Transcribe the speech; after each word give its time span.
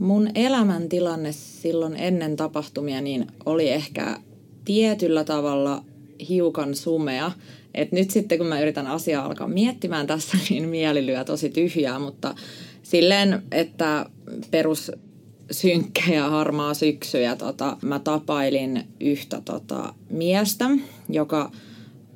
Mun 0.00 0.30
elämäntilanne 0.34 1.32
silloin 1.32 1.96
ennen 1.96 2.36
tapahtumia 2.36 3.00
niin 3.00 3.26
oli 3.46 3.68
ehkä 3.68 4.20
tietyllä 4.64 5.24
tavalla 5.24 5.84
hiukan 6.28 6.74
sumea. 6.74 7.32
Et 7.74 7.92
nyt 7.92 8.10
sitten 8.10 8.38
kun 8.38 8.46
mä 8.46 8.60
yritän 8.60 8.86
asiaa 8.86 9.24
alkaa 9.24 9.48
miettimään 9.48 10.06
tässä, 10.06 10.38
niin 10.50 10.68
mieli 10.68 11.06
lyö 11.06 11.24
tosi 11.24 11.48
tyhjää, 11.48 11.98
mutta 11.98 12.34
silleen, 12.82 13.42
että 13.52 14.06
perus 14.50 14.92
synkkä 15.50 16.14
ja 16.14 16.30
harmaa 16.30 16.74
syksy 16.74 17.20
ja 17.20 17.36
tota, 17.36 17.76
mä 17.82 17.98
tapailin 17.98 18.84
yhtä 19.00 19.42
tota, 19.44 19.94
miestä, 20.10 20.70
joka 21.08 21.50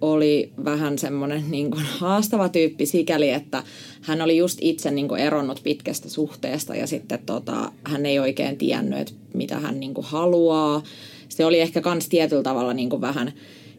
oli 0.00 0.52
vähän 0.64 0.98
semmoinen 0.98 1.44
niin 1.50 1.70
kuin 1.70 1.84
haastava 1.84 2.48
tyyppi 2.48 2.86
sikäli, 2.86 3.30
että 3.30 3.62
hän 4.02 4.22
oli 4.22 4.36
just 4.36 4.58
itse 4.60 4.90
niin 4.90 5.08
kuin 5.08 5.20
eronnut 5.20 5.60
pitkästä 5.62 6.08
suhteesta 6.08 6.74
ja 6.74 6.86
sitten 6.86 7.18
tota, 7.26 7.72
hän 7.84 8.06
ei 8.06 8.18
oikein 8.18 8.58
tiennyt, 8.58 8.98
että 8.98 9.12
mitä 9.34 9.58
hän 9.58 9.80
niin 9.80 9.94
kuin 9.94 10.06
haluaa. 10.06 10.82
Se 11.28 11.44
oli 11.44 11.60
ehkä 11.60 11.80
kans 11.80 12.08
tietyllä 12.08 12.42
tavalla 12.42 12.74
niin 12.74 12.90
kuin 12.90 13.00
vähän 13.00 13.32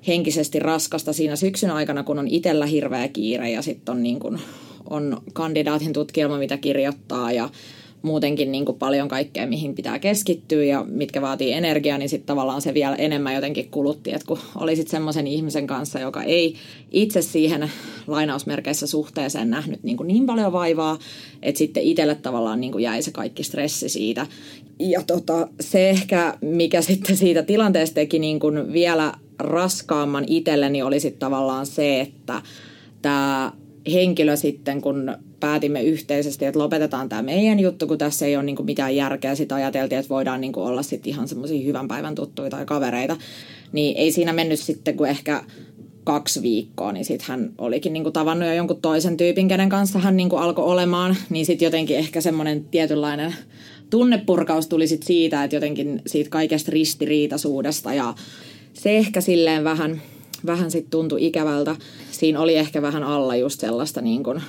henkisesti 0.07 0.59
raskasta 0.59 1.13
siinä 1.13 1.35
syksyn 1.35 1.71
aikana, 1.71 2.03
kun 2.03 2.19
on 2.19 2.27
itsellä 2.27 2.65
hirveä 2.65 3.07
kiire 3.07 3.51
ja 3.51 3.61
sitten 3.61 3.95
on, 3.95 4.03
niin 4.03 4.19
kuin, 4.19 4.39
on 4.89 5.21
kandidaatin 5.33 5.93
tutkielma, 5.93 6.37
mitä 6.37 6.57
kirjoittaa 6.57 7.31
ja 7.31 7.49
muutenkin 8.01 8.51
niin 8.51 8.65
kuin 8.65 8.77
paljon 8.77 9.07
kaikkea, 9.07 9.47
mihin 9.47 9.75
pitää 9.75 9.99
keskittyä 9.99 10.63
ja 10.63 10.85
mitkä 10.87 11.21
vaatii 11.21 11.53
energiaa, 11.53 11.97
niin 11.97 12.09
sitten 12.09 12.27
tavallaan 12.27 12.61
se 12.61 12.73
vielä 12.73 12.95
enemmän 12.95 13.35
jotenkin 13.35 13.69
kulutti, 13.71 14.11
että 14.13 14.27
kun 14.27 14.39
olisit 14.55 14.87
semmoisen 14.87 15.27
ihmisen 15.27 15.67
kanssa, 15.67 15.99
joka 15.99 16.23
ei 16.23 16.55
itse 16.91 17.21
siihen 17.21 17.71
lainausmerkeissä 18.07 18.87
suhteeseen 18.87 19.49
nähnyt 19.49 19.83
niin, 19.83 19.97
kuin 19.97 20.07
niin 20.07 20.25
paljon 20.25 20.53
vaivaa, 20.53 20.99
että 21.41 21.59
sitten 21.59 21.83
itselle 21.83 22.15
tavallaan 22.15 22.61
niin 22.61 22.71
kuin 22.71 22.83
jäi 22.83 23.01
se 23.01 23.11
kaikki 23.11 23.43
stressi 23.43 23.89
siitä. 23.89 24.27
Ja 24.79 25.03
tota, 25.07 25.47
se 25.61 25.89
ehkä, 25.89 26.37
mikä 26.41 26.81
sitten 26.81 27.17
siitä 27.17 27.43
tilanteesta 27.43 27.95
teki 27.95 28.19
niin 28.19 28.39
kuin 28.39 28.73
vielä 28.73 29.13
raskaamman 29.39 30.25
itselleni, 30.27 30.81
oli 30.81 30.99
sitten 30.99 31.19
tavallaan 31.19 31.65
se, 31.65 31.99
että 31.99 32.41
tämä 33.01 33.51
henkilö 33.93 34.35
sitten, 34.35 34.81
kun 34.81 35.15
päätimme 35.39 35.83
yhteisesti, 35.83 36.45
että 36.45 36.59
lopetetaan 36.59 37.09
tämä 37.09 37.21
meidän 37.21 37.59
juttu, 37.59 37.87
kun 37.87 37.97
tässä 37.97 38.25
ei 38.25 38.35
ole 38.35 38.43
niin 38.43 38.55
kuin 38.55 38.65
mitään 38.65 38.95
järkeä. 38.95 39.35
Sitten 39.35 39.55
ajateltiin, 39.55 39.99
että 39.99 40.09
voidaan 40.09 40.41
niin 40.41 40.53
kuin 40.53 40.65
olla 40.65 40.83
sitten 40.83 41.09
ihan 41.09 41.27
semmoisia 41.27 41.65
hyvän 41.65 41.87
päivän 41.87 42.15
tuttuja 42.15 42.49
tai 42.49 42.65
kavereita. 42.65 43.17
Niin 43.71 43.97
ei 43.97 44.11
siinä 44.11 44.33
mennyt 44.33 44.59
sitten 44.59 44.97
kuin 44.97 45.09
ehkä 45.09 45.43
kaksi 46.03 46.41
viikkoa, 46.41 46.91
niin 46.91 47.05
sitten 47.05 47.27
hän 47.27 47.53
olikin 47.57 47.93
niin 47.93 48.03
kuin 48.03 48.13
tavannut 48.13 48.47
jo 48.47 48.53
jonkun 48.53 48.81
toisen 48.81 49.17
tyypin, 49.17 49.47
kenen 49.47 49.69
kanssa 49.69 49.99
hän 49.99 50.17
niin 50.17 50.29
kuin 50.29 50.41
alkoi 50.41 50.65
olemaan. 50.65 51.15
Niin 51.29 51.45
sitten 51.45 51.65
jotenkin 51.65 51.97
ehkä 51.97 52.21
semmoinen 52.21 52.63
tietynlainen 52.63 53.35
tunnepurkaus 53.89 54.67
tuli 54.67 54.87
sit 54.87 55.03
siitä, 55.03 55.43
että 55.43 55.55
jotenkin 55.55 56.01
siitä 56.07 56.29
kaikesta 56.29 56.71
ristiriitaisuudesta 56.71 57.93
ja 57.93 58.13
se 58.73 58.97
ehkä 58.97 59.21
silleen 59.21 59.63
vähän, 59.63 60.01
vähän 60.45 60.71
sitten 60.71 60.91
tuntui 60.91 61.25
ikävältä. 61.25 61.75
Siinä 62.11 62.39
oli 62.39 62.55
ehkä 62.55 62.81
vähän 62.81 63.03
alla 63.03 63.35
just 63.35 63.59
sellaista 63.59 64.01
niin 64.01 64.23
kuin 64.23 64.41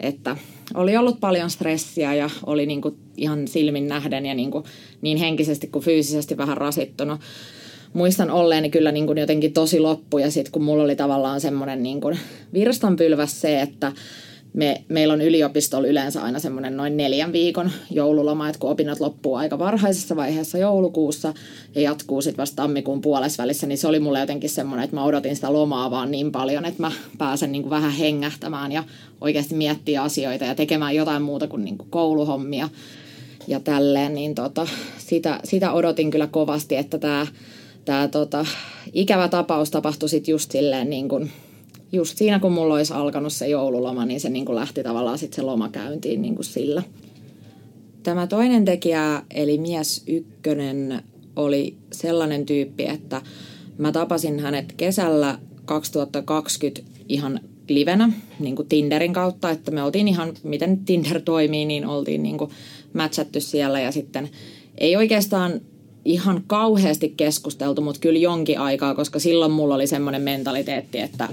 että 0.00 0.36
oli 0.74 0.96
ollut 0.96 1.20
paljon 1.20 1.50
stressiä 1.50 2.14
ja 2.14 2.30
oli 2.46 2.66
niin 2.66 2.82
kuin 2.82 2.96
ihan 3.16 3.48
silmin 3.48 3.88
nähden 3.88 4.26
ja 4.26 4.34
niin, 4.34 4.50
kuin 4.50 4.64
niin 5.02 5.18
henkisesti 5.18 5.66
kuin 5.66 5.84
fyysisesti 5.84 6.36
vähän 6.36 6.56
rasittunut. 6.56 7.20
Muistan 7.92 8.30
olleeni 8.30 8.70
kyllä 8.70 8.92
niin 8.92 9.06
kuin 9.06 9.18
jotenkin 9.18 9.52
tosi 9.52 9.80
loppu 9.80 10.18
ja 10.18 10.30
sitten 10.30 10.52
kun 10.52 10.62
mulla 10.62 10.82
oli 10.82 10.96
tavallaan 10.96 11.40
semmoinen 11.40 11.82
niin 11.82 12.00
kuin 12.00 12.18
virstanpylväs 12.52 13.40
se, 13.40 13.60
että 13.60 13.92
me, 14.56 14.82
meillä 14.88 15.14
on 15.14 15.20
yliopistolla 15.20 15.88
yleensä 15.88 16.22
aina 16.22 16.38
semmoinen 16.38 16.76
noin 16.76 16.96
neljän 16.96 17.32
viikon 17.32 17.70
joululoma, 17.90 18.48
että 18.48 18.58
kun 18.58 18.70
opinnot 18.70 19.00
loppuu 19.00 19.34
aika 19.34 19.58
varhaisessa 19.58 20.16
vaiheessa 20.16 20.58
joulukuussa 20.58 21.34
ja 21.74 21.80
jatkuu 21.80 22.22
sitten 22.22 22.42
vasta 22.42 22.56
tammikuun 22.56 23.00
puolessa 23.00 23.42
välissä, 23.42 23.66
niin 23.66 23.78
se 23.78 23.88
oli 23.88 24.00
mulle 24.00 24.20
jotenkin 24.20 24.50
semmoinen, 24.50 24.84
että 24.84 24.96
mä 24.96 25.04
odotin 25.04 25.34
sitä 25.34 25.52
lomaa 25.52 25.90
vaan 25.90 26.10
niin 26.10 26.32
paljon, 26.32 26.64
että 26.64 26.82
mä 26.82 26.92
pääsen 27.18 27.52
niin 27.52 27.62
kuin 27.62 27.70
vähän 27.70 27.92
hengähtämään 27.92 28.72
ja 28.72 28.84
oikeasti 29.20 29.54
miettiä 29.54 30.02
asioita 30.02 30.44
ja 30.44 30.54
tekemään 30.54 30.94
jotain 30.94 31.22
muuta 31.22 31.46
kuin, 31.46 31.64
niin 31.64 31.78
kuin 31.78 31.90
kouluhommia 31.90 32.68
ja 33.46 33.60
tälleen, 33.60 34.14
niin 34.14 34.34
tota, 34.34 34.66
sitä, 34.98 35.40
sitä 35.44 35.72
odotin 35.72 36.10
kyllä 36.10 36.26
kovasti, 36.26 36.76
että 36.76 36.98
tämä 37.84 38.08
tota, 38.08 38.46
ikävä 38.92 39.28
tapaus 39.28 39.70
tapahtui 39.70 40.08
sitten 40.08 40.32
just 40.32 40.50
silleen 40.50 40.90
niin 40.90 41.08
kuin 41.08 41.30
just 41.96 42.18
siinä, 42.18 42.38
kun 42.38 42.52
mulla 42.52 42.74
olisi 42.74 42.92
alkanut 42.92 43.32
se 43.32 43.48
joululoma, 43.48 44.04
niin 44.04 44.20
se 44.20 44.28
niin 44.28 44.44
kuin 44.44 44.56
lähti 44.56 44.82
tavallaan 44.82 45.18
sitten 45.18 45.36
se 45.36 45.42
loma 45.42 45.68
käyntiin 45.68 46.22
niin 46.22 46.34
kuin 46.34 46.44
sillä. 46.44 46.82
Tämä 48.02 48.26
toinen 48.26 48.64
tekijä, 48.64 49.22
eli 49.34 49.58
mies 49.58 50.02
ykkönen, 50.06 51.02
oli 51.36 51.76
sellainen 51.92 52.46
tyyppi, 52.46 52.86
että 52.86 53.22
mä 53.78 53.92
tapasin 53.92 54.40
hänet 54.40 54.72
kesällä 54.76 55.38
2020 55.64 56.82
ihan 57.08 57.40
livenä, 57.68 58.12
niin 58.40 58.56
kuin 58.56 58.68
Tinderin 58.68 59.12
kautta, 59.12 59.50
että 59.50 59.70
me 59.70 59.82
oltiin 59.82 60.08
ihan, 60.08 60.32
miten 60.42 60.78
Tinder 60.84 61.20
toimii, 61.20 61.64
niin 61.64 61.86
oltiin 61.86 62.22
niin 62.22 62.38
kuin 62.38 62.50
matchattu 62.92 63.40
siellä 63.40 63.80
ja 63.80 63.92
sitten 63.92 64.28
ei 64.78 64.96
oikeastaan 64.96 65.60
ihan 66.06 66.42
kauheasti 66.46 67.14
keskusteltu, 67.16 67.80
mutta 67.80 68.00
kyllä 68.00 68.18
jonkin 68.18 68.58
aikaa, 68.58 68.94
koska 68.94 69.18
silloin 69.18 69.52
mulla 69.52 69.74
oli 69.74 69.86
semmoinen 69.86 70.22
mentaliteetti, 70.22 71.00
että 71.00 71.28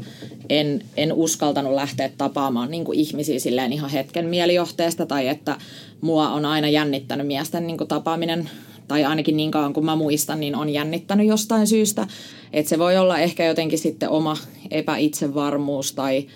en, 0.50 0.84
en 0.98 1.14
uskaltanut 1.14 1.74
lähteä 1.74 2.10
tapaamaan 2.18 2.72
niin 2.72 2.86
kuin 2.86 3.00
ihmisiä 3.00 3.40
silleen 3.40 3.74
ihan 3.74 3.90
hetken 3.90 4.26
mielijohteesta 4.26 5.06
tai 5.06 5.28
että 5.28 5.58
mua 6.02 6.30
on 6.30 6.46
aina 6.46 6.70
jännittänyt 6.70 7.28
miesten 7.28 7.68
niin 7.68 7.78
kuin 7.78 7.88
tapaaminen 7.88 8.50
tai 8.88 9.04
ainakin 9.06 9.38
niin 9.38 9.52
kauan 9.52 9.74
kuin 9.74 9.86
mä 9.86 9.96
muistan, 9.96 10.40
niin 10.40 10.56
on 10.56 10.70
jännittänyt 10.70 11.28
jostain 11.28 11.68
syystä. 11.68 12.08
Että 12.54 12.70
se 12.70 12.80
voi 12.80 12.98
olla 12.98 13.20
ehkä 13.20 13.46
jotenkin 13.46 13.80
sitten 13.80 14.10
oma 14.10 14.38
epäitsevarmuus 14.72 15.94
tai 15.94 16.28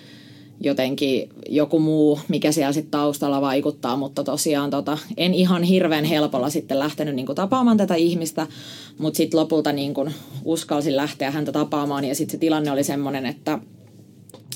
jotenkin 0.62 1.30
joku 1.50 1.80
muu, 1.80 2.20
mikä 2.28 2.52
siellä 2.52 2.74
sitten 2.74 2.92
taustalla 2.92 3.42
vaikuttaa, 3.42 3.96
mutta 3.98 4.24
tosiaan 4.24 4.70
tota, 4.70 4.98
en 5.18 5.34
ihan 5.34 5.64
hirveän 5.64 6.06
helpolla 6.06 6.50
sitten 6.50 6.80
lähtenyt 6.80 7.16
niin 7.16 7.26
kuin 7.26 7.36
tapaamaan 7.36 7.78
tätä 7.78 7.96
ihmistä, 7.96 8.48
mutta 8.98 9.18
sitten 9.18 9.40
lopulta 9.40 9.72
niin 9.72 9.94
kuin 9.94 10.14
uskalsin 10.46 10.96
lähteä 10.96 11.32
häntä 11.32 11.52
tapaamaan 11.52 12.06
ja 12.06 12.16
sitten 12.16 12.32
se 12.32 12.38
tilanne 12.38 12.72
oli 12.72 12.84
semmoinen, 12.84 13.26
että 13.26 13.60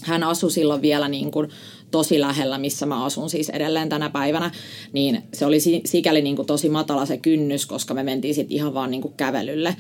hän 0.02 0.24
asui 0.24 0.52
silloin 0.52 0.82
vielä 0.82 1.08
niin 1.08 1.32
kuin 1.32 1.50
tosi 1.92 2.20
lähellä, 2.20 2.58
missä 2.58 2.86
mä 2.86 3.06
asun 3.06 3.30
siis 3.30 3.50
edelleen 3.50 3.90
tänä 3.90 4.10
päivänä, 4.10 4.52
niin 4.94 5.24
se 5.34 5.46
oli 5.46 5.60
sikäli 5.86 6.22
niin 6.22 6.36
kuin 6.36 6.46
tosi 6.46 6.70
matala 6.70 7.06
se 7.06 7.18
kynnys, 7.18 7.66
koska 7.66 7.94
me 7.94 8.04
mentiin 8.04 8.36
sitten 8.36 8.58
ihan 8.58 8.74
vaan 8.74 8.92
niin 8.92 9.02
kuin 9.02 9.14
kävelylle. 9.18 9.76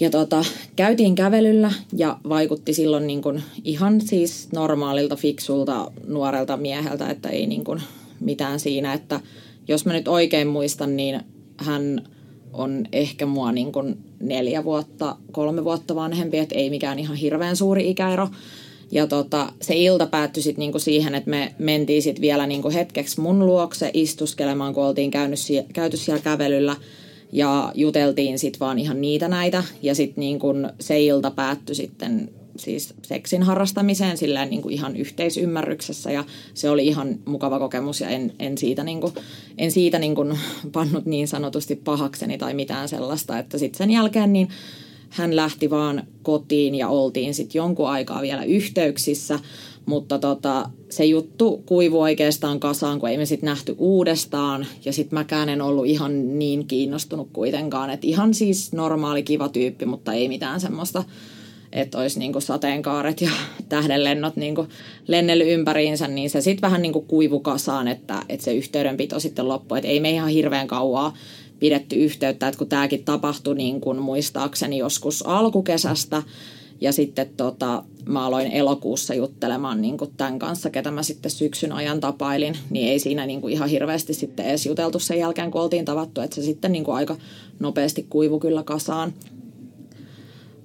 Ja 0.00 0.10
tota, 0.10 0.44
käytiin 0.76 1.14
kävelyllä 1.14 1.72
ja 1.96 2.18
vaikutti 2.28 2.74
silloin 2.74 3.06
niin 3.06 3.22
kuin 3.22 3.42
ihan 3.64 4.00
siis 4.00 4.48
normaalilta, 4.52 5.16
fiksulta, 5.16 5.92
nuorelta 6.06 6.56
mieheltä, 6.56 7.10
että 7.10 7.28
ei 7.28 7.46
niin 7.46 7.64
kuin 7.64 7.82
mitään 8.20 8.60
siinä, 8.60 8.92
että 8.92 9.20
jos 9.68 9.86
mä 9.86 9.92
nyt 9.92 10.08
oikein 10.08 10.48
muistan, 10.48 10.96
niin 10.96 11.20
hän 11.56 12.02
on 12.52 12.84
ehkä 12.92 13.26
mua 13.26 13.52
niin 13.52 13.72
kuin 13.72 13.98
neljä 14.20 14.64
vuotta, 14.64 15.16
kolme 15.32 15.64
vuotta 15.64 15.94
vanhempi, 15.94 16.38
että 16.38 16.54
ei 16.54 16.70
mikään 16.70 16.98
ihan 16.98 17.16
hirveän 17.16 17.56
suuri 17.56 17.90
ikäero. 17.90 18.28
Ja 18.90 19.06
tota, 19.06 19.52
se 19.60 19.74
ilta 19.76 20.06
päättyi 20.06 20.42
sitten 20.42 20.60
niinku 20.60 20.78
siihen, 20.78 21.14
että 21.14 21.30
me 21.30 21.54
mentiin 21.58 22.02
sitten 22.02 22.22
vielä 22.22 22.46
niinku 22.46 22.70
hetkeksi 22.70 23.20
mun 23.20 23.46
luokse 23.46 23.90
istuskelemaan, 23.94 24.74
kun 24.74 24.84
oltiin 24.84 25.10
käynyt, 25.10 25.38
käyty 25.72 25.96
siellä 25.96 26.22
kävelyllä 26.22 26.76
ja 27.32 27.72
juteltiin 27.74 28.38
sitten 28.38 28.60
vaan 28.60 28.78
ihan 28.78 29.00
niitä 29.00 29.28
näitä. 29.28 29.62
Ja 29.82 29.94
sitten 29.94 30.20
niinku 30.20 30.54
se 30.80 31.00
ilta 31.00 31.30
päättyi 31.30 31.74
sitten 31.74 32.30
siis 32.56 32.94
seksin 33.02 33.42
harrastamiseen 33.42 34.16
silleen 34.16 34.50
niin 34.50 34.62
kuin 34.62 34.74
ihan 34.74 34.96
yhteisymmärryksessä. 34.96 36.10
Ja 36.10 36.24
se 36.54 36.70
oli 36.70 36.86
ihan 36.86 37.18
mukava 37.24 37.58
kokemus 37.58 38.00
ja 38.00 38.08
en, 38.08 38.32
en 38.38 38.58
siitä, 38.58 38.84
niin 38.84 39.00
kuin, 39.00 39.12
en 39.58 39.70
siitä 39.70 39.98
niin 39.98 40.14
kuin 40.14 40.38
pannut 40.72 41.06
niin 41.06 41.28
sanotusti 41.28 41.76
pahakseni 41.76 42.38
tai 42.38 42.54
mitään 42.54 42.88
sellaista, 42.88 43.38
että 43.38 43.58
sitten 43.58 43.78
sen 43.78 43.90
jälkeen 43.90 44.32
niin 44.32 44.48
hän 45.08 45.36
lähti 45.36 45.70
vaan 45.70 46.02
kotiin 46.22 46.74
ja 46.74 46.88
oltiin 46.88 47.34
sitten 47.34 47.58
jonkun 47.58 47.88
aikaa 47.88 48.22
vielä 48.22 48.44
yhteyksissä, 48.44 49.38
mutta 49.86 50.18
tota, 50.18 50.70
se 50.90 51.04
juttu 51.04 51.62
kuivu 51.66 52.00
oikeastaan 52.00 52.60
kasaan, 52.60 53.00
kun 53.00 53.08
ei 53.08 53.18
me 53.18 53.26
sitten 53.26 53.46
nähty 53.46 53.74
uudestaan. 53.78 54.66
Ja 54.84 54.92
sitten 54.92 55.18
mäkään 55.18 55.48
en 55.48 55.62
ollut 55.62 55.86
ihan 55.86 56.38
niin 56.38 56.66
kiinnostunut 56.66 57.28
kuitenkaan. 57.32 57.90
Että 57.90 58.06
ihan 58.06 58.34
siis 58.34 58.72
normaali 58.72 59.22
kiva 59.22 59.48
tyyppi, 59.48 59.86
mutta 59.86 60.12
ei 60.12 60.28
mitään 60.28 60.60
semmoista 60.60 61.04
että 61.72 61.98
olisi 61.98 62.18
niinku 62.18 62.40
sateenkaaret 62.40 63.20
ja 63.20 63.30
tähdenlennot 63.68 64.36
niinku 64.36 64.66
lennellyt 65.08 65.48
ympäriinsä, 65.48 66.08
niin 66.08 66.30
se 66.30 66.40
sitten 66.40 66.62
vähän 66.62 66.82
niinku 66.82 67.00
kuivu 67.00 67.40
kasaan, 67.40 67.88
että, 67.88 68.22
että 68.28 68.44
se 68.44 68.54
yhteydenpito 68.54 69.20
sitten 69.20 69.48
loppui. 69.48 69.78
Et 69.78 69.84
ei 69.84 70.00
me 70.00 70.10
ihan 70.10 70.28
hirveän 70.28 70.66
kauaa 70.66 71.14
pidetty 71.58 71.96
yhteyttä, 71.96 72.48
että 72.48 72.58
kun 72.58 72.68
tämäkin 72.68 73.04
tapahtui 73.04 73.54
niin 73.54 73.80
kuin 73.80 73.98
muistaakseni 73.98 74.78
joskus 74.78 75.26
alkukesästä, 75.26 76.22
ja 76.82 76.92
sitten 76.92 77.30
tota, 77.36 77.84
mä 78.06 78.26
aloin 78.26 78.52
elokuussa 78.52 79.14
juttelemaan 79.14 79.82
niin 79.82 79.98
kuin 79.98 80.10
tämän 80.16 80.38
kanssa, 80.38 80.70
ketä 80.70 80.90
mä 80.90 81.02
sitten 81.02 81.30
syksyn 81.30 81.72
ajan 81.72 82.00
tapailin, 82.00 82.56
niin 82.70 82.88
ei 82.88 82.98
siinä 82.98 83.26
niin 83.26 83.40
kuin 83.40 83.52
ihan 83.52 83.68
hirveästi 83.68 84.14
sitten 84.14 84.46
edes 84.46 84.66
juteltu 84.66 84.98
sen 84.98 85.18
jälkeen, 85.18 85.50
kun 85.50 85.60
oltiin 85.60 85.84
tavattu, 85.84 86.20
että 86.20 86.36
se 86.36 86.42
sitten 86.42 86.72
niin 86.72 86.84
kuin 86.84 86.96
aika 86.96 87.16
nopeasti 87.60 88.06
kuivu 88.10 88.40
kyllä 88.40 88.62
kasaan. 88.62 89.12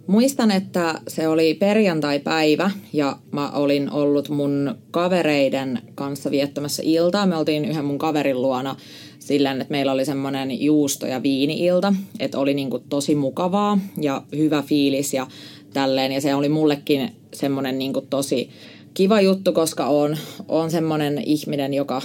Muistan, 0.08 0.52
että 0.52 1.02
se 1.08 1.28
oli 1.28 1.54
perjantai-päivä 1.54 2.72
ja 2.94 3.18
mä 3.32 3.52
olin 3.52 3.92
ollut 3.92 4.30
mun 4.30 4.76
kavereiden 4.92 5.82
kanssa 5.96 6.32
viettämässä 6.32 6.84
iltaa. 6.86 7.26
Me 7.26 7.38
oltiin 7.38 7.66
yhden 7.66 7.86
mun 7.86 7.98
kaverin 7.98 8.42
luona 8.42 8.76
sillä, 9.20 9.52
että 9.52 9.66
meillä 9.70 9.92
oli 9.92 10.06
semmoinen 10.06 10.62
juusto- 10.62 11.08
ja 11.08 11.24
viini-ilta, 11.24 11.94
että 12.20 12.40
oli 12.40 12.54
niin 12.54 12.70
kuin 12.70 12.84
tosi 12.90 13.16
mukavaa 13.16 13.80
ja 14.02 14.24
hyvä 14.38 14.62
fiilis 14.62 15.14
ja 15.14 15.28
tälleen. 15.74 16.12
Ja 16.12 16.22
se 16.22 16.36
oli 16.36 16.50
mullekin 16.50 17.12
semmoinen 17.34 17.80
niin 17.80 17.94
tosi 18.10 18.50
kiva 18.94 19.22
juttu, 19.22 19.54
koska 19.54 19.88
on, 19.88 20.18
on 20.48 20.72
semmoinen 20.72 21.24
ihminen, 21.26 21.74
joka 21.74 22.02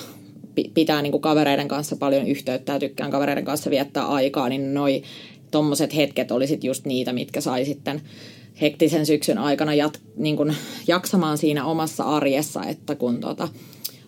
pitää 0.75 1.03
niin 1.03 1.13
kuin 1.13 1.23
kavereiden 1.23 1.69
kanssa 1.69 1.97
paljon 1.97 2.27
yhteyttä 2.27 2.73
ja 2.73 2.79
tykkään 2.79 3.11
kavereiden 3.11 3.45
kanssa 3.45 3.71
viettää 3.71 4.07
aikaa, 4.07 4.49
niin 4.49 4.75
noi 4.75 5.03
tommoset 5.51 5.97
hetket 5.97 6.31
olisit 6.31 6.65
just 6.65 6.87
niitä, 6.87 7.13
mitkä 7.13 7.41
sai 7.41 7.65
sitten 7.65 8.01
hektisen 8.61 9.07
syksyn 9.07 9.39
aikana 9.39 9.75
jat, 9.75 10.01
niin 10.17 10.37
kuin 10.37 10.55
jaksamaan 10.87 11.39
siinä 11.39 11.65
omassa 11.65 12.05
arjessa, 12.05 12.65
että 12.65 12.95
kun 12.95 13.21
tota, 13.21 13.49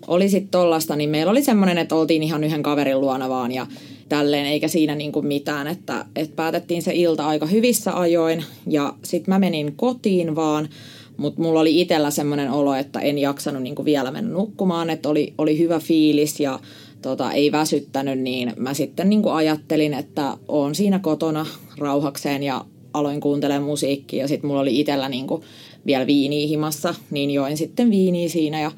oli 0.06 0.28
sitten 0.28 0.50
tollasta, 0.50 0.96
niin 0.96 1.10
meillä 1.10 1.30
oli 1.30 1.42
semmoinen, 1.42 1.78
että 1.78 1.94
oltiin 1.94 2.22
ihan 2.22 2.44
yhden 2.44 2.62
kaverin 2.62 3.00
luona 3.00 3.28
vaan 3.28 3.52
ja 3.52 3.66
tälleen, 4.16 4.46
eikä 4.46 4.68
siinä 4.68 4.94
niin 4.94 5.12
kuin 5.12 5.26
mitään, 5.26 5.66
että, 5.66 6.04
että 6.16 6.36
päätettiin 6.36 6.82
se 6.82 6.92
ilta 6.94 7.26
aika 7.26 7.46
hyvissä 7.46 8.00
ajoin 8.00 8.44
ja 8.66 8.94
sitten 9.02 9.34
mä 9.34 9.38
menin 9.38 9.72
kotiin 9.76 10.36
vaan, 10.36 10.68
mutta 11.16 11.42
mulla 11.42 11.60
oli 11.60 11.80
itsellä 11.80 12.10
semmoinen 12.10 12.50
olo, 12.50 12.74
että 12.74 13.00
en 13.00 13.18
jaksanut 13.18 13.62
niin 13.62 13.74
kuin 13.74 13.86
vielä 13.86 14.10
mennä 14.10 14.30
nukkumaan, 14.30 14.90
että 14.90 15.08
oli, 15.08 15.34
oli 15.38 15.58
hyvä 15.58 15.78
fiilis 15.78 16.40
ja 16.40 16.60
tota, 17.02 17.32
ei 17.32 17.52
väsyttänyt, 17.52 18.18
niin 18.18 18.52
mä 18.56 18.74
sitten 18.74 19.10
niin 19.10 19.22
kuin 19.22 19.34
ajattelin, 19.34 19.94
että 19.94 20.36
oon 20.48 20.74
siinä 20.74 20.98
kotona 20.98 21.46
rauhakseen 21.78 22.42
ja 22.42 22.64
aloin 22.92 23.20
kuuntelemaan 23.20 23.70
musiikkia 23.70 24.24
ja 24.24 24.28
sitten 24.28 24.48
mulla 24.48 24.60
oli 24.60 24.80
itsellä 24.80 25.08
niin 25.08 25.26
kuin 25.26 25.42
vielä 25.86 26.06
viiniä 26.06 26.46
himassa, 26.46 26.94
niin 27.10 27.30
join 27.30 27.56
sitten 27.56 27.90
viiniä 27.90 28.28
siinä 28.28 28.60
ja 28.60 28.72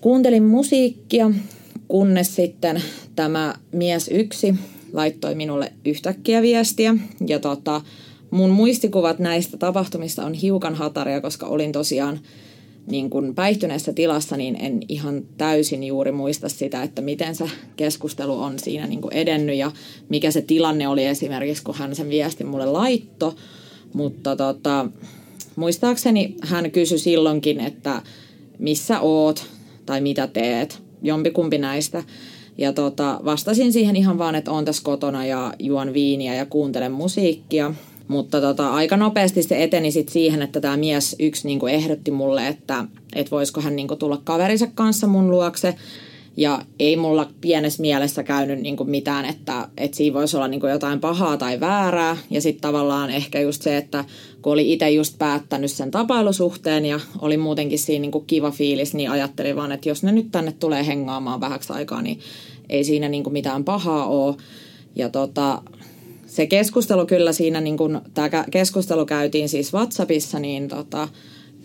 kuuntelin 0.00 0.42
musiikkia, 0.42 1.30
kunnes 1.92 2.36
sitten 2.36 2.82
tämä 3.16 3.54
mies 3.72 4.08
yksi 4.08 4.54
laittoi 4.92 5.34
minulle 5.34 5.72
yhtäkkiä 5.84 6.42
viestiä 6.42 6.94
ja 7.26 7.38
tota, 7.38 7.80
mun 8.30 8.50
muistikuvat 8.50 9.18
näistä 9.18 9.56
tapahtumista 9.56 10.24
on 10.24 10.34
hiukan 10.34 10.74
hataria, 10.74 11.20
koska 11.20 11.46
olin 11.46 11.72
tosiaan 11.72 12.20
niin 12.86 13.10
kuin 13.10 13.34
päihtyneessä 13.34 13.92
tilassa, 13.92 14.36
niin 14.36 14.56
en 14.60 14.80
ihan 14.88 15.22
täysin 15.38 15.84
juuri 15.84 16.12
muista 16.12 16.48
sitä, 16.48 16.82
että 16.82 17.02
miten 17.02 17.34
se 17.34 17.44
keskustelu 17.76 18.38
on 18.38 18.58
siinä 18.58 18.86
niin 18.86 19.00
kuin 19.00 19.14
edennyt 19.14 19.56
ja 19.56 19.72
mikä 20.08 20.30
se 20.30 20.42
tilanne 20.42 20.88
oli 20.88 21.06
esimerkiksi, 21.06 21.62
kun 21.62 21.74
hän 21.74 21.94
sen 21.94 22.08
viestin 22.08 22.46
mulle 22.46 22.66
laitto. 22.66 23.34
Mutta 23.92 24.36
tota, 24.36 24.88
muistaakseni 25.56 26.34
hän 26.42 26.70
kysyi 26.70 26.98
silloinkin, 26.98 27.60
että 27.60 28.02
missä 28.58 29.00
oot 29.00 29.46
tai 29.86 30.00
mitä 30.00 30.26
teet, 30.26 30.91
jompikumpi 31.02 31.58
näistä. 31.58 32.02
Ja 32.58 32.72
tota, 32.72 33.20
vastasin 33.24 33.72
siihen 33.72 33.96
ihan 33.96 34.18
vaan, 34.18 34.34
että 34.34 34.50
oon 34.50 34.64
tässä 34.64 34.82
kotona 34.84 35.26
ja 35.26 35.54
juon 35.58 35.92
viiniä 35.92 36.34
ja 36.34 36.46
kuuntelen 36.46 36.92
musiikkia. 36.92 37.74
Mutta 38.08 38.40
tota, 38.40 38.70
aika 38.70 38.96
nopeasti 38.96 39.42
se 39.42 39.62
eteni 39.62 39.90
sit 39.90 40.08
siihen, 40.08 40.42
että 40.42 40.60
tämä 40.60 40.76
mies 40.76 41.16
yksi 41.18 41.48
niinku 41.48 41.66
ehdotti 41.66 42.10
mulle, 42.10 42.48
että 42.48 42.84
et 43.14 43.30
voisiko 43.30 43.60
hän 43.60 43.76
niinku 43.76 43.96
tulla 43.96 44.20
kaverinsa 44.24 44.66
kanssa 44.74 45.06
mun 45.06 45.30
luokse. 45.30 45.74
Ja 46.36 46.62
ei 46.78 46.96
mulla 46.96 47.30
pienessä 47.40 47.80
mielessä 47.80 48.22
käynyt 48.22 48.60
niinku 48.60 48.84
mitään, 48.84 49.24
että, 49.24 49.68
että 49.76 49.96
siinä 49.96 50.14
voisi 50.14 50.36
olla 50.36 50.48
niinku 50.48 50.66
jotain 50.66 51.00
pahaa 51.00 51.36
tai 51.36 51.60
väärää. 51.60 52.16
Ja 52.30 52.40
sitten 52.40 52.62
tavallaan 52.62 53.10
ehkä 53.10 53.40
just 53.40 53.62
se, 53.62 53.76
että 53.76 54.04
kun 54.42 54.52
oli 54.52 54.72
itse 54.72 54.90
just 54.90 55.18
päättänyt 55.18 55.70
sen 55.70 55.90
tapailusuhteen 55.90 56.86
ja 56.86 57.00
oli 57.20 57.36
muutenkin 57.36 57.78
siinä 57.78 58.02
niinku 58.02 58.20
kiva 58.20 58.50
fiilis, 58.50 58.94
niin 58.94 59.10
ajattelin 59.10 59.56
vaan, 59.56 59.72
että 59.72 59.88
jos 59.88 60.02
ne 60.02 60.12
nyt 60.12 60.32
tänne 60.32 60.52
tulee 60.52 60.86
hengaamaan 60.86 61.40
vähäksi 61.40 61.72
aikaa, 61.72 62.02
niin 62.02 62.20
ei 62.68 62.84
siinä 62.84 63.08
niinku 63.08 63.30
mitään 63.30 63.64
pahaa 63.64 64.06
ole. 64.06 64.34
Ja 64.96 65.08
tota, 65.08 65.62
se 66.26 66.46
keskustelu 66.46 67.06
kyllä 67.06 67.32
siinä, 67.32 67.60
niin 67.60 67.76
kun 67.76 68.02
tämä 68.14 68.44
keskustelu 68.50 69.06
käytiin 69.06 69.48
siis 69.48 69.74
WhatsAppissa, 69.74 70.38
niin 70.38 70.68
tota, 70.68 71.08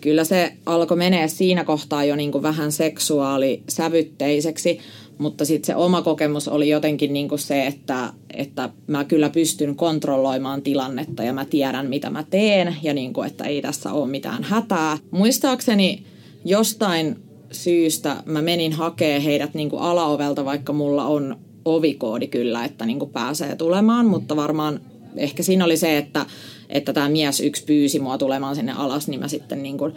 kyllä 0.00 0.24
se 0.24 0.52
alkoi 0.66 0.96
menee 0.96 1.28
siinä 1.28 1.64
kohtaa 1.64 2.04
jo 2.04 2.16
niin 2.16 2.32
kuin 2.32 2.42
vähän 2.42 2.72
seksuaalisävytteiseksi, 2.72 4.78
mutta 5.18 5.44
sitten 5.44 5.66
se 5.66 5.76
oma 5.76 6.02
kokemus 6.02 6.48
oli 6.48 6.68
jotenkin 6.68 7.12
niin 7.12 7.28
kuin 7.28 7.38
se, 7.38 7.66
että, 7.66 8.12
että 8.34 8.70
mä 8.86 9.04
kyllä 9.04 9.30
pystyn 9.30 9.76
kontrolloimaan 9.76 10.62
tilannetta 10.62 11.22
ja 11.22 11.32
mä 11.32 11.44
tiedän, 11.44 11.88
mitä 11.88 12.10
mä 12.10 12.24
teen 12.30 12.76
ja 12.82 12.94
niin 12.94 13.12
kuin, 13.12 13.26
että 13.26 13.44
ei 13.44 13.62
tässä 13.62 13.92
ole 13.92 14.08
mitään 14.08 14.44
hätää. 14.44 14.98
Muistaakseni 15.10 16.02
jostain 16.44 17.16
syystä 17.52 18.22
mä 18.26 18.42
menin 18.42 18.72
hakee 18.72 19.24
heidät 19.24 19.54
niin 19.54 19.70
kuin 19.70 19.82
alaovelta, 19.82 20.44
vaikka 20.44 20.72
mulla 20.72 21.04
on 21.04 21.36
ovikoodi 21.64 22.26
kyllä, 22.26 22.64
että 22.64 22.86
niin 22.86 22.98
kuin 22.98 23.10
pääsee 23.10 23.56
tulemaan, 23.56 24.06
mutta 24.06 24.36
varmaan 24.36 24.80
ehkä 25.16 25.42
siinä 25.42 25.64
oli 25.64 25.76
se, 25.76 25.98
että, 25.98 26.26
että 26.68 26.92
tämä 26.92 27.08
mies 27.08 27.40
yksi 27.40 27.64
pyysi 27.64 28.00
mua 28.00 28.18
tulemaan 28.18 28.56
sinne 28.56 28.72
alas, 28.72 29.08
niin 29.08 29.20
mä 29.20 29.28
sitten 29.28 29.62
niin 29.62 29.78
kuin 29.78 29.94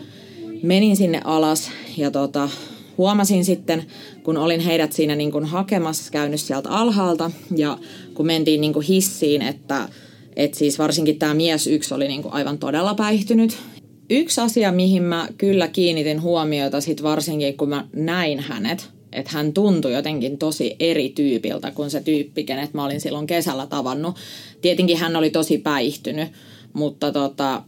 menin 0.63 0.97
sinne 0.97 1.21
alas 1.23 1.71
ja 1.97 2.11
tota, 2.11 2.49
huomasin 3.01 3.45
sitten, 3.45 3.83
kun 4.23 4.37
olin 4.37 4.59
heidät 4.59 4.93
siinä 4.93 5.15
niin 5.15 5.31
kuin 5.31 5.45
hakemassa, 5.45 6.11
käynyt 6.11 6.39
sieltä 6.39 6.69
alhaalta 6.69 7.31
ja 7.55 7.77
kun 8.13 8.25
mentiin 8.25 8.61
niin 8.61 8.73
kuin 8.73 8.85
hissiin, 8.85 9.41
että, 9.41 9.89
että 10.35 10.57
siis 10.57 10.79
varsinkin 10.79 11.19
tämä 11.19 11.33
mies 11.33 11.67
yksi 11.67 11.93
oli 11.93 12.07
niin 12.07 12.21
kuin 12.21 12.33
aivan 12.33 12.57
todella 12.57 12.93
päihtynyt. 12.93 13.57
Yksi 14.09 14.41
asia, 14.41 14.71
mihin 14.71 15.03
mä 15.03 15.27
kyllä 15.37 15.67
kiinnitin 15.67 16.21
huomiota 16.21 16.81
sit 16.81 17.03
varsinkin, 17.03 17.57
kun 17.57 17.69
mä 17.69 17.87
näin 17.95 18.39
hänet, 18.39 18.89
että 19.11 19.31
hän 19.33 19.53
tuntui 19.53 19.93
jotenkin 19.93 20.37
tosi 20.37 20.75
eri 20.79 21.09
tyypiltä 21.09 21.71
kuin 21.71 21.91
se 21.91 22.01
tyyppi, 22.01 22.43
kenet 22.43 22.73
mä 22.73 22.85
olin 22.85 23.01
silloin 23.01 23.27
kesällä 23.27 23.67
tavannut. 23.67 24.15
Tietenkin 24.61 24.97
hän 24.97 25.15
oli 25.15 25.29
tosi 25.29 25.57
päihtynyt, 25.57 26.29
mutta 26.73 27.11
tota, 27.11 27.63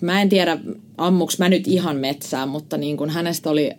mä 0.00 0.22
en 0.22 0.28
tiedä, 0.28 0.58
ammuks 0.98 1.38
mä 1.38 1.48
nyt 1.48 1.68
ihan 1.68 1.96
metsään, 1.96 2.48
mutta 2.48 2.76
niin 2.76 2.96
kuin 2.96 3.10
hänestä 3.10 3.50
oli 3.50 3.70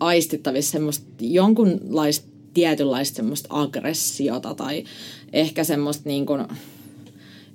aistittavissa 0.00 0.72
semmoista 0.72 1.06
jonkunlaista 1.20 2.26
tietynlaista 2.54 3.16
semmoista 3.16 3.48
aggressiota 3.50 4.54
tai 4.54 4.84
ehkä 5.32 5.64
semmoista 5.64 6.08
niin 6.08 6.26
kuin 6.26 6.44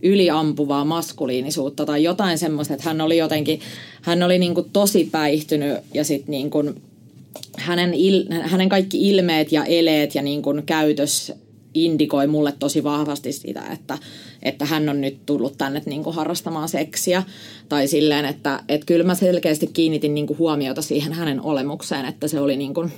yliampuvaa 0.01 0.85
maskuliinisuutta 0.85 1.85
tai 1.85 2.03
jotain 2.03 2.37
semmoista, 2.37 2.73
että 2.73 2.89
hän 2.89 3.01
oli 3.01 3.17
jotenkin, 3.17 3.59
hän 4.01 4.23
oli 4.23 4.39
niin 4.39 4.55
kuin 4.55 4.69
tosi 4.73 5.09
päihtynyt 5.11 5.77
ja 5.93 6.03
sitten 6.03 6.31
niin 6.31 6.49
kuin 6.49 6.81
hänen, 7.57 7.93
il, 7.93 8.25
hänen 8.41 8.69
kaikki 8.69 9.09
ilmeet 9.09 9.51
ja 9.51 9.65
eleet 9.65 10.15
ja 10.15 10.21
niin 10.21 10.41
kuin 10.41 10.63
käytös 10.65 11.33
indikoi 11.73 12.27
mulle 12.27 12.53
tosi 12.59 12.83
vahvasti 12.83 13.31
sitä, 13.31 13.63
että, 13.71 13.97
että 14.43 14.65
hän 14.65 14.89
on 14.89 15.01
nyt 15.01 15.25
tullut 15.25 15.57
tänne 15.57 15.81
niin 15.85 16.03
kuin 16.03 16.15
harrastamaan 16.15 16.69
seksiä. 16.69 17.23
Tai 17.69 17.87
silleen, 17.87 18.25
että, 18.25 18.63
että 18.69 18.85
kyllä 18.85 19.03
mä 19.03 19.15
selkeästi 19.15 19.67
kiinnitin 19.67 20.13
niin 20.13 20.27
kuin 20.27 20.39
huomiota 20.39 20.81
siihen 20.81 21.13
hänen 21.13 21.41
olemukseen, 21.41 22.05
että 22.05 22.27
se 22.27 22.39
oli, 22.39 22.57
niin 22.57 22.73
kuin, 22.73 22.91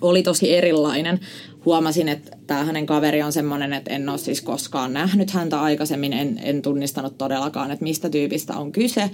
oli 0.00 0.22
tosi 0.22 0.54
erilainen. 0.54 1.20
Huomasin, 1.64 2.08
että 2.08 2.36
tämä 2.46 2.64
hänen 2.64 2.86
kaveri 2.86 3.22
on 3.22 3.32
semmoinen, 3.32 3.72
että 3.72 3.94
en 3.94 4.08
ole 4.08 4.18
siis 4.18 4.42
koskaan 4.42 4.92
nähnyt 4.92 5.30
häntä 5.30 5.60
aikaisemmin, 5.60 6.12
en, 6.12 6.40
en 6.42 6.62
tunnistanut 6.62 7.18
todellakaan, 7.18 7.70
että 7.70 7.82
mistä 7.82 8.10
tyypistä 8.10 8.56
on 8.56 8.72
kyse. 8.72 9.10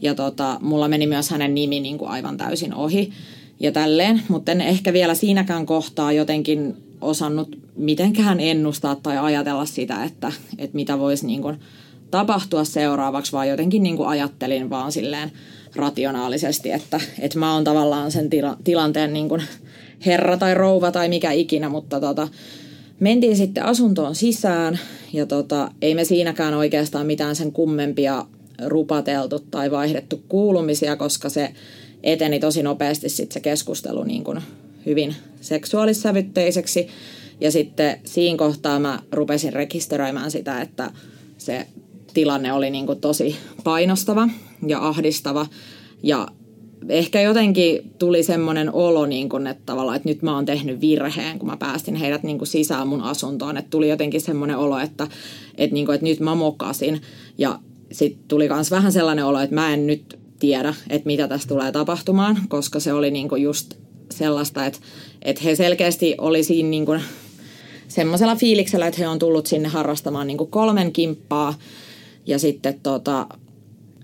Ja 0.00 0.14
tota, 0.14 0.58
mulla 0.62 0.88
meni 0.88 1.06
myös 1.06 1.30
hänen 1.30 1.54
nimi 1.54 1.80
niin 1.80 1.98
kuin 1.98 2.10
aivan 2.10 2.36
täysin 2.36 2.74
ohi 2.74 3.12
ja 3.60 3.72
tälleen, 3.72 4.22
mutta 4.28 4.52
en 4.52 4.60
ehkä 4.60 4.92
vielä 4.92 5.14
siinäkään 5.14 5.66
kohtaa 5.66 6.12
jotenkin 6.12 6.76
osannut 7.02 7.58
mitenkään 7.76 8.40
ennustaa 8.40 8.96
tai 8.96 9.18
ajatella 9.18 9.64
sitä, 9.64 10.04
että, 10.04 10.32
että 10.58 10.76
mitä 10.76 10.98
voisi 10.98 11.26
niin 11.26 11.42
kuin 11.42 11.56
tapahtua 12.10 12.64
seuraavaksi, 12.64 13.32
vaan 13.32 13.48
jotenkin 13.48 13.82
niin 13.82 13.96
kuin 13.96 14.08
ajattelin 14.08 14.70
vaan 14.70 14.92
silleen 14.92 15.32
rationaalisesti, 15.76 16.70
että, 16.70 17.00
että 17.18 17.38
mä 17.38 17.54
oon 17.54 17.64
tavallaan 17.64 18.12
sen 18.12 18.30
tila, 18.30 18.56
tilanteen 18.64 19.12
niin 19.12 19.28
kuin 19.28 19.42
herra 20.06 20.36
tai 20.36 20.54
rouva 20.54 20.92
tai 20.92 21.08
mikä 21.08 21.32
ikinä, 21.32 21.68
mutta 21.68 22.00
tota, 22.00 22.28
mentiin 23.00 23.36
sitten 23.36 23.64
asuntoon 23.64 24.14
sisään 24.14 24.78
ja 25.12 25.26
tota, 25.26 25.70
ei 25.82 25.94
me 25.94 26.04
siinäkään 26.04 26.54
oikeastaan 26.54 27.06
mitään 27.06 27.36
sen 27.36 27.52
kummempia 27.52 28.26
rupateltu 28.66 29.38
tai 29.38 29.70
vaihdettu 29.70 30.22
kuulumisia, 30.28 30.96
koska 30.96 31.28
se 31.28 31.52
eteni 32.02 32.40
tosi 32.40 32.62
nopeasti 32.62 33.08
sitten 33.08 33.34
se 33.34 33.40
keskustelu 33.40 34.04
niin 34.04 34.24
kuin 34.24 34.40
hyvin 34.86 35.14
seksuaalissävytteiseksi. 35.40 36.88
Ja 37.40 37.52
sitten 37.52 38.00
siinä 38.04 38.38
kohtaa 38.38 38.78
mä 38.78 39.02
rupesin 39.12 39.52
rekisteröimään 39.52 40.30
sitä, 40.30 40.60
että 40.60 40.90
se 41.38 41.66
tilanne 42.14 42.52
oli 42.52 42.70
niin 42.70 42.86
kuin 42.86 43.00
tosi 43.00 43.36
painostava 43.64 44.28
ja 44.66 44.88
ahdistava. 44.88 45.46
Ja 46.02 46.28
ehkä 46.88 47.20
jotenkin 47.20 47.92
tuli 47.98 48.22
semmoinen 48.22 48.72
olo, 48.72 49.06
niin 49.06 49.28
kuin, 49.28 49.46
että 49.46 49.62
tavallaan, 49.66 49.96
että 49.96 50.08
nyt 50.08 50.22
mä 50.22 50.34
oon 50.34 50.44
tehnyt 50.44 50.80
virheen, 50.80 51.38
kun 51.38 51.48
mä 51.48 51.56
päästin 51.56 51.94
heidät 51.94 52.22
niin 52.22 52.38
kuin 52.38 52.48
sisään 52.48 52.88
mun 52.88 53.02
asuntoon. 53.02 53.56
Että 53.56 53.70
tuli 53.70 53.88
jotenkin 53.88 54.20
semmoinen 54.20 54.56
olo, 54.56 54.78
että, 54.78 55.08
että, 55.58 55.74
niin 55.74 55.86
kuin, 55.86 55.94
että 55.94 56.06
nyt 56.06 56.20
mä 56.20 56.34
mokasin. 56.34 57.00
Ja 57.38 57.58
sitten 57.92 58.24
tuli 58.28 58.48
myös 58.48 58.70
vähän 58.70 58.92
sellainen 58.92 59.24
olo, 59.24 59.40
että 59.40 59.54
mä 59.54 59.72
en 59.74 59.86
nyt 59.86 60.18
tiedä, 60.38 60.74
että 60.90 61.06
mitä 61.06 61.28
tässä 61.28 61.48
tulee 61.48 61.72
tapahtumaan, 61.72 62.38
koska 62.48 62.80
se 62.80 62.92
oli 62.92 63.10
niin 63.10 63.28
kuin 63.28 63.42
just 63.42 63.81
sellaista, 64.12 64.66
että, 64.66 64.78
että 65.22 65.42
he 65.42 65.56
selkeästi 65.56 66.14
oli 66.18 66.44
siinä 66.44 66.68
niin 66.68 66.86
kuin 66.86 67.00
semmoisella 67.88 68.36
fiiliksellä, 68.36 68.86
että 68.86 69.00
he 69.00 69.08
on 69.08 69.18
tullut 69.18 69.46
sinne 69.46 69.68
harrastamaan 69.68 70.26
niin 70.26 70.38
kuin 70.38 70.50
kolmen 70.50 70.92
kimppaa. 70.92 71.58
Ja 72.26 72.38
sitten 72.38 72.80
tota, 72.82 73.26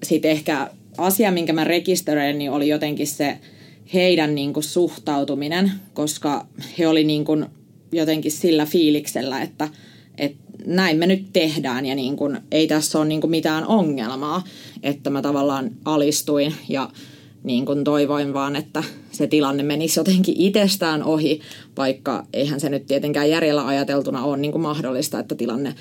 sit 0.03 0.25
ehkä 0.25 0.71
asia, 0.99 1.33
minkä 1.33 1.53
mä 1.53 1.65
rekisteröin, 1.65 2.38
niin 2.38 2.50
oli 2.50 2.69
jotenkin 2.69 3.07
se 3.07 3.38
heidän 3.95 4.35
niin 4.35 4.53
kuin 4.53 4.65
suhtautuminen, 4.65 5.73
koska 5.95 6.47
he 6.79 6.88
oli 6.88 7.05
niin 7.05 7.25
kuin 7.25 7.47
jotenkin 7.93 8.33
sillä 8.33 8.67
fiiliksellä, 8.67 9.43
että, 9.43 9.69
että 10.19 10.38
näin 10.67 10.97
me 10.97 11.07
nyt 11.07 11.33
tehdään 11.33 11.87
ja 11.87 11.95
niin 11.95 12.17
kuin, 12.17 12.38
ei 12.50 12.67
tässä 12.67 12.99
ole 12.99 13.07
niin 13.07 13.21
kuin 13.21 13.31
mitään 13.31 13.67
ongelmaa, 13.67 14.45
että 14.83 15.11
mä 15.11 15.23
tavallaan 15.23 15.71
alistuin 15.85 16.55
ja 16.69 16.91
niin 17.45 17.66
kuin 17.66 17.85
toivoin 17.85 18.35
vaan, 18.35 18.57
että 18.57 18.85
se 19.12 19.26
tilanne 19.26 19.62
menisi 19.62 20.00
jotenkin 20.00 20.35
itsestään 20.38 21.02
ohi, 21.02 21.40
vaikka 21.76 22.26
eihän 22.33 22.61
se 22.61 22.68
nyt 22.68 22.87
tietenkään 22.87 23.30
järjellä 23.30 23.66
ajateltuna 23.66 24.25
ole 24.25 24.37
niin 24.37 24.52
kuin 24.52 24.62
mahdollista, 24.62 25.18
että 25.18 25.35
tilanne 25.35 25.75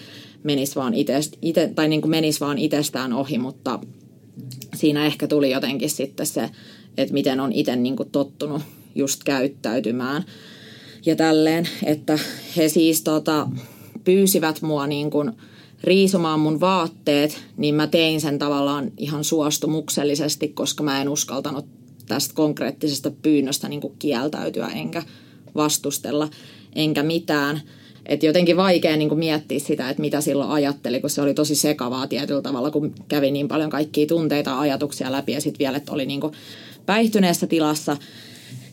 menisi 0.44 0.76
vaan, 0.76 0.94
itest, 0.94 1.34
ite, 1.42 1.72
tai 1.76 1.88
niin 1.88 2.02
kuin 2.02 2.12
menisi 2.12 2.40
vaan 2.40 2.58
itsestään 2.58 3.14
ohi, 3.14 3.38
mutta 3.38 3.80
siinä 4.76 5.06
ehkä 5.06 5.28
tuli 5.28 5.52
jotenkin 5.52 5.90
sitten 5.90 6.26
se, 6.26 6.50
että 6.98 7.14
miten 7.14 7.40
on 7.40 7.54
itse 7.54 7.76
niin 7.76 7.96
kuin 7.96 8.10
tottunut 8.12 8.62
just 8.96 9.24
käyttäytymään 9.24 10.24
ja 11.06 11.16
tälleen, 11.16 11.70
että 11.84 12.20
he 12.58 12.70
siis 12.70 13.02
tota, 13.02 13.48
pyysivät 14.04 14.62
mua 14.62 14.88
niin 14.88 15.10
kuin 15.10 15.32
riisumaan 15.84 16.40
mun 16.40 16.60
vaatteet, 16.60 17.44
niin 17.58 17.76
mä 17.76 17.88
tein 17.88 18.22
sen 18.22 18.40
tavallaan 18.40 18.92
ihan 18.98 19.24
suostumuksellisesti, 19.24 20.48
koska 20.48 20.84
mä 20.84 21.02
en 21.02 21.10
uskaltanut 21.10 21.66
tästä 22.08 22.34
konkreettisesta 22.34 23.12
pyynnöstä 23.12 23.70
niin 23.70 23.82
kieltäytyä 24.00 24.68
enkä 24.68 25.04
vastustella 25.56 26.30
enkä 26.76 27.04
mitään. 27.04 27.62
Et 28.06 28.24
jotenkin 28.24 28.58
vaikea 28.58 28.98
niin 28.98 29.10
kuin 29.10 29.20
miettiä 29.20 29.60
sitä, 29.60 29.90
että 29.90 30.02
mitä 30.02 30.22
silloin 30.22 30.50
ajatteli, 30.50 31.02
kun 31.02 31.10
se 31.10 31.22
oli 31.22 31.34
tosi 31.34 31.56
sekavaa 31.56 32.08
tietyllä 32.08 32.42
tavalla, 32.42 32.72
kun 32.72 32.96
kävi 33.08 33.32
niin 33.32 33.48
paljon 33.48 33.70
kaikkia 33.70 34.08
tunteita, 34.08 34.60
ajatuksia 34.60 35.12
läpi 35.12 35.32
ja 35.32 35.42
sitten 35.42 35.60
vielä, 35.60 35.78
että 35.78 35.92
oli 35.92 36.06
niin 36.06 36.22
kuin 36.22 36.34
päihtyneessä 36.86 37.48
tilassa. 37.48 37.98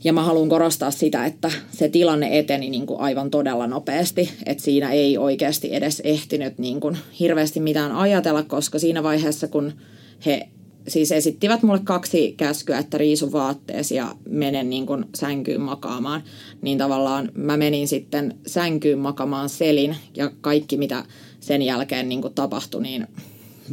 Ja 0.04 0.12
mä 0.12 0.22
haluan 0.22 0.48
korostaa 0.48 0.90
sitä, 0.90 1.26
että 1.26 1.50
se 1.72 1.88
tilanne 1.88 2.38
eteni 2.38 2.70
niin 2.70 2.86
kuin 2.86 3.00
aivan 3.00 3.30
todella 3.30 3.66
nopeasti, 3.66 4.30
että 4.46 4.64
siinä 4.64 4.92
ei 4.92 5.18
oikeasti 5.18 5.74
edes 5.74 6.00
ehtinyt 6.04 6.58
niin 6.58 6.80
kuin 6.80 6.96
hirveästi 7.20 7.60
mitään 7.60 7.92
ajatella, 7.92 8.42
koska 8.42 8.78
siinä 8.78 9.02
vaiheessa, 9.02 9.48
kun 9.48 9.72
he 10.26 10.48
siis 10.88 11.12
esittivät 11.12 11.62
mulle 11.62 11.80
kaksi 11.84 12.34
käskyä, 12.36 12.78
että 12.78 12.98
riisu 12.98 13.32
vaatteesi 13.32 13.94
ja 13.94 14.14
menen 14.28 14.70
niin 14.70 14.86
kuin 14.86 15.04
sänkyyn 15.14 15.60
makaamaan, 15.60 16.22
niin 16.62 16.78
tavallaan 16.78 17.30
mä 17.34 17.56
menin 17.56 17.88
sitten 17.88 18.34
sänkyyn 18.46 18.98
makamaan 18.98 19.48
selin 19.48 19.96
ja 20.16 20.30
kaikki 20.40 20.76
mitä 20.76 21.04
sen 21.40 21.62
jälkeen 21.62 22.08
niin 22.08 22.22
kuin 22.22 22.34
tapahtui, 22.34 22.82
niin 22.82 23.06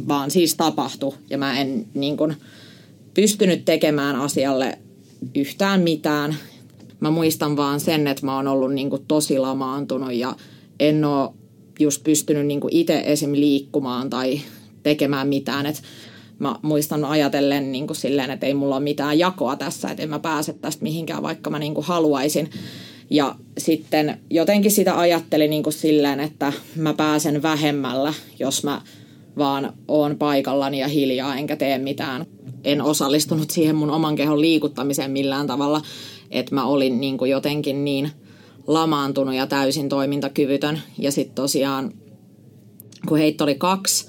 vaan 0.08 0.30
siis 0.30 0.54
tapahtui. 0.54 1.14
Ja 1.30 1.38
mä 1.38 1.60
en 1.60 1.86
niin 1.94 2.16
kuin 2.16 2.36
pystynyt 3.14 3.64
tekemään 3.64 4.16
asialle 4.16 4.78
yhtään 5.34 5.80
mitään. 5.80 6.36
Mä 7.00 7.10
muistan 7.10 7.56
vaan 7.56 7.80
sen, 7.80 8.06
että 8.06 8.26
mä 8.26 8.36
oon 8.36 8.48
ollut 8.48 8.74
niin 8.74 8.90
kuin 8.90 9.04
tosi 9.08 9.38
lamaantunut 9.38 10.12
ja 10.12 10.36
en 10.80 11.04
oo 11.04 11.34
just 11.80 12.04
pystynyt 12.04 12.46
niin 12.46 12.60
kuin 12.60 12.76
itse 12.76 13.02
esim. 13.06 13.32
liikkumaan 13.32 14.10
tai 14.10 14.40
tekemään 14.82 15.28
mitään. 15.28 15.66
Et 15.66 15.82
mä 16.38 16.56
muistan 16.62 17.04
ajatellen 17.04 17.72
niin 17.72 17.86
kuin 17.86 17.96
silleen, 17.96 18.30
että 18.30 18.46
ei 18.46 18.54
mulla 18.54 18.76
ole 18.76 18.84
mitään 18.84 19.18
jakoa 19.18 19.56
tässä, 19.56 19.90
että 19.90 20.02
en 20.02 20.10
mä 20.10 20.18
pääse 20.18 20.52
tästä 20.52 20.82
mihinkään, 20.82 21.22
vaikka 21.22 21.50
mä 21.50 21.58
niin 21.58 21.74
kuin 21.74 21.86
haluaisin. 21.86 22.50
Ja 23.10 23.34
sitten 23.58 24.20
jotenkin 24.30 24.70
sitä 24.70 24.98
ajattelin 24.98 25.50
niin 25.50 25.62
kuin 25.62 25.72
silleen, 25.72 26.20
että 26.20 26.52
mä 26.76 26.94
pääsen 26.94 27.42
vähemmällä, 27.42 28.14
jos 28.38 28.64
mä 28.64 28.80
vaan 29.38 29.72
oon 29.88 30.16
paikallani 30.16 30.80
ja 30.80 30.88
hiljaa 30.88 31.36
enkä 31.36 31.56
tee 31.56 31.78
mitään. 31.78 32.26
En 32.64 32.82
osallistunut 32.82 33.50
siihen 33.50 33.76
mun 33.76 33.90
oman 33.90 34.16
kehon 34.16 34.40
liikuttamiseen 34.40 35.10
millään 35.10 35.46
tavalla, 35.46 35.82
että 36.30 36.54
mä 36.54 36.66
olin 36.66 37.00
niin 37.00 37.18
kuin 37.18 37.30
jotenkin 37.30 37.84
niin 37.84 38.10
lamaantunut 38.66 39.34
ja 39.34 39.46
täysin 39.46 39.88
toimintakyvytön. 39.88 40.82
Ja 40.98 41.12
sitten 41.12 41.34
tosiaan, 41.34 41.92
kun 43.08 43.18
heitto 43.18 43.44
oli 43.44 43.54
kaksi, 43.54 44.06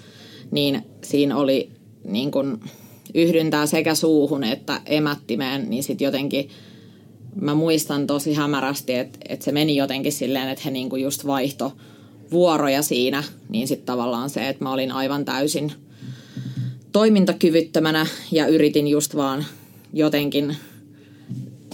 niin 0.52 0.82
siinä 1.04 1.38
oli 1.38 1.70
niin 2.08 2.32
kuin 2.32 2.60
yhdyntää 3.14 3.66
sekä 3.66 3.96
suuhun 3.96 4.44
että 4.44 4.82
emättimeen, 4.86 5.70
niin 5.70 5.84
sitten 5.84 6.06
jotenkin 6.06 6.50
mä 7.42 7.54
muistan 7.54 8.08
tosi 8.08 8.34
hämärästi, 8.34 8.94
että, 8.94 9.20
että 9.30 9.46
se 9.46 9.52
meni 9.52 9.76
jotenkin 9.76 10.12
silleen, 10.12 10.50
että 10.50 10.62
he 10.66 10.72
niin 10.72 10.90
kuin 10.90 11.02
just 11.02 11.28
vaihto 11.28 11.74
vuoroja 12.32 12.82
siinä, 12.82 13.24
niin 13.50 13.68
sitten 13.68 13.86
tavallaan 13.86 14.30
se, 14.30 14.50
että 14.50 14.64
mä 14.64 14.74
olin 14.74 14.92
aivan 14.92 15.26
täysin 15.26 15.72
toimintakyvyttömänä 16.94 18.06
ja 18.32 18.48
yritin 18.48 18.88
just 18.88 19.16
vaan 19.16 19.46
jotenkin 19.94 20.58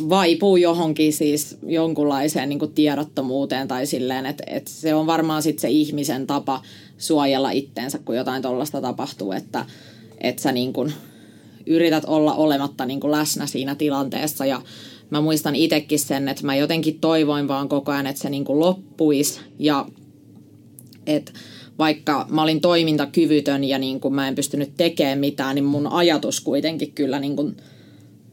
vaipuu 0.10 0.58
johonkin 0.58 1.14
siis 1.14 1.58
jonkunlaiseen 1.68 2.50
niin 2.50 2.60
kuin 2.60 2.74
tiedottomuuteen 2.74 3.68
tai 3.68 3.86
silleen, 3.86 4.26
että, 4.26 4.44
että 4.48 4.72
se 4.72 4.96
on 4.96 5.08
varmaan 5.08 5.42
sitten 5.42 5.62
se 5.62 5.70
ihmisen 5.70 6.28
tapa 6.28 6.62
suojella 6.98 7.52
itteensä, 7.52 8.00
kun 8.06 8.16
jotain 8.16 8.42
tuollaista 8.42 8.82
tapahtuu, 8.82 9.32
että, 9.32 9.66
että 10.22 10.42
sä 10.42 10.52
niin 10.52 10.74
kuin 10.74 10.94
yrität 11.66 12.06
olla 12.06 12.34
olematta 12.34 12.86
niin 12.86 13.00
kuin 13.00 13.12
läsnä 13.12 13.48
siinä 13.48 13.76
tilanteessa. 13.76 14.46
Ja 14.46 14.62
mä 15.10 15.22
muistan 15.22 15.56
itsekin 15.56 16.00
sen, 16.00 16.30
että 16.30 16.46
mä 16.46 16.56
jotenkin 16.56 17.00
toivoin 17.00 17.48
vaan 17.48 17.70
koko 17.70 17.92
ajan, 17.92 18.08
että 18.08 18.22
se 18.22 18.30
niin 18.30 18.46
kuin 18.46 18.60
loppuisi 18.60 19.40
ja 19.60 19.86
että 21.08 21.32
vaikka 21.80 22.26
mä 22.30 22.44
olin 22.44 22.62
toimintakyvytön 22.62 23.64
ja 23.64 23.80
niin 23.80 24.00
kuin 24.00 24.14
mä 24.14 24.28
en 24.28 24.36
pystynyt 24.36 24.72
tekemään 24.78 25.20
mitään, 25.20 25.56
niin 25.56 25.66
mun 25.66 25.88
ajatus 25.88 26.42
kuitenkin 26.42 26.92
kyllä 26.92 27.20
niin 27.20 27.36
kuin 27.36 27.58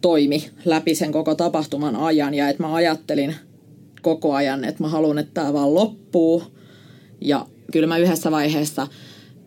toimi 0.00 0.50
läpi 0.64 0.94
sen 0.94 1.12
koko 1.12 1.34
tapahtuman 1.34 1.96
ajan. 1.96 2.34
Ja 2.34 2.48
että 2.48 2.62
mä 2.62 2.74
ajattelin 2.74 3.34
koko 4.02 4.34
ajan, 4.34 4.64
että 4.64 4.82
mä 4.82 4.88
haluan, 4.88 5.18
että 5.18 5.34
tämä 5.34 5.52
vaan 5.52 5.74
loppuu. 5.74 6.42
Ja 7.20 7.46
kyllä 7.72 7.86
mä 7.86 7.98
yhdessä 7.98 8.30
vaiheessa 8.30 8.86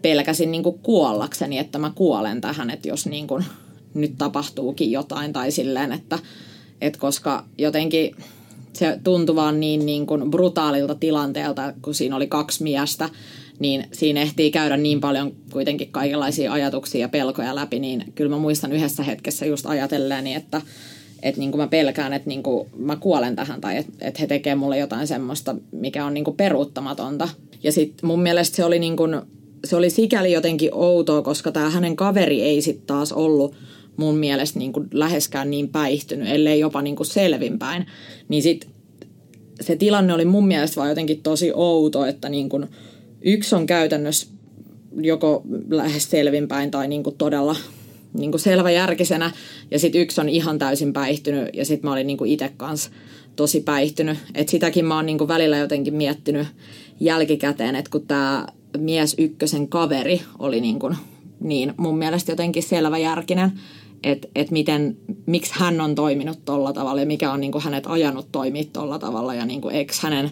pelkäsin 0.02 0.52
niin 0.52 0.64
kuin 0.64 0.80
kuollakseni, 0.80 1.58
että 1.58 1.80
mä 1.80 1.92
kuolen 1.96 2.42
tähän, 2.42 2.70
että 2.70 2.88
jos 2.88 3.06
niin 3.06 3.28
kuin 3.28 3.46
nyt 3.94 4.14
tapahtuukin 4.18 4.92
jotain 4.92 5.34
tai 5.34 5.52
silleen, 5.52 5.92
että, 5.92 6.20
että 6.82 7.00
koska 7.00 7.46
jotenkin 7.58 8.16
se 8.74 9.00
tuntui 9.04 9.36
vaan 9.36 9.60
niin, 9.60 9.86
niin 9.86 10.06
kuin 10.06 10.32
brutaalilta 10.32 10.96
tilanteelta, 10.96 11.74
kun 11.82 11.96
siinä 11.96 12.16
oli 12.16 12.28
kaksi 12.28 12.64
miestä, 12.64 13.10
niin 13.60 13.86
siinä 13.92 14.22
ehtii 14.22 14.52
käydä 14.52 14.78
niin 14.78 15.02
paljon 15.02 15.34
kuitenkin 15.52 15.92
kaikenlaisia 15.92 16.54
ajatuksia 16.54 17.02
ja 17.02 17.10
pelkoja 17.10 17.56
läpi, 17.56 17.80
niin 17.80 18.04
kyllä 18.16 18.30
mä 18.30 18.38
muistan 18.38 18.72
yhdessä 18.72 19.04
hetkessä 19.04 19.46
just 19.46 19.66
ajatelleeni, 19.66 20.36
että 20.36 20.62
että 21.24 21.40
niin 21.40 21.52
kuin 21.52 21.62
mä 21.62 21.68
pelkään, 21.68 22.14
että 22.14 22.30
niin 22.30 22.44
kuin 22.44 22.70
mä 22.78 22.96
kuolen 22.96 23.36
tähän 23.36 23.62
tai 23.62 23.78
että, 23.78 23.92
että 24.02 24.20
he 24.20 24.28
tekee 24.28 24.56
mulle 24.56 24.78
jotain 24.78 25.08
semmoista, 25.08 25.56
mikä 25.72 26.06
on 26.06 26.14
niin 26.14 26.24
kuin 26.24 26.38
peruuttamatonta. 26.38 27.30
Ja 27.64 27.72
sitten 27.72 28.08
mun 28.08 28.22
mielestä 28.22 28.56
se 28.56 28.66
oli, 28.66 28.80
niin 28.80 28.96
kuin, 28.96 29.22
se 29.66 29.76
oli 29.76 29.90
sikäli 29.90 30.32
jotenkin 30.32 30.70
outoa, 30.74 31.22
koska 31.22 31.52
tämä 31.52 31.70
hänen 31.70 31.96
kaveri 31.96 32.42
ei 32.42 32.62
sitten 32.62 32.88
taas 32.88 33.12
ollut 33.12 33.56
mun 33.98 34.18
mielestä 34.18 34.60
niin 34.60 34.74
kuin 34.74 34.88
läheskään 34.92 35.50
niin 35.50 35.70
päihtynyt, 35.70 36.30
ellei 36.30 36.60
jopa 36.60 36.82
niin 36.82 36.96
kuin 36.96 37.08
selvinpäin. 37.08 37.86
Niin 38.30 38.44
sitten 38.44 38.70
se 39.62 39.76
tilanne 39.76 40.14
oli 40.14 40.26
mun 40.26 40.48
mielestä 40.48 40.76
vaan 40.76 40.90
jotenkin 40.90 41.22
tosi 41.22 41.52
outo, 41.54 42.06
että 42.06 42.30
niin 42.30 42.50
kuin 42.50 42.68
yksi 43.22 43.56
on 43.56 43.66
käytännössä 43.66 44.28
joko 45.02 45.44
lähes 45.70 46.10
selvinpäin 46.10 46.72
tai 46.72 46.88
niin 46.88 47.04
kuin 47.04 47.16
todella 47.18 47.56
niin 48.14 48.32
kuin 48.32 48.42
selväjärkisenä 48.42 49.32
ja 49.72 49.80
sitten 49.80 50.02
yksi 50.02 50.22
on 50.22 50.30
ihan 50.30 50.60
täysin 50.60 50.94
päihtynyt 50.94 51.50
ja 51.54 51.66
sitten 51.66 51.90
mä 51.90 51.94
olin 51.94 52.08
niin 52.08 52.18
kuin 52.18 52.32
itse 52.32 52.52
kanssa 52.58 52.90
tosi 53.36 53.62
päihtynyt. 53.62 54.18
Et 54.36 54.50
sitäkin 54.50 54.86
mä 54.86 54.96
oon 54.96 55.06
niin 55.06 55.18
kuin 55.18 55.28
välillä 55.28 55.58
jotenkin 55.58 55.94
miettinyt 55.94 56.48
jälkikäteen, 57.00 57.76
että 57.76 57.92
kun 57.92 58.08
tämä 58.08 58.48
mies 58.78 59.16
ykkösen 59.18 59.68
kaveri 59.68 60.22
oli 60.40 60.62
niin, 60.62 60.80
kuin, 60.80 60.96
niin 61.40 61.74
mun 61.78 61.98
mielestä 61.98 62.32
jotenkin 62.32 62.64
selväjärkinen, 62.64 63.52
että 64.04 64.28
et 64.36 64.52
miten, 64.52 64.98
miksi 65.26 65.54
hän 65.56 65.82
on 65.82 65.96
toiminut 65.96 66.46
tolla 66.46 66.74
tavalla 66.74 67.00
ja 67.00 67.08
mikä 67.08 67.32
on 67.32 67.42
niin 67.42 67.52
kuin 67.52 67.64
hänet 67.64 67.84
ajanut 67.88 68.28
toimia 68.32 68.64
tolla 68.74 69.00
tavalla 69.00 69.34
ja 69.34 69.46
niin 69.46 69.62
kuin, 69.62 69.76
eikö 69.76 69.94
hänen 70.02 70.32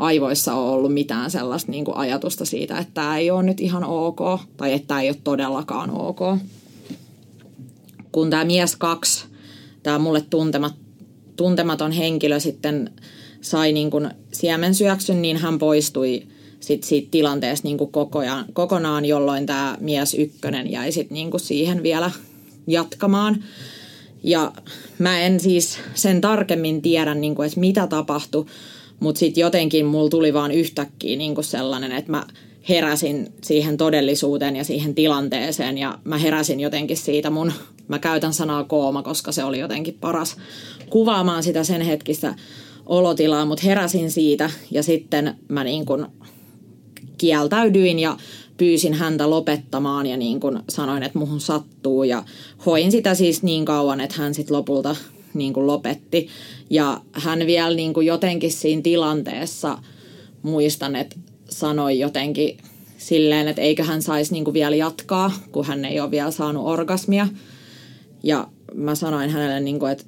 aivoissa 0.00 0.54
ole 0.54 0.70
ollut 0.70 0.94
mitään 0.94 1.30
sellaista 1.30 1.70
niin 1.70 1.84
kuin 1.84 1.96
ajatusta 1.96 2.44
siitä, 2.44 2.78
että 2.78 2.94
tämä 2.94 3.18
ei 3.18 3.30
ole 3.30 3.42
nyt 3.42 3.60
ihan 3.60 3.84
ok 3.84 4.20
tai 4.56 4.72
että 4.72 4.88
tämä 4.88 5.00
ei 5.00 5.08
ole 5.08 5.16
todellakaan 5.24 5.90
ok 5.90 6.20
kun 8.12 8.30
tämä 8.30 8.44
mies 8.44 8.76
kaksi, 8.76 9.24
tämä 9.82 9.98
mulle 9.98 10.20
tuntemat, 10.20 10.74
tuntematon 11.36 11.92
henkilö 11.92 12.40
sitten 12.40 12.90
sai 13.40 13.72
niin 13.72 13.90
kuin 13.90 14.10
siemensyöksyn, 14.32 15.22
niin 15.22 15.36
hän 15.36 15.58
poistui 15.58 16.22
sit 16.60 16.84
siitä 16.84 17.08
tilanteesta 17.10 17.68
niin 17.68 17.78
kuin 17.78 17.92
kokonaan, 17.92 18.44
kokonaan, 18.52 19.04
jolloin 19.04 19.46
tämä 19.46 19.76
mies 19.80 20.14
ykkönen 20.14 20.70
jäi 20.70 20.92
sit 20.92 21.10
niin 21.10 21.30
kuin 21.30 21.40
siihen 21.40 21.82
vielä 21.82 22.10
jatkamaan. 22.66 23.44
Ja 24.22 24.52
mä 24.98 25.20
en 25.20 25.40
siis 25.40 25.78
sen 25.94 26.20
tarkemmin 26.20 26.82
tiedä, 26.82 27.14
niin 27.14 27.34
kuin, 27.34 27.46
että 27.46 27.60
mitä 27.60 27.86
tapahtui, 27.86 28.46
mutta 29.00 29.18
sitten 29.18 29.40
jotenkin 29.40 29.86
mulla 29.86 30.10
tuli 30.10 30.34
vaan 30.34 30.52
yhtäkkiä 30.52 31.16
niin 31.16 31.34
kuin 31.34 31.44
sellainen, 31.44 31.92
että 31.92 32.10
mä 32.10 32.26
heräsin 32.68 33.32
siihen 33.42 33.76
todellisuuteen 33.76 34.56
ja 34.56 34.64
siihen 34.64 34.94
tilanteeseen 34.94 35.78
ja 35.78 35.98
mä 36.04 36.18
heräsin 36.18 36.60
jotenkin 36.60 36.96
siitä 36.96 37.30
mun 37.30 37.52
Mä 37.90 37.98
käytän 37.98 38.32
sanaa 38.32 38.64
kooma, 38.64 39.02
koska 39.02 39.32
se 39.32 39.44
oli 39.44 39.58
jotenkin 39.58 39.98
paras 40.00 40.36
kuvaamaan 40.90 41.42
sitä 41.42 41.64
sen 41.64 41.80
hetkistä 41.80 42.34
olotilaa, 42.86 43.44
mutta 43.44 43.66
heräsin 43.66 44.10
siitä 44.10 44.50
ja 44.70 44.82
sitten 44.82 45.34
mä 45.48 45.64
niin 45.64 45.84
kieltäydyin 47.18 47.98
ja 47.98 48.16
pyysin 48.56 48.94
häntä 48.94 49.30
lopettamaan 49.30 50.06
ja 50.06 50.16
niin 50.16 50.40
kuin 50.40 50.58
sanoin, 50.68 51.02
että 51.02 51.18
muhun 51.18 51.40
sattuu 51.40 52.04
ja 52.04 52.24
hoin 52.66 52.90
sitä 52.92 53.14
siis 53.14 53.42
niin 53.42 53.64
kauan, 53.64 54.00
että 54.00 54.16
hän 54.18 54.34
sitten 54.34 54.56
lopulta 54.56 54.96
niin 55.34 55.52
kuin 55.52 55.66
lopetti. 55.66 56.28
Ja 56.70 57.00
hän 57.12 57.46
vielä 57.46 57.76
niin 57.76 57.94
kuin 57.94 58.06
jotenkin 58.06 58.52
siinä 58.52 58.82
tilanteessa, 58.82 59.78
muistan, 60.42 60.96
että 60.96 61.16
sanoi 61.50 61.98
jotenkin 61.98 62.58
silleen, 62.98 63.48
että 63.48 63.62
eikö 63.62 63.84
hän 63.84 64.02
saisi 64.02 64.32
niin 64.32 64.44
kuin 64.44 64.54
vielä 64.54 64.76
jatkaa, 64.76 65.32
kun 65.52 65.66
hän 65.66 65.84
ei 65.84 66.00
ole 66.00 66.10
vielä 66.10 66.30
saanut 66.30 66.66
orgasmia– 66.66 67.28
ja 68.22 68.48
mä 68.74 68.94
sanoin 68.94 69.30
hänelle, 69.30 69.60
niin 69.60 69.78
kuin, 69.78 69.92
että 69.92 70.04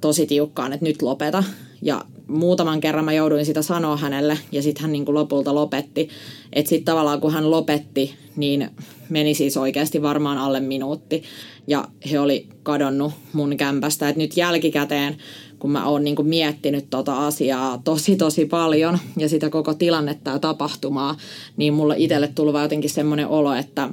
tosi 0.00 0.26
tiukkaan, 0.26 0.72
että 0.72 0.86
nyt 0.86 1.02
lopeta. 1.02 1.44
Ja 1.82 2.04
muutaman 2.26 2.80
kerran 2.80 3.04
mä 3.04 3.12
jouduin 3.12 3.46
sitä 3.46 3.62
sanoa 3.62 3.96
hänelle 3.96 4.38
ja 4.52 4.62
sitten 4.62 4.82
hän 4.82 4.92
niin 4.92 5.04
kuin 5.04 5.14
lopulta 5.14 5.54
lopetti. 5.54 6.08
Että 6.52 6.68
sitten 6.68 6.84
tavallaan 6.84 7.20
kun 7.20 7.32
hän 7.32 7.50
lopetti, 7.50 8.14
niin 8.36 8.70
meni 9.08 9.34
siis 9.34 9.56
oikeasti 9.56 10.02
varmaan 10.02 10.38
alle 10.38 10.60
minuutti. 10.60 11.22
Ja 11.66 11.88
he 12.10 12.20
oli 12.20 12.48
kadonnut 12.62 13.12
mun 13.32 13.56
kämpästä. 13.56 14.08
Että 14.08 14.22
nyt 14.22 14.36
jälkikäteen, 14.36 15.16
kun 15.58 15.70
mä 15.70 15.86
oon 15.86 16.04
niin 16.04 16.16
kuin 16.16 16.28
miettinyt 16.28 16.90
tota 16.90 17.26
asiaa 17.26 17.80
tosi 17.84 18.16
tosi 18.16 18.46
paljon 18.46 18.98
ja 19.16 19.28
sitä 19.28 19.50
koko 19.50 19.74
tilannetta 19.74 20.30
ja 20.30 20.38
tapahtumaa, 20.38 21.16
niin 21.56 21.74
mulle 21.74 21.94
itselle 21.98 22.28
tullut 22.34 22.52
vaan 22.52 22.64
jotenkin 22.64 22.90
semmoinen 22.90 23.28
olo, 23.28 23.54
että 23.54 23.88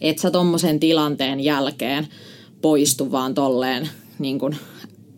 et 0.00 0.18
sä 0.18 0.30
tommosen 0.30 0.80
tilanteen 0.80 1.40
jälkeen– 1.40 2.06
poistu 2.62 3.12
vaan 3.12 3.34
tolleen 3.34 3.88
niin, 4.18 4.38
kuin, 4.38 4.56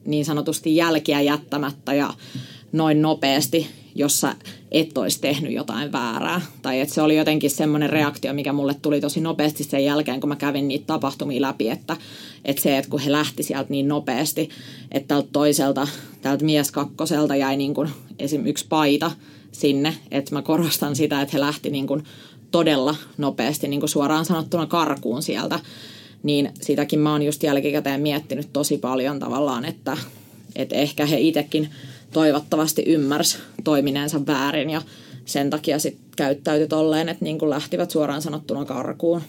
niin 0.04 0.24
sanotusti 0.24 0.76
jälkiä 0.76 1.20
jättämättä 1.20 1.94
ja 1.94 2.14
noin 2.72 3.02
nopeasti, 3.02 3.66
jossa 3.94 4.34
et 4.70 4.98
olisi 4.98 5.20
tehnyt 5.20 5.52
jotain 5.52 5.92
väärää. 5.92 6.40
Tai 6.62 6.80
että 6.80 6.94
se 6.94 7.02
oli 7.02 7.16
jotenkin 7.16 7.50
semmoinen 7.50 7.90
reaktio, 7.90 8.32
mikä 8.32 8.52
mulle 8.52 8.74
tuli 8.74 9.00
tosi 9.00 9.20
nopeasti 9.20 9.64
sen 9.64 9.84
jälkeen, 9.84 10.20
kun 10.20 10.28
mä 10.28 10.36
kävin 10.36 10.68
niitä 10.68 10.86
tapahtumia 10.86 11.40
läpi, 11.40 11.68
että, 11.68 11.96
että 12.44 12.62
se, 12.62 12.78
että 12.78 12.90
kun 12.90 13.00
he 13.00 13.12
lähti 13.12 13.42
sieltä 13.42 13.70
niin 13.70 13.88
nopeasti, 13.88 14.48
että 14.92 15.08
tältä 15.08 15.28
toiselta, 15.32 15.88
tältä 16.22 16.44
mieskakkoselta 16.44 17.36
jäi 17.36 17.56
niin 17.56 17.74
kuin 17.74 17.88
esim. 18.18 18.46
yksi 18.46 18.66
paita 18.68 19.10
sinne, 19.52 19.94
että 20.10 20.34
mä 20.34 20.42
korostan 20.42 20.96
sitä, 20.96 21.20
että 21.20 21.32
he 21.32 21.40
lähti 21.40 21.70
niin 21.70 21.86
kuin 21.86 22.04
todella 22.50 22.96
nopeasti 23.18 23.68
niin 23.68 23.80
kuin 23.80 23.90
suoraan 23.90 24.24
sanottuna 24.24 24.66
karkuun 24.66 25.22
sieltä 25.22 25.60
niin 26.22 26.50
sitäkin 26.60 26.98
mä 26.98 27.12
oon 27.12 27.22
just 27.22 27.42
jälkikäteen 27.42 28.00
miettinyt 28.00 28.48
tosi 28.52 28.78
paljon 28.78 29.18
tavallaan, 29.18 29.64
että, 29.64 29.96
että 30.56 30.74
ehkä 30.74 31.06
he 31.06 31.20
itsekin 31.20 31.70
toivottavasti 32.12 32.82
ymmärs 32.86 33.38
toimineensa 33.64 34.26
väärin 34.26 34.70
ja 34.70 34.82
sen 35.24 35.50
takia 35.50 35.78
sitten 35.78 36.04
käyttäytyi 36.16 36.68
tolleen, 36.68 37.08
että 37.08 37.24
niin 37.24 37.38
kuin 37.38 37.50
lähtivät 37.50 37.90
suoraan 37.90 38.22
sanottuna 38.22 38.64
karkuun. 38.64 39.22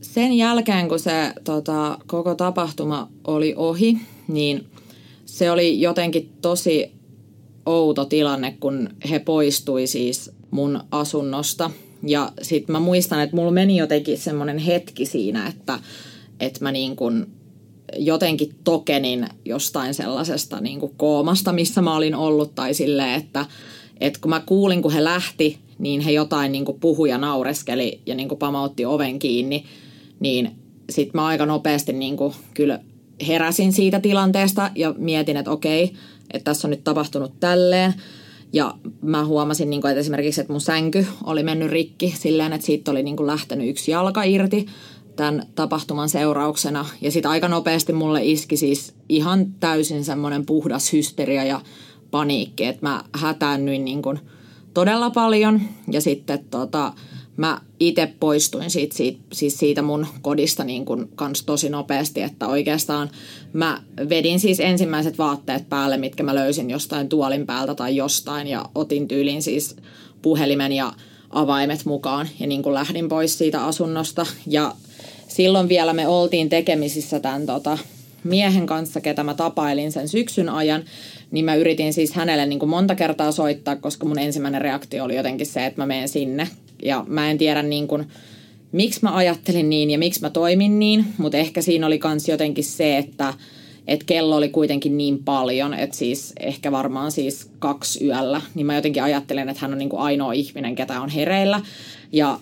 Sen 0.00 0.32
jälkeen, 0.32 0.88
kun 0.88 0.98
se 0.98 1.32
tota, 1.44 1.98
koko 2.06 2.34
tapahtuma 2.34 3.08
oli 3.26 3.54
ohi, 3.56 3.98
niin 4.28 4.66
se 5.26 5.50
oli 5.50 5.80
jotenkin 5.80 6.32
tosi 6.42 6.92
outo 7.66 8.04
tilanne, 8.04 8.56
kun 8.60 8.90
he 9.10 9.18
poistui 9.18 9.86
siis 9.86 10.30
mun 10.50 10.80
asunnosta– 10.90 11.70
ja 12.06 12.32
sitten 12.42 12.72
mä 12.72 12.80
muistan, 12.80 13.22
että 13.22 13.36
mulla 13.36 13.50
meni 13.50 13.76
jotenkin 13.76 14.18
semmoinen 14.18 14.58
hetki 14.58 15.06
siinä, 15.06 15.46
että, 15.46 15.78
että 16.40 16.60
mä 16.62 16.72
niin 16.72 16.96
kuin 16.96 17.26
jotenkin 17.96 18.54
tokenin 18.64 19.26
jostain 19.44 19.94
sellaisesta 19.94 20.60
niin 20.60 20.80
kuin 20.80 20.92
koomasta, 20.96 21.52
missä 21.52 21.82
mä 21.82 21.96
olin 21.96 22.14
ollut, 22.14 22.54
tai 22.54 22.74
silleen, 22.74 23.14
että, 23.14 23.46
että 24.00 24.20
kun 24.20 24.30
mä 24.30 24.42
kuulin, 24.46 24.82
kun 24.82 24.92
he 24.92 25.04
lähti, 25.04 25.58
niin 25.78 26.00
he 26.00 26.12
jotain 26.12 26.52
niin 26.52 26.64
kuin 26.64 26.80
puhui 26.80 27.08
ja 27.10 27.18
naureskeli 27.18 28.00
ja 28.06 28.14
niin 28.14 28.28
kuin 28.28 28.38
pamautti 28.38 28.84
oven 28.84 29.18
kiinni, 29.18 29.64
niin 30.20 30.50
sitten 30.90 31.20
mä 31.20 31.26
aika 31.26 31.46
nopeasti 31.46 31.92
niin 31.92 32.16
kuin 32.16 32.34
kyllä 32.54 32.80
heräsin 33.26 33.72
siitä 33.72 34.00
tilanteesta 34.00 34.70
ja 34.74 34.94
mietin, 34.98 35.36
että 35.36 35.50
okei, 35.50 35.92
että 36.32 36.44
tässä 36.44 36.68
on 36.68 36.70
nyt 36.70 36.84
tapahtunut 36.84 37.40
tälleen. 37.40 37.94
Ja 38.54 38.74
mä 39.02 39.24
huomasin, 39.24 39.70
niin 39.70 39.80
kuin, 39.80 39.90
että 39.90 40.00
esimerkiksi, 40.00 40.40
että 40.40 40.52
mun 40.52 40.60
sänky 40.60 41.06
oli 41.24 41.42
mennyt 41.42 41.70
rikki 41.70 42.14
silleen, 42.18 42.52
että 42.52 42.66
siitä 42.66 42.90
oli 42.90 43.02
niin 43.02 43.16
kuin 43.16 43.26
lähtenyt 43.26 43.68
yksi 43.68 43.90
jalka 43.90 44.22
irti 44.22 44.66
tämän 45.16 45.46
tapahtuman 45.54 46.08
seurauksena. 46.08 46.86
Ja 47.00 47.10
sitten 47.10 47.30
aika 47.30 47.48
nopeasti 47.48 47.92
mulle 47.92 48.20
iski 48.24 48.56
siis 48.56 48.94
ihan 49.08 49.46
täysin 49.60 50.04
semmoinen 50.04 50.46
puhdas 50.46 50.92
hysteria 50.92 51.44
ja 51.44 51.60
paniikki, 52.10 52.64
että 52.64 52.86
mä 52.86 53.04
hätäännyin 53.14 53.84
niin 53.84 54.02
kuin 54.02 54.20
todella 54.74 55.10
paljon. 55.10 55.60
Ja 55.90 56.00
sitten 56.00 56.44
tota, 56.50 56.92
mä 57.36 57.60
itse 57.80 58.12
poistuin 58.20 58.70
siitä, 58.70 58.96
siitä, 58.96 59.18
siis 59.32 59.58
siitä 59.58 59.82
mun 59.82 60.06
kodista 60.22 60.64
niin 60.64 60.84
kuin 60.84 61.08
kans 61.14 61.42
tosi 61.42 61.68
nopeasti, 61.68 62.22
että 62.22 62.48
oikeastaan 62.48 63.10
mä 63.52 63.82
vedin 64.08 64.40
siis 64.40 64.60
ensimmäiset 64.60 65.18
vaatteet 65.18 65.68
päälle, 65.68 65.96
mitkä 65.96 66.22
mä 66.22 66.34
löysin 66.34 66.70
jostain 66.70 67.08
tuolin 67.08 67.46
päältä 67.46 67.74
tai 67.74 67.96
jostain 67.96 68.46
ja 68.46 68.64
otin 68.74 69.08
tyylin 69.08 69.42
siis 69.42 69.76
puhelimen 70.22 70.72
ja 70.72 70.92
avaimet 71.30 71.84
mukaan 71.84 72.28
ja 72.40 72.46
niin 72.46 72.62
kuin 72.62 72.74
lähdin 72.74 73.08
pois 73.08 73.38
siitä 73.38 73.64
asunnosta. 73.64 74.26
Ja 74.46 74.74
silloin 75.28 75.68
vielä 75.68 75.92
me 75.92 76.08
oltiin 76.08 76.48
tekemisissä 76.48 77.20
tämän 77.20 77.46
tota, 77.46 77.78
miehen 78.24 78.66
kanssa, 78.66 79.00
ketä 79.00 79.24
mä 79.24 79.34
tapailin 79.34 79.92
sen 79.92 80.08
syksyn 80.08 80.48
ajan, 80.48 80.84
niin 81.34 81.44
mä 81.44 81.54
yritin 81.54 81.92
siis 81.92 82.12
hänelle 82.12 82.46
niin 82.46 82.58
kuin 82.58 82.70
monta 82.70 82.94
kertaa 82.94 83.32
soittaa, 83.32 83.76
koska 83.76 84.06
mun 84.06 84.18
ensimmäinen 84.18 84.60
reaktio 84.60 85.04
oli 85.04 85.16
jotenkin 85.16 85.46
se, 85.46 85.66
että 85.66 85.80
mä 85.80 85.86
menen 85.86 86.08
sinne 86.08 86.48
ja 86.82 87.04
mä 87.08 87.30
en 87.30 87.38
tiedä 87.38 87.62
niin 87.62 87.88
kuin, 87.88 88.06
miksi 88.72 89.00
mä 89.02 89.16
ajattelin 89.16 89.70
niin 89.70 89.90
ja 89.90 89.98
miksi 89.98 90.20
mä 90.20 90.30
toimin 90.30 90.78
niin, 90.78 91.04
mutta 91.18 91.38
ehkä 91.38 91.62
siinä 91.62 91.86
oli 91.86 91.98
kans 91.98 92.28
jotenkin 92.28 92.64
se, 92.64 92.98
että, 92.98 93.34
että 93.86 94.04
kello 94.06 94.36
oli 94.36 94.48
kuitenkin 94.48 94.96
niin 94.96 95.24
paljon, 95.24 95.74
että 95.74 95.96
siis 95.96 96.32
ehkä 96.40 96.72
varmaan 96.72 97.12
siis 97.12 97.50
kaksi 97.58 98.04
yöllä, 98.04 98.40
niin 98.54 98.66
mä 98.66 98.74
jotenkin 98.74 99.02
ajattelen, 99.02 99.48
että 99.48 99.60
hän 99.60 99.72
on 99.72 99.78
niin 99.78 99.88
kuin 99.88 100.02
ainoa 100.02 100.32
ihminen, 100.32 100.74
ketä 100.74 101.00
on 101.00 101.08
hereillä. 101.08 101.60
Ja 102.12 102.40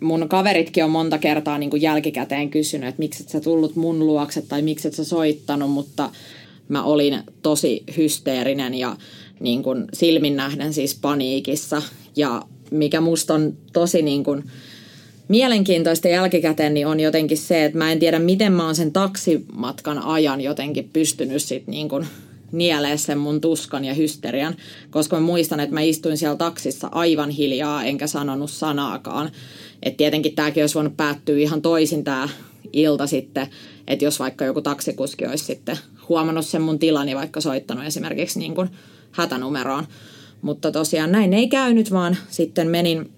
mun 0.00 0.28
kaveritkin 0.28 0.84
on 0.84 0.90
monta 0.90 1.18
kertaa 1.18 1.58
niin 1.58 1.70
kuin 1.70 1.82
jälkikäteen 1.82 2.50
kysynyt, 2.50 2.88
että 2.88 2.98
miksi 2.98 3.22
et 3.22 3.28
sä 3.28 3.40
tullut 3.40 3.76
mun 3.76 4.06
luokse 4.06 4.42
tai 4.42 4.62
miksi 4.62 4.88
et 4.88 4.94
sä 4.94 5.04
soittanut, 5.04 5.70
mutta 5.70 6.10
mä 6.72 6.82
olin 6.82 7.18
tosi 7.42 7.84
hysteerinen 7.96 8.74
ja 8.74 8.96
niin 9.40 9.62
kuin 9.62 9.84
silmin 9.92 10.36
nähden 10.36 10.72
siis 10.72 10.98
paniikissa. 11.00 11.82
Ja 12.16 12.42
mikä 12.70 13.00
musta 13.00 13.34
on 13.34 13.56
tosi 13.72 14.02
niin 14.02 14.24
kuin 14.24 14.44
mielenkiintoista 15.28 16.08
jälkikäteen 16.08 16.74
niin 16.74 16.86
on 16.86 17.00
jotenkin 17.00 17.38
se, 17.38 17.64
että 17.64 17.78
mä 17.78 17.92
en 17.92 17.98
tiedä 17.98 18.18
miten 18.18 18.52
mä 18.52 18.64
oon 18.64 18.74
sen 18.74 18.92
taksimatkan 18.92 19.98
ajan 19.98 20.40
jotenkin 20.40 20.90
pystynyt 20.92 21.42
sit 21.42 21.66
niin 21.66 21.88
kuin 21.88 22.06
nielee 22.52 22.96
sen 22.96 23.18
mun 23.18 23.40
tuskan 23.40 23.84
ja 23.84 23.94
hysterian, 23.94 24.56
koska 24.90 25.16
mä 25.16 25.26
muistan, 25.26 25.60
että 25.60 25.74
mä 25.74 25.80
istuin 25.80 26.18
siellä 26.18 26.36
taksissa 26.36 26.88
aivan 26.92 27.30
hiljaa 27.30 27.84
enkä 27.84 28.06
sanonut 28.06 28.50
sanaakaan. 28.50 29.30
Et 29.82 29.96
tietenkin 29.96 30.34
tämäkin 30.34 30.62
olisi 30.62 30.74
voinut 30.74 30.96
päättyä 30.96 31.38
ihan 31.38 31.62
toisin 31.62 32.04
tämä 32.04 32.28
ilta 32.72 33.06
sitten, 33.06 33.46
että 33.86 34.04
jos 34.04 34.18
vaikka 34.18 34.44
joku 34.44 34.62
taksikuski 34.62 35.26
olisi 35.26 35.44
sitten 35.44 35.78
huomannut 36.08 36.46
sen 36.46 36.62
mun 36.62 36.78
tilani, 36.78 37.16
vaikka 37.16 37.40
soittanut 37.40 37.84
esimerkiksi 37.84 38.38
niin 38.38 38.54
kuin 38.54 38.68
hätänumeroon. 39.12 39.86
Mutta 40.42 40.72
tosiaan 40.72 41.12
näin 41.12 41.34
ei 41.34 41.48
käynyt, 41.48 41.90
vaan 41.90 42.16
sitten 42.28 42.68
menin, 42.68 43.10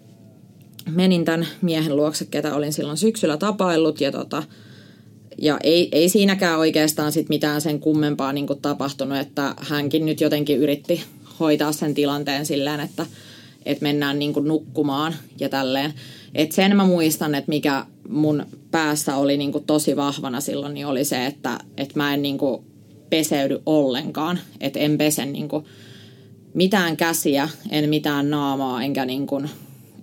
menin 0.90 1.24
tämän 1.24 1.46
miehen 1.62 1.96
luokse, 1.96 2.24
ketä 2.24 2.54
olin 2.54 2.72
silloin 2.72 2.96
syksyllä 2.96 3.36
tapaillut 3.36 4.00
ja 4.00 4.12
tota, 4.12 4.42
ja 5.38 5.58
ei, 5.62 5.88
ei 5.92 6.08
siinäkään 6.08 6.58
oikeastaan 6.58 7.12
sit 7.12 7.28
mitään 7.28 7.60
sen 7.60 7.80
kummempaa 7.80 8.32
niin 8.32 8.46
tapahtunut, 8.62 9.18
että 9.18 9.54
hänkin 9.58 10.06
nyt 10.06 10.20
jotenkin 10.20 10.58
yritti 10.58 11.04
hoitaa 11.40 11.72
sen 11.72 11.94
tilanteen 11.94 12.46
silleen, 12.46 12.80
että, 12.80 13.06
että 13.66 13.82
mennään 13.82 14.18
niin 14.18 14.32
nukkumaan 14.44 15.14
ja 15.40 15.48
tälleen. 15.48 15.94
Et 16.34 16.52
sen 16.52 16.76
mä 16.76 16.84
muistan, 16.84 17.34
että 17.34 17.48
mikä 17.48 17.86
mun 18.08 18.46
päässä 18.70 19.16
oli 19.16 19.36
niin 19.36 19.52
tosi 19.66 19.96
vahvana 19.96 20.40
silloin, 20.40 20.74
niin 20.74 20.86
oli 20.86 21.04
se, 21.04 21.26
että, 21.26 21.58
että 21.76 21.98
mä 21.98 22.14
en 22.14 22.22
niin 22.22 22.38
peseydy 23.10 23.62
ollenkaan. 23.66 24.38
Että 24.60 24.78
en 24.78 24.98
pese 24.98 25.26
niin 25.26 25.48
mitään 26.54 26.96
käsiä, 26.96 27.48
en 27.70 27.88
mitään 27.88 28.30
naamaa, 28.30 28.82
enkä 28.82 29.04
niin 29.04 29.26
kuin, 29.26 29.50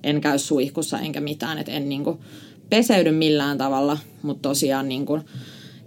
en 0.04 0.22
käy 0.22 0.40
suihkussa 0.40 1.00
enkä 1.00 1.22
mitään, 1.22 1.58
että 1.58 1.72
en 1.72 1.90
niin 1.90 2.04
kuin 2.04 2.18
peseydy 2.70 3.12
millään 3.12 3.58
tavalla, 3.58 3.98
mutta 4.22 4.50
tosiaan 4.50 4.90
niin 4.90 5.06
kuin 5.06 5.22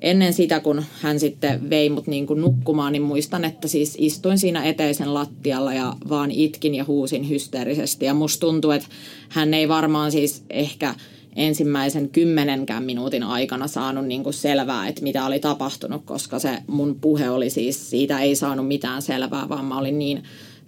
ennen 0.00 0.32
sitä, 0.32 0.60
kun 0.60 0.84
hän 1.00 1.20
sitten 1.20 1.70
vei 1.70 1.90
mut 1.90 2.06
niin 2.06 2.26
kuin 2.26 2.40
nukkumaan, 2.40 2.92
niin 2.92 3.02
muistan, 3.02 3.44
että 3.44 3.68
siis 3.68 3.96
istuin 3.98 4.38
siinä 4.38 4.64
eteisen 4.64 5.14
lattialla 5.14 5.74
ja 5.74 5.94
vaan 6.08 6.30
itkin 6.30 6.74
ja 6.74 6.84
huusin 6.84 7.28
hysteerisesti. 7.28 8.06
Ja 8.06 8.14
musta 8.14 8.40
tuntuu, 8.40 8.70
että 8.70 8.88
hän 9.28 9.54
ei 9.54 9.68
varmaan 9.68 10.12
siis 10.12 10.44
ehkä 10.50 10.94
ensimmäisen 11.36 12.08
kymmenenkään 12.08 12.84
minuutin 12.84 13.22
aikana 13.22 13.68
saanut 13.68 14.06
niin 14.06 14.22
kuin 14.22 14.34
selvää, 14.34 14.88
että 14.88 15.02
mitä 15.02 15.26
oli 15.26 15.40
tapahtunut, 15.40 16.02
koska 16.04 16.38
se 16.38 16.58
mun 16.66 16.98
puhe 17.00 17.30
oli 17.30 17.50
siis, 17.50 17.90
siitä 17.90 18.20
ei 18.20 18.36
saanut 18.36 18.68
mitään 18.68 19.02
selvää, 19.02 19.48
vaan 19.48 19.64
mä 19.64 19.78
olin 19.78 19.98
niin 19.98 20.22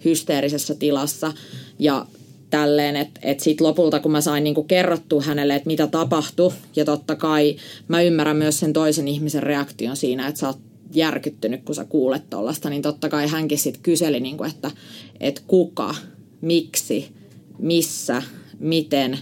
hysteerisessä 0.05 0.75
tilassa. 0.75 1.33
Ja 1.79 2.05
tälleen, 2.49 2.95
että 2.95 3.19
et 3.23 3.39
sitten 3.39 3.67
lopulta 3.67 3.99
kun 3.99 4.11
mä 4.11 4.21
sain 4.21 4.43
niinku 4.43 4.63
kerrottua 4.63 5.21
hänelle, 5.21 5.55
että 5.55 5.67
mitä 5.67 5.87
tapahtui, 5.87 6.53
ja 6.75 6.85
totta 6.85 7.15
kai 7.15 7.55
mä 7.87 8.01
ymmärrän 8.01 8.37
myös 8.37 8.59
sen 8.59 8.73
toisen 8.73 9.07
ihmisen 9.07 9.43
reaktion 9.43 9.95
siinä, 9.95 10.27
että 10.27 10.39
sä 10.39 10.47
oot 10.47 10.59
järkyttynyt, 10.93 11.63
kun 11.63 11.75
sä 11.75 11.85
kuulet 11.85 12.29
tollasta, 12.29 12.69
niin 12.69 12.81
totta 12.81 13.09
kai 13.09 13.27
hänkin 13.27 13.57
sitten 13.57 13.83
kyseli, 13.83 14.19
niinku, 14.19 14.43
että 14.43 14.71
et 15.19 15.43
kuka, 15.47 15.95
miksi, 16.41 17.11
missä, 17.59 18.23
miten 18.59 19.19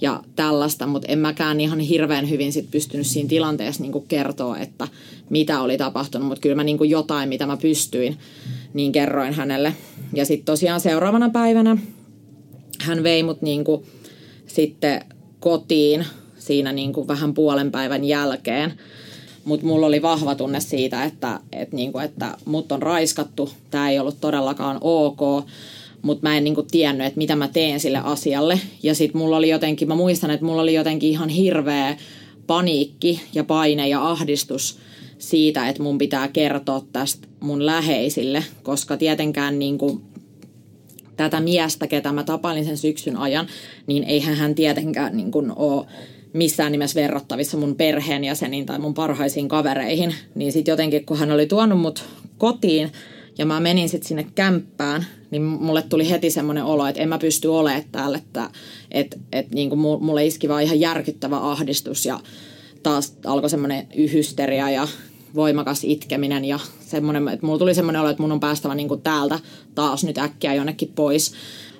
ja 0.00 0.22
tällaista, 0.36 0.86
mutta 0.86 1.12
en 1.12 1.18
mäkään 1.18 1.60
ihan 1.60 1.80
hirveän 1.80 2.30
hyvin 2.30 2.52
sit 2.52 2.70
pystynyt 2.70 3.06
siinä 3.06 3.28
tilanteessa 3.28 3.82
niinku 3.82 4.00
kertoa, 4.00 4.58
että 4.58 4.88
mitä 5.30 5.60
oli 5.60 5.78
tapahtunut, 5.78 6.28
mutta 6.28 6.42
kyllä 6.42 6.56
mä 6.56 6.64
niinku 6.64 6.84
jotain, 6.84 7.28
mitä 7.28 7.46
mä 7.46 7.56
pystyin, 7.56 8.18
niin 8.74 8.92
kerroin 8.92 9.34
hänelle. 9.34 9.74
Ja 10.14 10.24
sitten 10.24 10.44
tosiaan 10.44 10.80
seuraavana 10.80 11.30
päivänä 11.30 11.76
hän 12.80 13.02
vei 13.02 13.22
mut 13.22 13.42
niin 13.42 13.64
kuin 13.64 13.86
sitten 14.46 15.04
kotiin 15.40 16.06
siinä 16.38 16.72
niin 16.72 16.92
kuin 16.92 17.08
vähän 17.08 17.34
puolen 17.34 17.70
päivän 17.70 18.04
jälkeen. 18.04 18.72
Mutta 19.44 19.66
mulla 19.66 19.86
oli 19.86 20.02
vahva 20.02 20.34
tunne 20.34 20.60
siitä, 20.60 21.04
että, 21.04 21.40
että, 21.52 21.76
niin 21.76 21.92
kuin, 21.92 22.04
että 22.04 22.36
mut 22.44 22.72
on 22.72 22.82
raiskattu, 22.82 23.50
tämä 23.70 23.90
ei 23.90 23.98
ollut 23.98 24.20
todellakaan 24.20 24.78
ok, 24.80 25.46
mutta 26.02 26.28
mä 26.28 26.36
en 26.36 26.44
niin 26.44 26.54
kuin 26.54 26.66
tiennyt, 26.70 27.06
että 27.06 27.18
mitä 27.18 27.36
mä 27.36 27.48
teen 27.48 27.80
sille 27.80 27.98
asialle. 28.04 28.60
Ja 28.82 28.94
sitten 28.94 29.18
mulla 29.18 29.36
oli 29.36 29.48
jotenkin, 29.48 29.88
mä 29.88 29.94
muistan, 29.94 30.30
että 30.30 30.46
mulla 30.46 30.62
oli 30.62 30.74
jotenkin 30.74 31.10
ihan 31.10 31.28
hirveä 31.28 31.96
paniikki 32.46 33.20
ja 33.34 33.44
paine 33.44 33.88
ja 33.88 34.10
ahdistus 34.10 34.78
siitä, 35.18 35.68
että 35.68 35.82
mun 35.82 35.98
pitää 35.98 36.28
kertoa 36.28 36.82
tästä 36.92 37.28
mun 37.40 37.66
läheisille, 37.66 38.44
koska 38.62 38.96
tietenkään 38.96 39.58
niin 39.58 39.78
kuin 39.78 40.00
tätä 41.16 41.40
miestä, 41.40 41.86
ketä 41.86 42.12
mä 42.12 42.24
tapailin 42.24 42.64
sen 42.64 42.76
syksyn 42.76 43.16
ajan, 43.16 43.46
niin 43.86 44.04
eihän 44.04 44.34
hän 44.34 44.54
tietenkään 44.54 45.16
niin 45.16 45.30
kuin 45.30 45.52
ole 45.56 45.86
missään 46.32 46.72
nimessä 46.72 47.00
verrattavissa 47.00 47.56
mun 47.56 47.74
perheenjäseniin 47.74 48.66
tai 48.66 48.78
mun 48.78 48.94
parhaisiin 48.94 49.48
kavereihin. 49.48 50.14
Niin 50.34 50.52
sitten 50.52 50.72
jotenkin, 50.72 51.06
kun 51.06 51.18
hän 51.18 51.32
oli 51.32 51.46
tuonut 51.46 51.80
mut 51.80 52.04
kotiin 52.38 52.92
ja 53.38 53.46
mä 53.46 53.60
menin 53.60 53.88
sitten 53.88 54.08
sinne 54.08 54.26
kämppään, 54.34 55.06
niin 55.30 55.42
mulle 55.42 55.82
tuli 55.82 56.10
heti 56.10 56.30
semmoinen 56.30 56.64
olo, 56.64 56.86
että 56.86 57.02
en 57.02 57.08
mä 57.08 57.18
pysty 57.18 57.48
olemaan 57.48 57.82
täällä, 57.92 58.18
että 58.18 58.50
et, 58.90 59.18
et, 59.32 59.50
niin 59.50 59.68
kuin 59.68 59.78
mulle 59.78 60.26
iski 60.26 60.48
vaan 60.48 60.62
ihan 60.62 60.80
järkyttävä 60.80 61.38
ahdistus 61.38 62.06
ja 62.06 62.20
taas 62.82 63.16
alkoi 63.24 63.50
semmoinen 63.50 63.86
hysteria 64.12 64.70
ja 64.70 64.88
voimakas 65.34 65.84
itkeminen 65.84 66.44
ja 66.44 66.58
semmoinen, 66.80 67.28
että 67.28 67.46
mulla 67.46 67.58
tuli 67.58 67.74
semmoinen 67.74 68.00
olo, 68.00 68.10
että 68.10 68.22
mun 68.22 68.32
on 68.32 68.40
päästävä 68.40 68.74
niin 68.74 68.88
kuin 68.88 69.02
täältä 69.02 69.38
taas 69.74 70.04
nyt 70.04 70.18
äkkiä 70.18 70.54
jonnekin 70.54 70.92
pois. 70.94 71.32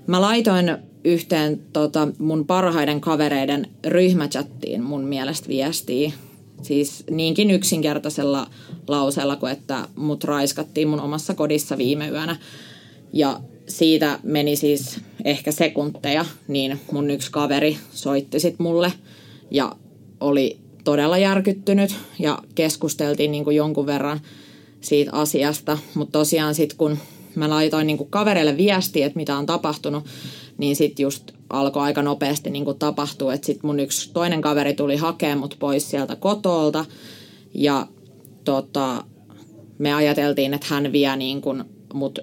Mä 0.06 0.20
laitoin 0.20 0.76
yhteen 1.04 1.60
tota, 1.72 2.08
mun 2.18 2.46
parhaiden 2.46 3.00
kavereiden 3.00 3.66
ryhmächattiin 3.86 4.82
mun 4.82 5.04
mielestä 5.04 5.48
viestiä. 5.48 6.12
Siis 6.62 7.04
niinkin 7.10 7.50
yksinkertaisella 7.50 8.46
lauseella 8.88 9.36
kuin, 9.36 9.52
että 9.52 9.88
mut 9.96 10.24
raiskattiin 10.24 10.88
mun 10.88 11.00
omassa 11.00 11.34
kodissa 11.34 11.78
viime 11.78 12.08
yönä. 12.08 12.36
Ja 13.12 13.40
siitä 13.68 14.18
meni 14.22 14.56
siis 14.56 15.00
ehkä 15.24 15.52
sekunteja, 15.52 16.24
niin 16.48 16.80
mun 16.92 17.10
yksi 17.10 17.30
kaveri 17.30 17.78
soitti 17.90 18.40
sit 18.40 18.58
mulle 18.58 18.92
ja 19.50 19.76
oli 20.20 20.58
todella 20.84 21.18
järkyttynyt 21.18 21.94
ja 22.18 22.38
keskusteltiin 22.54 23.32
niin 23.32 23.44
kuin 23.44 23.56
jonkun 23.56 23.86
verran 23.86 24.20
siitä 24.80 25.12
asiasta. 25.12 25.78
Mutta 25.94 26.18
tosiaan 26.18 26.54
sitten 26.54 26.78
kun 26.78 26.98
mä 27.34 27.50
laitoin 27.50 27.86
niin 27.86 27.98
kuin 27.98 28.10
kavereille 28.10 28.56
viestiä, 28.56 29.06
että 29.06 29.16
mitä 29.16 29.36
on 29.36 29.46
tapahtunut, 29.46 30.04
niin 30.58 30.76
sitten 30.76 31.02
just 31.02 31.32
alkoi 31.50 31.82
aika 31.82 32.02
nopeasti 32.02 32.50
niin 32.50 32.64
kuin 32.64 32.78
tapahtua. 32.78 33.34
Että 33.34 33.46
sitten 33.46 33.66
mun 33.66 33.80
yksi 33.80 34.10
toinen 34.12 34.40
kaveri 34.40 34.74
tuli 34.74 34.96
hakemaan 34.96 35.38
mut 35.38 35.56
pois 35.58 35.90
sieltä 35.90 36.16
kotolta 36.16 36.84
ja 37.54 37.86
tota, 38.44 39.04
me 39.78 39.94
ajateltiin, 39.94 40.54
että 40.54 40.66
hän 40.70 40.92
vie 40.92 41.16
niin 41.16 41.40
kuin 41.40 41.64
mut 41.94 42.18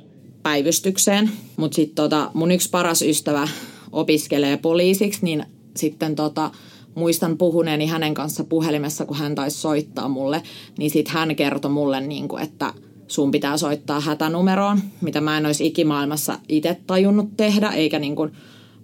päivystykseen. 0.45 1.31
Mutta 1.57 1.75
sitten 1.75 1.95
tota, 1.95 2.31
mun 2.33 2.51
yksi 2.51 2.69
paras 2.69 3.01
ystävä 3.01 3.47
opiskelee 3.91 4.57
poliisiksi, 4.57 5.19
niin 5.21 5.45
sitten 5.75 6.15
tota, 6.15 6.51
muistan 6.95 7.37
puhuneeni 7.37 7.87
hänen 7.87 8.13
kanssa 8.13 8.43
puhelimessa, 8.43 9.05
kun 9.05 9.17
hän 9.17 9.35
taisi 9.35 9.57
soittaa 9.57 10.09
mulle, 10.09 10.43
niin 10.77 10.91
sitten 10.91 11.13
hän 11.13 11.35
kertoi 11.35 11.71
mulle, 11.71 12.01
niin 12.01 12.27
kuin, 12.27 12.43
että 12.43 12.73
sun 13.07 13.31
pitää 13.31 13.57
soittaa 13.57 13.99
hätänumeroon, 13.99 14.81
mitä 15.01 15.21
mä 15.21 15.37
en 15.37 15.45
olisi 15.45 15.67
ikimaailmassa 15.67 16.39
itse 16.49 16.77
tajunnut 16.87 17.37
tehdä, 17.37 17.69
eikä 17.69 17.99
niin 17.99 18.15
kuin 18.15 18.31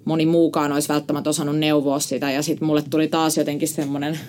moni 0.06 0.26
muukaan 0.26 0.72
olisi 0.72 0.90
välttämättä 0.90 1.30
osannut 1.30 1.58
neuvoa 1.58 2.00
sitä. 2.00 2.32
Ja 2.32 2.42
sitten 2.42 2.66
mulle 2.66 2.84
tuli 2.90 3.08
taas 3.08 3.38
jotenkin 3.38 3.68
semmoinen 3.68 4.20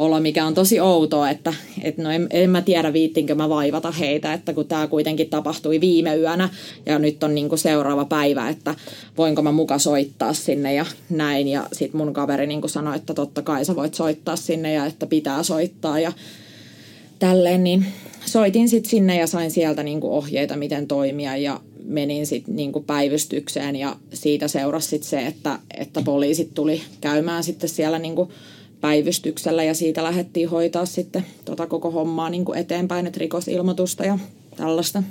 olo, 0.00 0.20
mikä 0.20 0.46
on 0.46 0.54
tosi 0.54 0.80
outoa, 0.80 1.30
että, 1.30 1.54
että 1.82 2.02
no 2.02 2.10
en, 2.10 2.26
en 2.30 2.50
mä 2.50 2.62
tiedä 2.62 2.92
viittinkö 2.92 3.34
mä 3.34 3.48
vaivata 3.48 3.90
heitä, 3.90 4.32
että 4.32 4.52
kun 4.52 4.66
tämä 4.66 4.86
kuitenkin 4.86 5.30
tapahtui 5.30 5.80
viime 5.80 6.16
yönä 6.16 6.48
ja 6.86 6.98
nyt 6.98 7.22
on 7.22 7.34
niinku 7.34 7.56
seuraava 7.56 8.04
päivä, 8.04 8.48
että 8.48 8.74
voinko 9.18 9.42
mä 9.42 9.52
muka 9.52 9.78
soittaa 9.78 10.32
sinne 10.32 10.74
ja 10.74 10.86
näin. 11.10 11.48
Ja 11.48 11.66
sitten 11.72 11.98
mun 11.98 12.12
kaveri 12.12 12.46
niinku 12.46 12.68
sanoi, 12.68 12.96
että 12.96 13.14
totta 13.14 13.42
kai 13.42 13.64
sä 13.64 13.76
voit 13.76 13.94
soittaa 13.94 14.36
sinne 14.36 14.72
ja 14.72 14.86
että 14.86 15.06
pitää 15.06 15.42
soittaa 15.42 16.00
ja 16.00 16.12
tälleen, 17.18 17.64
niin 17.64 17.86
soitin 18.26 18.68
sitten 18.68 18.90
sinne 18.90 19.18
ja 19.18 19.26
sain 19.26 19.50
sieltä 19.50 19.82
niinku 19.82 20.14
ohjeita, 20.14 20.56
miten 20.56 20.86
toimia 20.86 21.36
ja 21.36 21.60
menin 21.84 22.26
sitten 22.26 22.56
niinku 22.56 22.80
päivystykseen 22.80 23.76
ja 23.76 23.96
siitä 24.12 24.48
seurasi 24.48 24.88
sit 24.88 25.02
se, 25.02 25.26
että, 25.26 25.58
että 25.78 26.02
poliisit 26.02 26.54
tuli 26.54 26.82
käymään 27.00 27.44
sitten 27.44 27.68
siellä 27.68 27.98
niinku 27.98 28.32
päivystyksellä 28.80 29.64
ja 29.64 29.74
siitä 29.74 30.04
lähdettiin 30.04 30.48
hoitaa 30.48 30.86
sitten 30.86 31.26
tota 31.44 31.66
koko 31.66 31.90
hommaa 31.90 32.30
niin 32.30 32.44
kuin 32.44 32.58
eteenpäin, 32.58 33.06
että 33.06 33.20
rikosilmoitusta 33.20 34.04
ja 34.04 34.18
tällaista. 34.56 35.02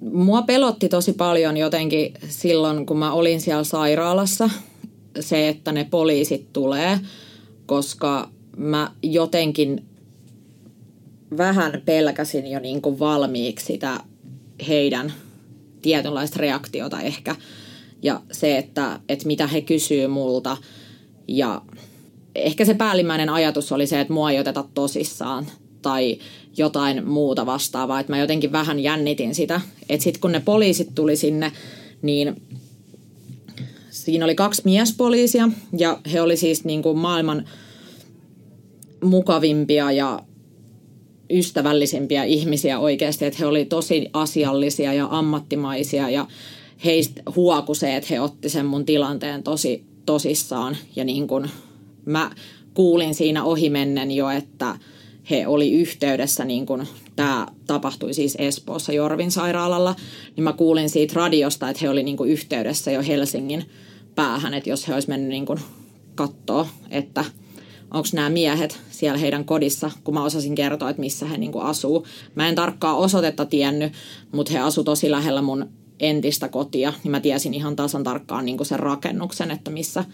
Mua 0.00 0.42
pelotti 0.42 0.88
tosi 0.88 1.12
paljon 1.12 1.56
jotenkin 1.56 2.14
silloin, 2.28 2.86
kun 2.86 2.98
mä 2.98 3.12
olin 3.12 3.40
siellä 3.40 3.64
sairaalassa, 3.64 4.50
se, 5.20 5.48
että 5.48 5.72
ne 5.72 5.86
poliisit 5.90 6.52
tulee, 6.52 7.00
koska 7.66 8.28
mä 8.56 8.90
jotenkin 9.02 9.84
vähän 11.36 11.82
pelkäsin 11.84 12.46
jo 12.46 12.60
niin 12.60 12.82
kuin 12.82 12.98
valmiiksi 12.98 13.66
sitä 13.66 14.00
heidän 14.68 15.12
tietynlaista 15.82 16.38
reaktiota 16.38 17.00
ehkä. 17.00 17.36
Ja 18.02 18.20
se, 18.32 18.58
että, 18.58 19.00
että 19.08 19.26
mitä 19.26 19.46
he 19.46 19.60
kysyy 19.60 20.06
multa. 20.06 20.56
Ja 21.28 21.62
ehkä 22.36 22.64
se 22.64 22.74
päällimmäinen 22.74 23.28
ajatus 23.28 23.72
oli 23.72 23.86
se, 23.86 24.00
että 24.00 24.12
mua 24.12 24.30
ei 24.30 24.38
oteta 24.38 24.64
tosissaan 24.74 25.46
tai 25.82 26.18
jotain 26.56 27.08
muuta 27.08 27.46
vastaavaa. 27.46 28.00
Että 28.00 28.12
mä 28.12 28.18
jotenkin 28.18 28.52
vähän 28.52 28.80
jännitin 28.80 29.34
sitä. 29.34 29.60
Että 29.88 30.04
sitten 30.04 30.20
kun 30.20 30.32
ne 30.32 30.40
poliisit 30.40 30.94
tuli 30.94 31.16
sinne, 31.16 31.52
niin 32.02 32.42
siinä 33.90 34.24
oli 34.24 34.34
kaksi 34.34 34.62
miespoliisia 34.64 35.48
ja 35.78 35.98
he 36.12 36.20
oli 36.20 36.36
siis 36.36 36.64
niin 36.64 36.82
kuin 36.82 36.98
maailman 36.98 37.48
mukavimpia 39.04 39.92
ja 39.92 40.22
ystävällisimpiä 41.30 42.24
ihmisiä 42.24 42.78
oikeasti, 42.78 43.24
että 43.24 43.38
he 43.38 43.46
oli 43.46 43.64
tosi 43.64 44.10
asiallisia 44.12 44.92
ja 44.92 45.08
ammattimaisia 45.10 46.10
ja 46.10 46.26
heistä 46.84 47.22
huoku 47.36 47.74
se, 47.74 47.96
että 47.96 48.08
he 48.10 48.20
otti 48.20 48.48
sen 48.48 48.66
mun 48.66 48.84
tilanteen 48.84 49.42
tosi 49.42 49.84
tosissaan 50.06 50.76
ja 50.96 51.04
niin 51.04 51.28
kuin 51.28 51.50
mä 52.06 52.30
kuulin 52.74 53.14
siinä 53.14 53.44
ohimennen 53.44 54.10
jo, 54.10 54.30
että 54.30 54.78
he 55.30 55.46
oli 55.46 55.72
yhteydessä, 55.72 56.44
niin 56.44 56.66
kuin 56.66 56.88
tämä 57.16 57.46
tapahtui 57.66 58.14
siis 58.14 58.36
Espoossa 58.38 58.92
Jorvin 58.92 59.30
sairaalalla, 59.30 59.96
niin 60.36 60.44
mä 60.44 60.52
kuulin 60.52 60.90
siitä 60.90 61.14
radiosta, 61.16 61.68
että 61.68 61.80
he 61.82 61.90
oli 61.90 62.02
niin 62.02 62.16
yhteydessä 62.26 62.90
jo 62.90 63.02
Helsingin 63.02 63.64
päähän, 64.14 64.54
että 64.54 64.70
jos 64.70 64.88
he 64.88 64.94
olisi 64.94 65.08
mennyt 65.08 65.28
niin 65.28 65.46
katsoa, 66.14 66.68
että 66.90 67.24
onko 67.90 68.08
nämä 68.12 68.30
miehet 68.30 68.80
siellä 68.90 69.18
heidän 69.18 69.44
kodissa, 69.44 69.90
kun 70.04 70.14
mä 70.14 70.24
osasin 70.24 70.54
kertoa, 70.54 70.90
että 70.90 71.00
missä 71.00 71.26
he 71.26 71.36
niinku 71.36 71.58
asuu. 71.58 72.06
Mä 72.34 72.48
en 72.48 72.54
tarkkaa 72.54 72.96
osoitetta 72.96 73.46
tiennyt, 73.46 73.92
mutta 74.32 74.52
he 74.52 74.58
asu 74.58 74.84
tosi 74.84 75.10
lähellä 75.10 75.42
mun 75.42 75.68
entistä 76.00 76.48
kotia, 76.48 76.92
niin 77.04 77.10
mä 77.10 77.20
tiesin 77.20 77.54
ihan 77.54 77.76
tasan 77.76 78.04
tarkkaan 78.04 78.46
niinku 78.46 78.64
sen 78.64 78.78
rakennuksen, 78.78 79.50
että 79.50 79.70
missä, 79.70 80.04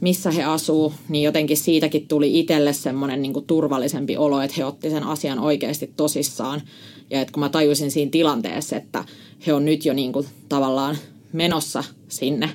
missä 0.00 0.30
he 0.30 0.44
asuu, 0.44 0.94
niin 1.08 1.24
jotenkin 1.24 1.56
siitäkin 1.56 2.08
tuli 2.08 2.40
itselle 2.40 2.72
semmoinen 2.72 3.22
niinku 3.22 3.40
turvallisempi 3.40 4.16
olo, 4.16 4.40
että 4.40 4.54
he 4.58 4.64
otti 4.64 4.90
sen 4.90 5.02
asian 5.02 5.38
oikeasti 5.38 5.92
tosissaan. 5.96 6.62
Ja 7.10 7.20
että 7.20 7.32
kun 7.32 7.40
mä 7.40 7.48
tajusin 7.48 7.90
siinä 7.90 8.10
tilanteessa, 8.10 8.76
että 8.76 9.04
he 9.46 9.52
on 9.52 9.64
nyt 9.64 9.84
jo 9.84 9.94
niinku 9.94 10.26
tavallaan 10.48 10.96
menossa 11.32 11.84
sinne. 12.08 12.50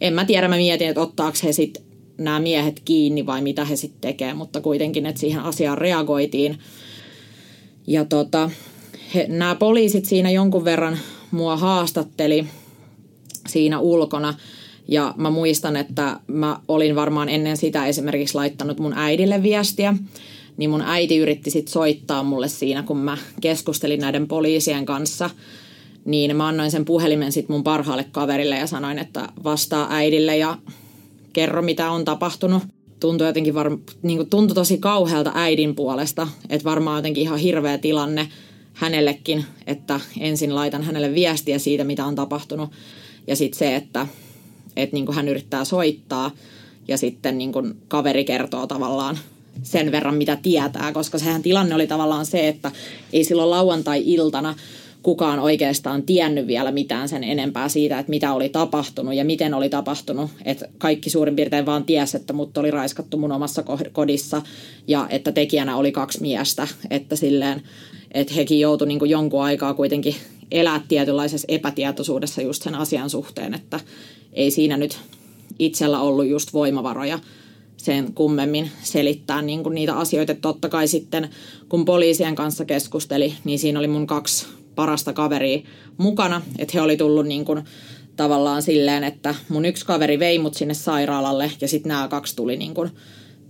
En 0.00 0.12
mä 0.12 0.24
tiedä, 0.24 0.48
mä 0.48 0.56
mietin, 0.56 0.88
että 0.88 1.00
ottaako 1.00 1.38
he 1.44 1.52
sitten 1.52 1.82
nämä 2.18 2.40
miehet 2.40 2.80
kiinni 2.84 3.26
vai 3.26 3.42
mitä 3.42 3.64
he 3.64 3.76
sitten 3.76 4.00
tekee, 4.00 4.34
mutta 4.34 4.60
kuitenkin, 4.60 5.06
että 5.06 5.20
siihen 5.20 5.42
asiaan 5.42 5.78
reagoitiin. 5.78 6.58
Ja 7.86 8.04
tota, 8.04 8.50
he, 9.14 9.26
nämä 9.28 9.54
poliisit 9.54 10.04
siinä 10.04 10.30
jonkun 10.30 10.64
verran 10.64 10.98
mua 11.36 11.56
haastatteli 11.56 12.46
siinä 13.48 13.80
ulkona. 13.80 14.34
Ja 14.88 15.14
mä 15.16 15.30
muistan, 15.30 15.76
että 15.76 16.20
mä 16.26 16.60
olin 16.68 16.96
varmaan 16.96 17.28
ennen 17.28 17.56
sitä 17.56 17.86
esimerkiksi 17.86 18.34
laittanut 18.34 18.78
mun 18.78 18.92
äidille 18.96 19.42
viestiä. 19.42 19.94
Niin 20.56 20.70
mun 20.70 20.82
äiti 20.82 21.16
yritti 21.16 21.50
sitten 21.50 21.72
soittaa 21.72 22.22
mulle 22.22 22.48
siinä, 22.48 22.82
kun 22.82 22.98
mä 22.98 23.18
keskustelin 23.40 24.00
näiden 24.00 24.28
poliisien 24.28 24.86
kanssa. 24.86 25.30
Niin 26.04 26.36
mä 26.36 26.48
annoin 26.48 26.70
sen 26.70 26.84
puhelimen 26.84 27.32
sitten 27.32 27.54
mun 27.54 27.64
parhaalle 27.64 28.04
kaverille 28.12 28.58
ja 28.58 28.66
sanoin, 28.66 28.98
että 28.98 29.28
vastaa 29.44 29.86
äidille 29.90 30.36
ja 30.36 30.58
kerro 31.32 31.62
mitä 31.62 31.90
on 31.90 32.04
tapahtunut. 32.04 32.62
Tuntui 33.00 33.26
jotenkin 33.26 33.54
var, 33.54 33.78
niin 34.02 34.18
kuin 34.18 34.30
tuntui 34.30 34.54
tosi 34.54 34.78
kauhealta 34.78 35.32
äidin 35.34 35.74
puolesta, 35.74 36.28
että 36.48 36.64
varmaan 36.64 36.98
jotenkin 36.98 37.22
ihan 37.22 37.38
hirveä 37.38 37.78
tilanne 37.78 38.28
hänellekin, 38.76 39.44
että 39.66 40.00
ensin 40.20 40.54
laitan 40.54 40.82
hänelle 40.82 41.14
viestiä 41.14 41.58
siitä, 41.58 41.84
mitä 41.84 42.04
on 42.04 42.14
tapahtunut. 42.14 42.70
Ja 43.26 43.36
sitten 43.36 43.58
se, 43.58 43.76
että, 43.76 44.06
että 44.76 44.94
niin 44.96 45.06
kuin 45.06 45.16
hän 45.16 45.28
yrittää 45.28 45.64
soittaa 45.64 46.30
ja 46.88 46.98
sitten 46.98 47.38
niin 47.38 47.52
kuin 47.52 47.76
kaveri 47.88 48.24
kertoo 48.24 48.66
tavallaan 48.66 49.18
sen 49.62 49.92
verran, 49.92 50.14
mitä 50.14 50.36
tietää, 50.42 50.92
koska 50.92 51.18
sehän 51.18 51.42
tilanne 51.42 51.74
oli 51.74 51.86
tavallaan 51.86 52.26
se, 52.26 52.48
että 52.48 52.72
ei 53.12 53.24
silloin 53.24 53.50
lauantai-iltana 53.50 54.54
kukaan 55.02 55.38
oikeastaan 55.38 56.02
tiennyt 56.02 56.46
vielä 56.46 56.72
mitään 56.72 57.08
sen 57.08 57.24
enempää 57.24 57.68
siitä, 57.68 57.98
että 57.98 58.10
mitä 58.10 58.32
oli 58.32 58.48
tapahtunut 58.48 59.14
ja 59.14 59.24
miten 59.24 59.54
oli 59.54 59.68
tapahtunut. 59.68 60.30
Että 60.44 60.68
kaikki 60.78 61.10
suurin 61.10 61.36
piirtein 61.36 61.66
vaan 61.66 61.84
ties, 61.84 62.14
että 62.14 62.32
mut 62.32 62.58
oli 62.58 62.70
raiskattu 62.70 63.16
mun 63.16 63.32
omassa 63.32 63.64
kodissa 63.92 64.42
ja 64.88 65.06
että 65.10 65.32
tekijänä 65.32 65.76
oli 65.76 65.92
kaksi 65.92 66.20
miestä. 66.20 66.68
Että 66.90 67.16
silleen, 67.16 67.62
että 68.16 68.34
hekin 68.34 68.60
joutui 68.60 68.88
niin 68.88 69.10
jonkun 69.10 69.42
aikaa 69.42 69.74
kuitenkin 69.74 70.14
elää 70.50 70.80
tietynlaisessa 70.88 71.46
epätietoisuudessa 71.48 72.42
just 72.42 72.62
sen 72.62 72.74
asian 72.74 73.10
suhteen, 73.10 73.54
että 73.54 73.80
ei 74.32 74.50
siinä 74.50 74.76
nyt 74.76 74.98
itsellä 75.58 76.00
ollut 76.00 76.26
just 76.26 76.52
voimavaroja 76.52 77.18
sen 77.76 78.12
kummemmin 78.12 78.70
selittää 78.82 79.42
niin 79.42 79.62
kuin 79.62 79.74
niitä 79.74 79.96
asioita. 79.96 80.34
Totta 80.34 80.68
kai 80.68 80.88
sitten, 80.88 81.28
kun 81.68 81.84
poliisien 81.84 82.34
kanssa 82.34 82.64
keskusteli, 82.64 83.34
niin 83.44 83.58
siinä 83.58 83.78
oli 83.78 83.88
mun 83.88 84.06
kaksi 84.06 84.46
parasta 84.74 85.12
kaveria 85.12 85.60
mukana. 85.96 86.42
Että 86.58 86.72
he 86.74 86.80
oli 86.80 86.96
tullut 86.96 87.26
niin 87.26 87.44
kuin 87.44 87.64
tavallaan 88.16 88.62
silleen, 88.62 89.04
että 89.04 89.34
mun 89.48 89.64
yksi 89.64 89.86
kaveri 89.86 90.18
vei 90.18 90.38
mut 90.38 90.54
sinne 90.54 90.74
sairaalalle 90.74 91.50
ja 91.60 91.68
sitten 91.68 91.90
nämä 91.90 92.08
kaksi 92.08 92.36
tuli 92.36 92.56
niin 92.56 92.74
kuin 92.74 92.90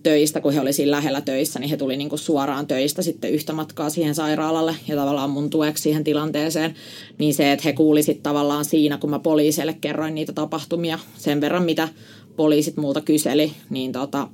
töistä, 0.06 0.40
kun 0.40 0.52
he 0.52 0.60
oli 0.60 0.72
siinä 0.72 0.90
lähellä 0.90 1.20
töissä, 1.20 1.58
niin 1.58 1.70
he 1.70 1.76
tuli 1.76 1.96
niin 1.96 2.08
kuin 2.08 2.18
suoraan 2.18 2.66
töistä 2.66 3.02
sitten 3.02 3.32
yhtä 3.32 3.52
matkaa 3.52 3.90
siihen 3.90 4.14
sairaalalle 4.14 4.76
ja 4.88 4.96
tavallaan 4.96 5.30
mun 5.30 5.50
tueksi 5.50 5.82
siihen 5.82 6.04
tilanteeseen. 6.04 6.74
Niin 7.18 7.34
se, 7.34 7.52
että 7.52 7.62
he 7.64 7.72
kuulisit 7.72 8.22
tavallaan 8.22 8.64
siinä, 8.64 8.98
kun 8.98 9.10
mä 9.10 9.18
poliisille 9.18 9.76
kerroin 9.80 10.14
niitä 10.14 10.32
tapahtumia 10.32 10.98
sen 11.18 11.40
verran, 11.40 11.62
mitä 11.62 11.88
poliisit 12.36 12.76
multa 12.76 13.00
kyseli, 13.00 13.52
niin 13.70 13.92
tota, 13.92 14.28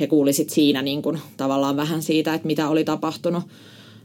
he 0.00 0.06
kuulisit 0.06 0.50
siinä 0.50 0.82
niin 0.82 1.02
kuin 1.02 1.18
tavallaan 1.36 1.76
vähän 1.76 2.02
siitä, 2.02 2.34
että 2.34 2.46
mitä 2.46 2.68
oli 2.68 2.84
tapahtunut. 2.84 3.44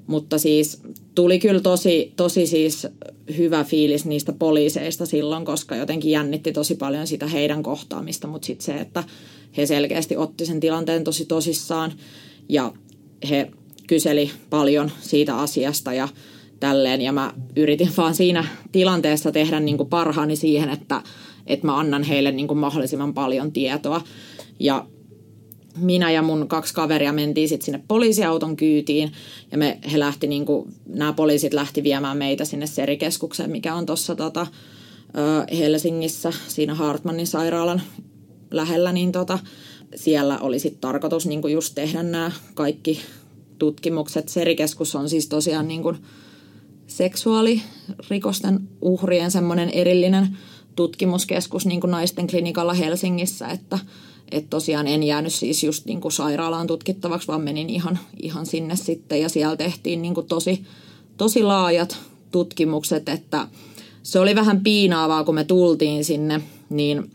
Mutta 0.08 0.38
siis 0.38 0.82
tuli 1.16 1.40
kyllä 1.40 1.62
tosi, 1.62 2.14
tosi 2.16 2.48
siis 2.48 2.88
hyvä 3.38 3.64
fiilis 3.64 4.06
niistä 4.06 4.34
poliiseista 4.34 5.06
silloin, 5.06 5.46
koska 5.46 5.76
jotenkin 5.76 6.12
jännitti 6.12 6.52
tosi 6.52 6.76
paljon 6.76 7.08
sitä 7.08 7.28
heidän 7.28 7.64
kohtaamista, 7.64 8.28
mutta 8.28 8.46
sitten 8.46 8.66
se, 8.66 8.74
että 8.74 9.04
he 9.58 9.66
selkeästi 9.66 10.18
otti 10.18 10.46
sen 10.46 10.60
tilanteen 10.60 11.04
tosi 11.04 11.26
tosissaan 11.26 11.94
ja 12.50 12.74
he 13.30 13.52
kyseli 13.88 14.32
paljon 14.50 14.92
siitä 15.02 15.38
asiasta 15.38 15.94
ja 15.94 16.10
tälleen. 16.60 17.02
Ja 17.02 17.12
mä 17.12 17.34
yritin 17.56 17.90
vaan 17.98 18.16
siinä 18.16 18.46
tilanteessa 18.72 19.32
tehdä 19.32 19.60
niin 19.60 19.78
kuin 19.78 19.90
parhaani 19.90 20.36
siihen, 20.36 20.70
että, 20.70 21.02
että 21.48 21.68
mä 21.68 21.78
annan 21.78 22.04
heille 22.04 22.32
niin 22.32 22.48
kuin 22.48 22.58
mahdollisimman 22.58 23.14
paljon 23.14 23.52
tietoa. 23.52 24.02
Ja 24.60 24.86
minä 25.78 26.12
ja 26.12 26.22
mun 26.22 26.48
kaksi 26.48 26.74
kaveria 26.74 27.14
mentiin 27.14 27.50
sitten 27.50 27.66
sinne 27.66 27.84
poliisiauton 27.88 28.56
kyytiin 28.58 29.12
ja 29.52 29.58
me, 29.58 29.80
he 29.92 30.00
lähti 30.00 30.28
niin 30.28 30.46
kuin, 30.46 30.74
nämä 30.88 31.14
poliisit 31.14 31.54
lähti 31.54 31.84
viemään 31.84 32.18
meitä 32.18 32.46
sinne 32.46 32.68
serikeskukseen, 32.68 33.52
mikä 33.52 33.76
on 33.76 33.86
tuossa 33.86 34.16
tota, 34.16 34.48
Helsingissä 35.58 36.34
siinä 36.48 36.76
Hartmannin 36.76 37.28
sairaalan 37.28 37.82
lähellä, 38.52 38.92
niin 38.92 39.12
tota, 39.12 39.40
siellä 39.96 40.40
oli 40.40 40.60
sitten 40.60 40.82
tarkoitus 40.82 41.26
niin 41.26 41.52
just 41.52 41.76
tehdä 41.76 42.04
nämä 42.04 42.32
kaikki 42.54 43.02
tutkimukset. 43.60 44.30
Serikeskus 44.30 44.96
on 44.96 45.10
siis 45.10 45.28
tosiaan 45.28 45.68
niin 45.68 45.84
seksuaalirikosten 46.88 48.60
uhrien 48.82 49.32
semmoinen 49.32 49.70
erillinen 49.70 50.38
tutkimuskeskus 50.76 51.66
niin 51.66 51.82
naisten 51.88 52.28
klinikalla 52.28 52.74
Helsingissä, 52.74 53.48
että– 53.48 53.80
että 54.32 54.50
tosiaan 54.50 54.88
en 54.88 55.04
jäänyt 55.04 55.34
siis 55.34 55.64
just 55.64 55.86
niin 55.86 56.02
sairaalaan 56.12 56.68
tutkittavaksi, 56.68 57.28
vaan 57.28 57.42
menin 57.42 57.70
ihan, 57.70 58.00
ihan 58.22 58.46
sinne 58.46 58.76
sitten 58.76 59.22
ja 59.22 59.30
siellä 59.30 59.56
tehtiin 59.56 60.02
niin 60.02 60.16
tosi, 60.28 60.66
tosi 61.18 61.44
laajat 61.44 61.98
tutkimukset, 62.32 63.10
että 63.10 63.48
se 64.04 64.20
oli 64.20 64.36
vähän 64.36 64.62
piinaavaa, 64.62 65.24
kun 65.24 65.36
me 65.36 65.44
tultiin 65.44 66.06
sinne, 66.06 66.42
niin 66.70 67.12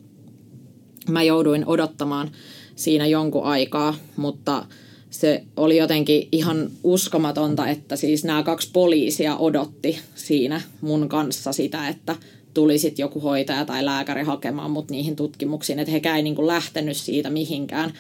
mä 1.09 1.23
jouduin 1.23 1.67
odottamaan 1.67 2.31
siinä 2.77 3.07
jonkun 3.07 3.45
aikaa, 3.45 3.95
mutta 4.17 4.67
se 5.11 5.43
oli 5.57 5.77
jotenkin 5.77 6.29
ihan 6.33 6.71
uskomatonta, 6.85 7.69
että 7.69 7.97
siis 7.97 8.25
nämä 8.25 8.43
kaksi 8.43 8.71
poliisia 8.73 9.37
odotti 9.37 9.99
siinä 10.15 10.61
mun 10.81 11.09
kanssa 11.09 11.53
sitä, 11.53 11.89
että 11.89 12.17
tuli 12.55 12.77
joku 12.99 13.21
hoitaja 13.21 13.65
tai 13.65 13.85
lääkäri 13.85 14.23
hakemaan 14.23 14.71
mut 14.71 14.91
niihin 14.91 15.17
tutkimuksiin, 15.17 15.79
että 15.79 15.93
hekään 15.93 16.17
ei 16.17 16.23
niin 16.23 16.35
kuin 16.35 16.47
lähtenyt 16.47 16.97
siitä 16.97 17.31
mihinkään. 17.31 17.93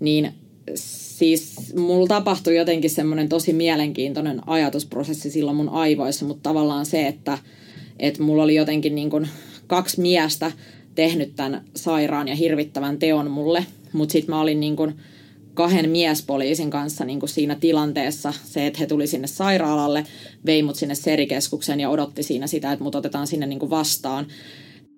Niin 0.00 0.34
siis 0.74 1.74
mulla 1.76 2.06
tapahtui 2.06 2.56
jotenkin 2.56 2.90
semmoinen 2.90 3.28
tosi 3.28 3.52
mielenkiintoinen 3.52 4.48
ajatusprosessi 4.48 5.30
silloin 5.30 5.56
mun 5.56 5.68
aivoissa, 5.68 6.24
mutta 6.24 6.42
tavallaan 6.42 6.86
se, 6.86 7.06
että, 7.06 7.38
että 7.98 8.22
mulla 8.22 8.42
oli 8.42 8.54
jotenkin 8.54 8.94
niin 8.94 9.10
kuin 9.10 9.28
kaksi 9.66 10.00
miestä 10.00 10.52
tehnyt 10.94 11.36
tämän 11.36 11.64
sairaan 11.76 12.28
ja 12.28 12.34
hirvittävän 12.34 12.98
teon 12.98 13.30
mulle, 13.30 13.66
mutta 13.92 14.12
sitten 14.12 14.34
mä 14.34 14.40
olin 14.40 14.60
niin 14.60 14.76
kuin 14.76 14.94
kahden 15.54 15.90
miespoliisin 15.90 16.70
kanssa 16.70 17.04
niin 17.04 17.20
kuin 17.20 17.30
siinä 17.30 17.54
tilanteessa 17.54 18.32
se, 18.44 18.66
että 18.66 18.78
he 18.78 18.86
tuli 18.86 19.06
sinne 19.06 19.26
sairaalalle, 19.26 20.06
vei 20.46 20.62
mut 20.62 20.76
sinne 20.76 20.94
serikeskuksen 20.94 21.80
ja 21.80 21.90
odotti 21.90 22.22
siinä 22.22 22.46
sitä, 22.46 22.72
että 22.72 22.82
mut 22.82 22.94
otetaan 22.94 23.26
sinne 23.26 23.46
niin 23.46 23.58
kuin 23.58 23.70
vastaan. 23.70 24.26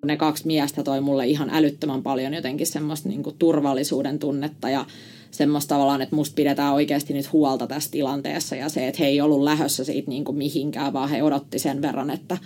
Ne 0.05 0.17
kaksi 0.17 0.47
miestä 0.47 0.83
toi 0.83 1.01
mulle 1.01 1.27
ihan 1.27 1.49
älyttömän 1.53 2.03
paljon 2.03 2.33
jotenkin 2.33 2.67
semmoista 2.67 3.09
niin 3.09 3.23
kuin 3.23 3.35
turvallisuuden 3.39 4.19
tunnetta 4.19 4.69
ja 4.69 4.85
semmoista 5.31 5.75
tavallaan, 5.75 6.01
että 6.01 6.15
musta 6.15 6.35
pidetään 6.35 6.73
oikeasti 6.73 7.13
nyt 7.13 7.33
huolta 7.33 7.67
tässä 7.67 7.91
tilanteessa 7.91 8.55
ja 8.55 8.69
se, 8.69 8.87
että 8.87 9.03
he 9.03 9.07
ei 9.07 9.21
ollut 9.21 9.43
lähössä 9.43 9.83
siitä 9.83 10.09
niin 10.09 10.23
kuin 10.23 10.37
mihinkään, 10.37 10.93
vaan 10.93 11.09
he 11.09 11.23
odotti 11.23 11.59
sen 11.59 11.81
verran, 11.81 12.09
että, 12.09 12.37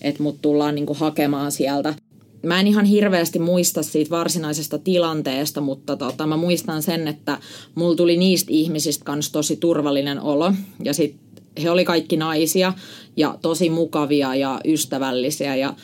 että 0.00 0.22
mut 0.22 0.42
tullaan 0.42 0.74
niin 0.74 0.86
kuin 0.86 0.98
hakemaan 0.98 1.52
sieltä. 1.52 1.94
Mä 2.42 2.60
en 2.60 2.66
ihan 2.66 2.84
hirveästi 2.84 3.38
muista 3.38 3.82
siitä 3.82 4.10
varsinaisesta 4.10 4.78
tilanteesta, 4.78 5.60
mutta 5.60 5.96
tota, 5.96 6.26
mä 6.26 6.36
muistan 6.36 6.82
sen, 6.82 7.08
että 7.08 7.38
mulla 7.74 7.96
tuli 7.96 8.16
niistä 8.16 8.52
ihmisistä 8.52 9.04
kanssa 9.04 9.32
tosi 9.32 9.56
turvallinen 9.56 10.20
olo. 10.20 10.52
Ja 10.84 10.94
sit 10.94 11.16
he 11.62 11.70
oli 11.70 11.84
kaikki 11.84 12.16
naisia 12.16 12.72
ja 13.16 13.38
tosi 13.42 13.70
mukavia 13.70 14.34
ja 14.34 14.60
ystävällisiä 14.64 15.56
ja 15.56 15.74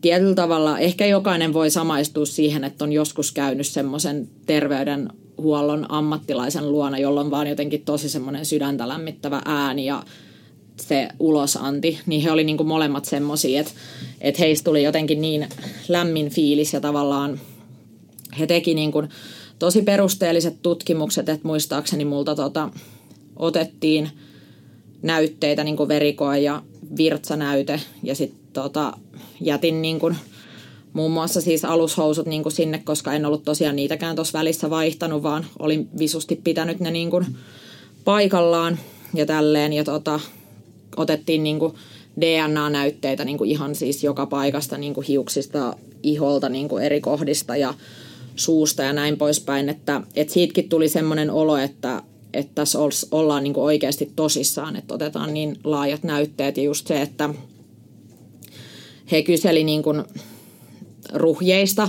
tietyllä 0.00 0.34
tavalla 0.34 0.78
ehkä 0.78 1.06
jokainen 1.06 1.52
voi 1.52 1.70
samaistua 1.70 2.26
siihen, 2.26 2.64
että 2.64 2.84
on 2.84 2.92
joskus 2.92 3.32
käynyt 3.32 3.66
semmoisen 3.66 4.28
terveydenhuollon 4.46 5.86
ammattilaisen 5.88 6.72
luona, 6.72 6.98
jolloin 6.98 7.30
vaan 7.30 7.46
jotenkin 7.46 7.82
tosi 7.82 8.08
semmoinen 8.08 8.44
sydäntä 8.44 8.88
lämmittävä 8.88 9.42
ääni 9.44 9.86
ja 9.86 10.02
se 10.80 11.08
ulosanti, 11.18 11.98
niin 12.06 12.20
he 12.20 12.30
oli 12.30 12.44
niin 12.44 12.56
kuin 12.56 12.66
molemmat 12.66 13.04
semmoisia, 13.04 13.60
että, 13.60 13.72
että 14.20 14.42
heistä 14.42 14.64
tuli 14.64 14.82
jotenkin 14.82 15.20
niin 15.20 15.48
lämmin 15.88 16.30
fiilis 16.30 16.72
ja 16.72 16.80
tavallaan 16.80 17.40
he 18.38 18.46
teki 18.46 18.74
niin 18.74 18.92
kuin 18.92 19.08
tosi 19.58 19.82
perusteelliset 19.82 20.62
tutkimukset, 20.62 21.28
että 21.28 21.48
muistaakseni 21.48 22.04
multa 22.04 22.34
tota, 22.34 22.70
otettiin 23.36 24.10
näytteitä, 25.02 25.64
niin 25.64 25.76
kuin 25.76 25.88
verikoe 25.88 26.38
ja 26.38 26.62
virtsanäyte 26.96 27.80
ja 28.02 28.14
sitten 28.14 28.40
tota, 28.52 28.92
jätin 29.40 29.82
niin 29.82 30.00
kuin, 30.00 30.16
muun 30.92 31.12
muassa 31.12 31.40
siis 31.40 31.64
alushousut 31.64 32.26
niin 32.26 32.42
kuin 32.42 32.52
sinne, 32.52 32.78
koska 32.84 33.12
en 33.12 33.26
ollut 33.26 33.44
tosiaan 33.44 33.76
niitäkään 33.76 34.16
tuossa 34.16 34.38
välissä 34.38 34.70
vaihtanut, 34.70 35.22
vaan 35.22 35.46
olin 35.58 35.88
visusti 35.98 36.40
pitänyt 36.44 36.80
ne 36.80 36.90
niin 36.90 37.10
kuin 37.10 37.26
paikallaan 38.04 38.78
ja 39.14 39.26
tälleen. 39.26 39.72
Ja 39.72 39.84
tota, 39.84 40.20
otettiin 40.96 41.42
niin 41.42 41.58
kuin 41.58 41.74
DNA-näytteitä 42.20 43.24
niin 43.24 43.38
kuin 43.38 43.50
ihan 43.50 43.74
siis 43.74 44.04
joka 44.04 44.26
paikasta, 44.26 44.78
niin 44.78 44.94
kuin 44.94 45.06
hiuksista, 45.06 45.76
iholta, 46.02 46.48
niin 46.48 46.68
kuin 46.68 46.84
eri 46.84 47.00
kohdista 47.00 47.56
ja 47.56 47.74
suusta 48.36 48.82
ja 48.82 48.92
näin 48.92 49.16
poispäin. 49.16 49.68
Että, 49.68 50.00
että 50.16 50.34
siitäkin 50.34 50.68
tuli 50.68 50.88
semmoinen 50.88 51.30
olo, 51.30 51.56
että, 51.56 52.02
että 52.34 52.52
tässä 52.54 52.78
ollaan 53.10 53.42
niin 53.42 53.54
kuin 53.54 53.64
oikeasti 53.64 54.12
tosissaan, 54.16 54.76
että 54.76 54.94
otetaan 54.94 55.34
niin 55.34 55.56
laajat 55.64 56.02
näytteet 56.02 56.56
ja 56.56 56.62
just 56.62 56.86
se, 56.86 57.02
että 57.02 57.34
he 59.10 59.22
kyseli 59.22 59.64
niin 59.64 59.82
kuin 59.82 60.04
ruhjeista 61.12 61.88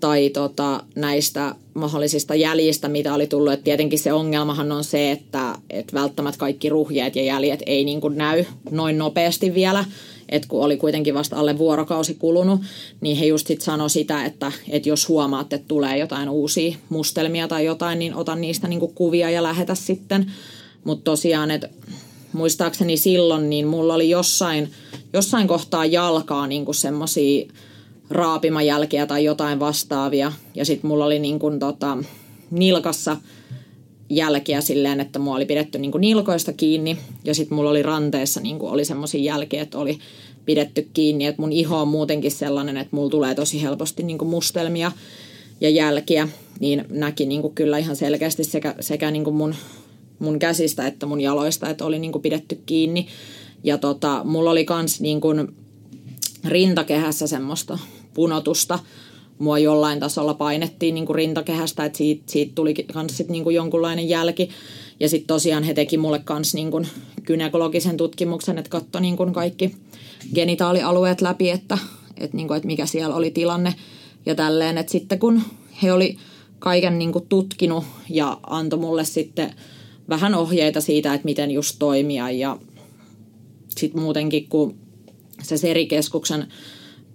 tai 0.00 0.30
tota, 0.30 0.82
näistä 0.94 1.54
mahdollisista 1.74 2.34
jäljistä, 2.34 2.88
mitä 2.88 3.14
oli 3.14 3.26
tullut. 3.26 3.52
Et 3.52 3.64
tietenkin 3.64 3.98
se 3.98 4.12
ongelmahan 4.12 4.72
on 4.72 4.84
se, 4.84 5.10
että 5.10 5.58
et 5.70 5.94
välttämättä 5.94 6.38
kaikki 6.38 6.68
ruhjeet 6.68 7.16
ja 7.16 7.22
jäljet 7.22 7.62
ei 7.66 7.84
niin 7.84 8.00
kuin 8.00 8.16
näy 8.16 8.44
noin 8.70 8.98
nopeasti 8.98 9.54
vielä. 9.54 9.84
Et 10.28 10.46
kun 10.46 10.64
oli 10.64 10.76
kuitenkin 10.76 11.14
vasta 11.14 11.36
alle 11.36 11.58
vuorokausi 11.58 12.14
kulunut, 12.14 12.60
niin 13.00 13.16
he 13.16 13.26
just 13.26 13.46
sit 13.46 13.60
sanoi 13.60 13.90
sitä, 13.90 14.24
että, 14.24 14.52
että 14.68 14.88
jos 14.88 15.08
huomaat, 15.08 15.52
että 15.52 15.68
tulee 15.68 15.98
jotain 15.98 16.28
uusia 16.28 16.76
mustelmia 16.88 17.48
tai 17.48 17.64
jotain, 17.64 17.98
niin 17.98 18.14
ota 18.14 18.34
niistä 18.34 18.68
niin 18.68 18.80
kuin 18.80 18.94
kuvia 18.94 19.30
ja 19.30 19.42
lähetä 19.42 19.74
sitten. 19.74 20.32
Mutta 20.84 21.04
tosiaan, 21.04 21.50
että 21.50 21.68
muistaakseni 22.32 22.96
silloin, 22.96 23.50
niin 23.50 23.66
mulla 23.66 23.94
oli 23.94 24.10
jossain, 24.10 24.72
jossain 25.12 25.48
kohtaa 25.48 25.86
jalkaa 25.86 26.46
niin 26.46 26.66
semmoisia 26.74 27.46
raapimajälkiä 28.10 29.06
tai 29.06 29.24
jotain 29.24 29.60
vastaavia. 29.60 30.32
Ja 30.54 30.64
sitten 30.64 30.88
mulla 30.88 31.04
oli 31.04 31.18
niin 31.18 31.38
kuin 31.38 31.58
tota, 31.58 31.98
nilkassa 32.50 33.16
jälkiä 34.10 34.60
silleen, 34.60 35.00
että 35.00 35.18
mua 35.18 35.36
oli 35.36 35.46
pidetty 35.46 35.78
niin 35.78 35.92
kuin 35.92 36.00
nilkoista 36.00 36.52
kiinni. 36.52 36.98
Ja 37.24 37.34
sitten 37.34 37.56
mulla 37.56 37.70
oli 37.70 37.82
ranteessa 37.82 38.40
niin 38.40 38.58
kuin 38.58 38.72
oli 38.72 38.84
semmoisia 38.84 39.20
jälkiä, 39.20 39.62
että 39.62 39.78
oli 39.78 39.98
pidetty 40.44 40.88
kiinni. 40.92 41.26
Että 41.26 41.42
mun 41.42 41.52
iho 41.52 41.80
on 41.82 41.88
muutenkin 41.88 42.30
sellainen, 42.30 42.76
että 42.76 42.96
mulla 42.96 43.10
tulee 43.10 43.34
tosi 43.34 43.62
helposti 43.62 44.02
niin 44.02 44.18
kuin 44.18 44.28
mustelmia 44.28 44.92
ja 45.60 45.70
jälkiä. 45.70 46.28
Niin 46.60 46.84
näki 46.88 47.26
niin 47.26 47.42
kuin 47.42 47.54
kyllä 47.54 47.78
ihan 47.78 47.96
selkeästi 47.96 48.44
sekä, 48.44 48.74
sekä 48.80 49.10
niin 49.10 49.24
kuin 49.24 49.36
mun, 49.36 49.54
mun 50.18 50.38
käsistä 50.38 50.86
että 50.86 51.06
mun 51.06 51.20
jaloista, 51.20 51.70
että 51.70 51.84
oli 51.84 51.98
niin 51.98 52.12
kuin 52.12 52.22
pidetty 52.22 52.60
kiinni. 52.66 53.06
Ja 53.64 53.78
tota, 53.78 54.20
mulla 54.24 54.50
oli 54.50 54.64
kans 54.64 55.00
niin 55.00 55.20
kuin 55.20 55.48
rintakehässä 56.44 57.26
semmoista 57.26 57.78
punotusta. 58.16 58.78
Mua 59.38 59.58
jollain 59.58 60.00
tasolla 60.00 60.34
painettiin 60.34 60.94
niin 60.94 61.06
kuin 61.06 61.14
rintakehästä, 61.14 61.84
että 61.84 61.98
siitä, 61.98 62.22
siitä 62.26 62.52
tuli 62.54 62.74
myös 62.94 63.16
sit 63.16 63.28
niin 63.28 63.44
kuin 63.44 63.56
jonkunlainen 63.56 64.08
jälki. 64.08 64.48
Ja 65.00 65.08
sitten 65.08 65.26
tosiaan 65.26 65.62
he 65.62 65.74
teki 65.74 65.98
mulle 65.98 66.22
myös 66.28 66.54
niin 66.54 66.70
kuin 66.70 66.88
gynekologisen 67.26 67.96
tutkimuksen, 67.96 68.58
että 68.58 68.70
katsoi 68.70 69.00
niin 69.00 69.16
kuin 69.16 69.32
kaikki 69.32 69.76
genitaalialueet 70.34 71.20
läpi, 71.20 71.50
että, 71.50 71.78
että, 72.16 72.36
niin 72.36 72.48
kuin, 72.48 72.56
että 72.56 72.66
mikä 72.66 72.86
siellä 72.86 73.14
oli 73.14 73.30
tilanne 73.30 73.74
ja 74.26 74.34
tälleen. 74.34 74.78
Että 74.78 74.92
sitten 74.92 75.18
kun 75.18 75.42
he 75.82 75.92
oli 75.92 76.16
kaiken 76.58 76.98
niin 76.98 77.12
kuin 77.12 77.26
tutkinut 77.28 77.84
ja 78.10 78.38
antoi 78.46 78.78
mulle 78.78 79.04
sitten 79.04 79.54
vähän 80.08 80.34
ohjeita 80.34 80.80
siitä, 80.80 81.14
että 81.14 81.24
miten 81.24 81.50
just 81.50 81.76
toimia 81.78 82.30
ja 82.30 82.58
sitten 83.68 84.02
muutenkin, 84.02 84.48
kun 84.48 84.74
se 85.42 85.56
serikeskuksen 85.56 86.46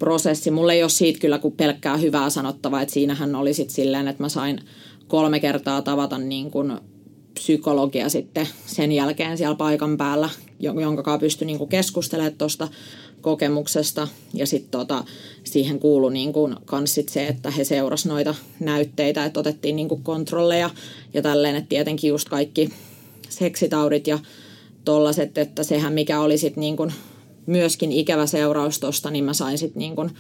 prosessi. 0.02 0.52
Mulla 0.52 0.74
ei 0.74 0.84
ole 0.84 0.90
siitä 0.90 1.20
kyllä 1.20 1.40
kuin 1.40 1.54
pelkkää 1.54 1.98
hyvää 1.98 2.30
sanottavaa, 2.30 2.82
että 2.82 2.94
siinähän 2.94 3.36
oli 3.36 3.54
sitten 3.54 3.76
silleen, 3.76 4.08
että 4.08 4.24
mä 4.24 4.30
sain 4.30 4.60
kolme 5.08 5.40
kertaa 5.40 5.82
tavata 5.82 6.18
niin 6.18 6.52
kuin 6.52 6.78
psykologia 7.34 8.10
sitten 8.10 8.48
sen 8.66 8.92
jälkeen 8.92 9.38
siellä 9.38 9.56
paikan 9.56 9.98
päällä, 9.98 10.30
jonka 10.60 11.04
kanssa 11.04 11.20
pystyi 11.20 11.46
niin 11.46 11.68
keskustelemaan 11.68 12.34
tuosta 12.38 12.68
kokemuksesta. 13.22 14.08
Ja 14.34 14.48
sitten 14.48 14.72
tota, 14.72 15.04
siihen 15.44 15.80
kuului 15.80 16.14
niin 16.14 16.34
kuin 16.34 16.56
kans 16.66 16.94
sit 16.94 17.10
se, 17.10 17.28
että 17.28 17.52
he 17.52 17.64
seurasivat 17.64 18.14
noita 18.14 18.36
näytteitä, 18.60 19.26
että 19.26 19.40
otettiin 19.40 19.76
niin 19.76 19.88
kuin 19.88 20.04
kontrolleja 20.04 20.70
ja 21.14 21.22
tälleen, 21.22 21.56
että 21.56 21.70
tietenkin 21.70 22.08
just 22.10 22.30
kaikki 22.30 22.70
seksitaudit 23.30 24.08
ja 24.08 24.20
tollaset, 24.86 25.38
että 25.38 25.64
sehän 25.64 25.94
mikä 25.94 26.22
oli 26.22 26.38
sitten 26.38 26.62
niin 26.62 26.78
myöskin 27.46 27.92
ikävä 27.92 28.26
seuraus 28.26 28.80
tuosta, 28.80 29.12
niin 29.12 29.24
mä 29.24 29.34
sain 29.34 29.58
sitten 29.58 29.80
niin 29.80 29.96
kuin 29.96 30.12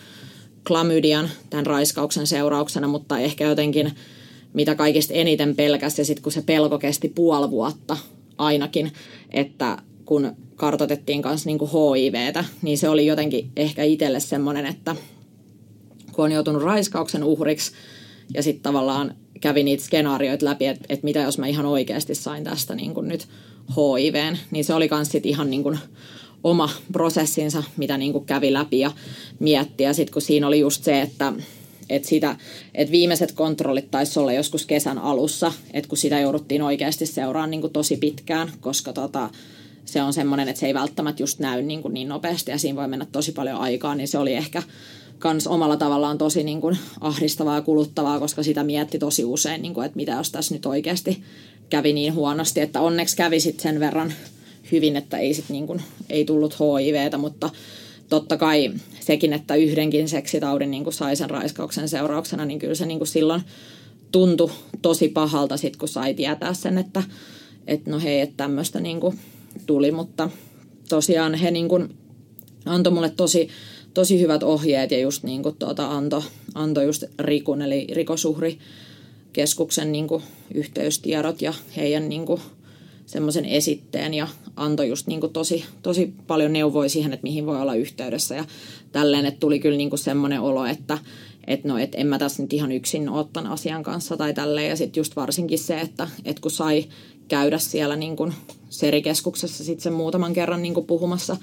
klamydian 0.68 1.30
tämän 1.50 1.66
raiskauksen 1.66 2.28
seurauksena, 2.28 2.88
mutta 2.88 3.20
ehkä 3.20 3.48
jotenkin 3.48 3.92
mitä 4.54 4.76
kaikista 4.76 5.14
eniten 5.14 5.56
pelkäsi 5.56 6.02
ja 6.02 6.06
sitten 6.06 6.24
kun 6.24 6.32
se 6.32 6.42
pelko 6.42 6.80
kesti 6.80 7.10
puoli 7.10 7.52
vuotta 7.52 7.98
ainakin, 8.38 8.92
että 9.30 9.78
kun 10.06 10.36
kartotettiin 10.56 11.22
kanssa 11.22 11.50
niin 11.50 11.60
HIVtä, 11.60 12.46
niin 12.62 12.78
se 12.78 12.90
oli 12.90 13.06
jotenkin 13.06 13.52
ehkä 13.56 13.84
itselle 13.84 14.20
semmoinen, 14.20 14.66
että 14.66 14.96
kun 16.12 16.26
on 16.26 16.32
joutunut 16.32 16.64
raiskauksen 16.64 17.24
uhriksi 17.24 17.72
ja 18.34 18.44
sitten 18.44 18.64
tavallaan 18.64 19.16
kävi 19.42 19.64
niitä 19.64 19.84
skenaarioita 19.84 20.46
läpi, 20.46 20.66
että, 20.66 20.86
että 20.90 21.04
mitä 21.04 21.20
jos 21.20 21.38
mä 21.38 21.48
ihan 21.48 21.66
oikeasti 21.66 22.16
sain 22.16 22.44
tästä 22.44 22.76
niin 22.76 22.94
kuin 22.94 23.08
nyt 23.08 23.28
HIVn, 23.70 24.38
niin 24.52 24.66
se 24.66 24.74
oli 24.74 24.90
myös 24.92 25.16
ihan 25.24 25.50
niin 25.50 25.64
kuin 25.64 25.80
oma 26.44 26.70
prosessinsa, 26.92 27.64
mitä 27.78 27.98
niin 27.98 28.12
kuin 28.12 28.26
kävi 28.26 28.54
läpi 28.54 28.80
ja 28.80 28.92
mietti. 29.40 29.84
Ja 29.84 29.94
sitten 29.94 30.14
kun 30.14 30.22
siinä 30.22 30.48
oli 30.48 30.60
just 30.60 30.84
se, 30.84 31.02
että, 31.02 31.34
että, 31.90 32.08
sitä, 32.08 32.36
että 32.76 32.92
viimeiset 32.92 33.32
kontrollit 33.32 33.92
taisi 33.92 34.20
olla 34.20 34.34
joskus 34.34 34.66
kesän 34.66 34.98
alussa, 34.98 35.52
että 35.74 35.90
kun 35.90 35.98
sitä 35.98 36.20
jouduttiin 36.20 36.62
oikeasti 36.62 37.06
seuraamaan 37.06 37.52
niin 37.52 37.62
kuin 37.62 37.74
tosi 37.74 37.98
pitkään, 37.98 38.52
koska 38.60 38.94
tota, 38.94 39.30
se 39.86 40.02
on 40.02 40.14
semmoinen, 40.14 40.50
että 40.50 40.60
se 40.60 40.68
ei 40.68 40.74
välttämättä 40.74 41.24
just 41.24 41.39
näy 41.39 41.62
niin, 41.62 41.82
kuin 41.82 41.94
niin 41.94 42.10
nopeasti 42.10 42.52
ja 42.52 42.58
siinä 42.58 42.76
voi 42.76 42.88
mennä 42.88 43.06
tosi 43.12 43.32
paljon 43.32 43.58
aikaa, 43.58 43.96
niin 43.96 44.08
se 44.08 44.18
oli 44.18 44.34
ehkä 44.34 44.64
kans 45.20 45.48
omalla 45.48 45.78
tavallaan 45.78 46.18
tosi 46.18 46.44
niin 46.44 46.62
kuin 46.62 46.78
ahdistavaa 47.02 47.56
ja 47.56 47.62
kuluttavaa, 47.62 48.20
koska 48.20 48.44
sitä 48.44 48.64
mietti 48.64 49.00
tosi 49.00 49.26
usein, 49.26 49.62
niin 49.62 49.74
kuin, 49.74 49.86
että 49.86 49.96
mitä 49.96 50.12
jos 50.12 50.32
tässä 50.32 50.56
nyt 50.56 50.66
oikeasti 50.66 51.24
kävi 51.70 51.94
niin 51.94 52.14
huonosti, 52.14 52.62
että 52.62 52.82
onneksi 52.82 53.18
kävi 53.18 53.39
sitten 53.39 53.64
sen 53.64 53.80
verran 53.80 54.14
hyvin, 54.72 54.95
että 54.95 55.18
ei, 55.18 55.34
sit 55.34 55.49
niin 55.49 55.68
kuin, 55.68 55.82
ei 56.09 56.26
tullut 56.26 56.55
HIVtä, 56.59 57.18
mutta 57.18 57.49
totta 58.09 58.38
kai 58.38 58.72
sekin, 58.99 59.34
että 59.34 59.55
yhdenkin 59.55 60.09
seksitaudin 60.09 60.72
niin 60.72 60.84
kuin 60.84 60.93
sai 60.93 61.16
sen 61.16 61.30
raiskauksen 61.30 61.89
seurauksena, 61.89 62.45
niin 62.45 62.59
kyllä 62.59 62.76
se 62.76 62.86
niin 62.86 62.99
kuin 62.99 63.07
silloin 63.07 63.41
tuntui 64.12 64.51
tosi 64.82 65.07
pahalta 65.07 65.57
sit, 65.57 65.78
kun 65.78 65.89
sai 65.89 66.14
tietää 66.14 66.53
sen, 66.53 66.78
että 66.78 67.03
et 67.68 67.86
no 67.86 67.99
hei, 67.99 68.20
että 68.20 68.38
tämmöistä 68.38 68.80
niinku 68.80 69.14
tuli, 69.66 69.91
mutta 69.91 70.30
tosiaan 70.89 71.36
he 71.36 71.51
niinku 71.51 71.80
antoi 72.66 72.93
mulle 72.93 73.09
tosi, 73.09 73.47
tosi 73.93 74.20
hyvät 74.20 74.43
ohjeet 74.43 74.91
ja 74.91 74.99
just 74.99 75.24
niinku 75.24 75.51
tuota 75.51 75.91
antoi 75.91 76.22
anto 76.55 76.82
just 76.82 77.03
Rikun 77.20 77.62
eli 77.62 77.88
rikosuhrikeskuksen 77.93 79.91
niinku 79.91 80.22
yhteystiedot 80.53 81.41
ja 81.41 81.53
heidän 81.78 82.09
niinku 82.09 82.39
semmoisen 83.12 83.45
esitteen 83.45 84.14
ja 84.14 84.28
antoi 84.55 84.89
just 84.89 85.07
niinku 85.07 85.28
tosi, 85.28 85.66
tosi 85.82 86.14
paljon 86.28 86.53
neuvoja 86.53 86.89
siihen, 86.89 87.14
että 87.14 87.24
mihin 87.24 87.45
voi 87.45 87.62
olla 87.62 87.76
yhteydessä 87.76 88.36
ja 88.36 88.45
tälleen, 88.91 89.26
että 89.26 89.39
tuli 89.39 89.59
kyllä 89.59 89.78
niinku 89.78 89.97
semmoinen 89.97 90.41
olo, 90.41 90.66
että 90.66 90.97
että 91.47 91.68
no, 91.68 91.78
et 91.78 91.95
en 91.95 92.07
mä 92.07 92.20
tässä 92.20 92.43
nyt 92.43 92.53
ihan 92.53 92.72
yksin 92.72 93.09
ottan 93.09 93.47
asian 93.47 93.84
kanssa 93.84 94.18
tai 94.18 94.34
tälleen. 94.34 94.70
Ja 94.70 94.76
sitten 94.76 94.99
just 94.99 95.16
varsinkin 95.16 95.59
se, 95.59 95.80
että 95.82 96.07
et 96.26 96.39
kun 96.39 96.51
sai 96.51 96.86
käydä 97.28 97.57
siellä 97.57 97.95
niin 97.95 98.16
kuin 98.16 98.34
serikeskuksessa 98.70 99.64
sitten 99.64 99.84
sen 99.84 99.93
muutaman 99.93 100.34
kerran 100.34 100.62
niin 100.62 100.74
kuin 100.74 100.86
puhumassa. 100.86 101.38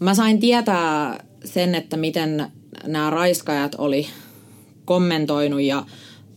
Mä 0.00 0.14
sain 0.14 0.40
tietää 0.40 1.24
sen, 1.44 1.74
että 1.74 1.96
miten 1.96 2.46
nämä 2.86 3.10
raiskajat 3.10 3.74
oli 3.78 4.06
kommentoinut 4.84 5.62
ja 5.62 5.84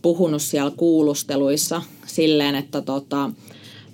puhunut 0.02 0.42
siellä 0.42 0.72
kuulusteluissa 0.76 1.82
silleen, 2.06 2.54
että 2.54 2.80
tota, 2.80 3.30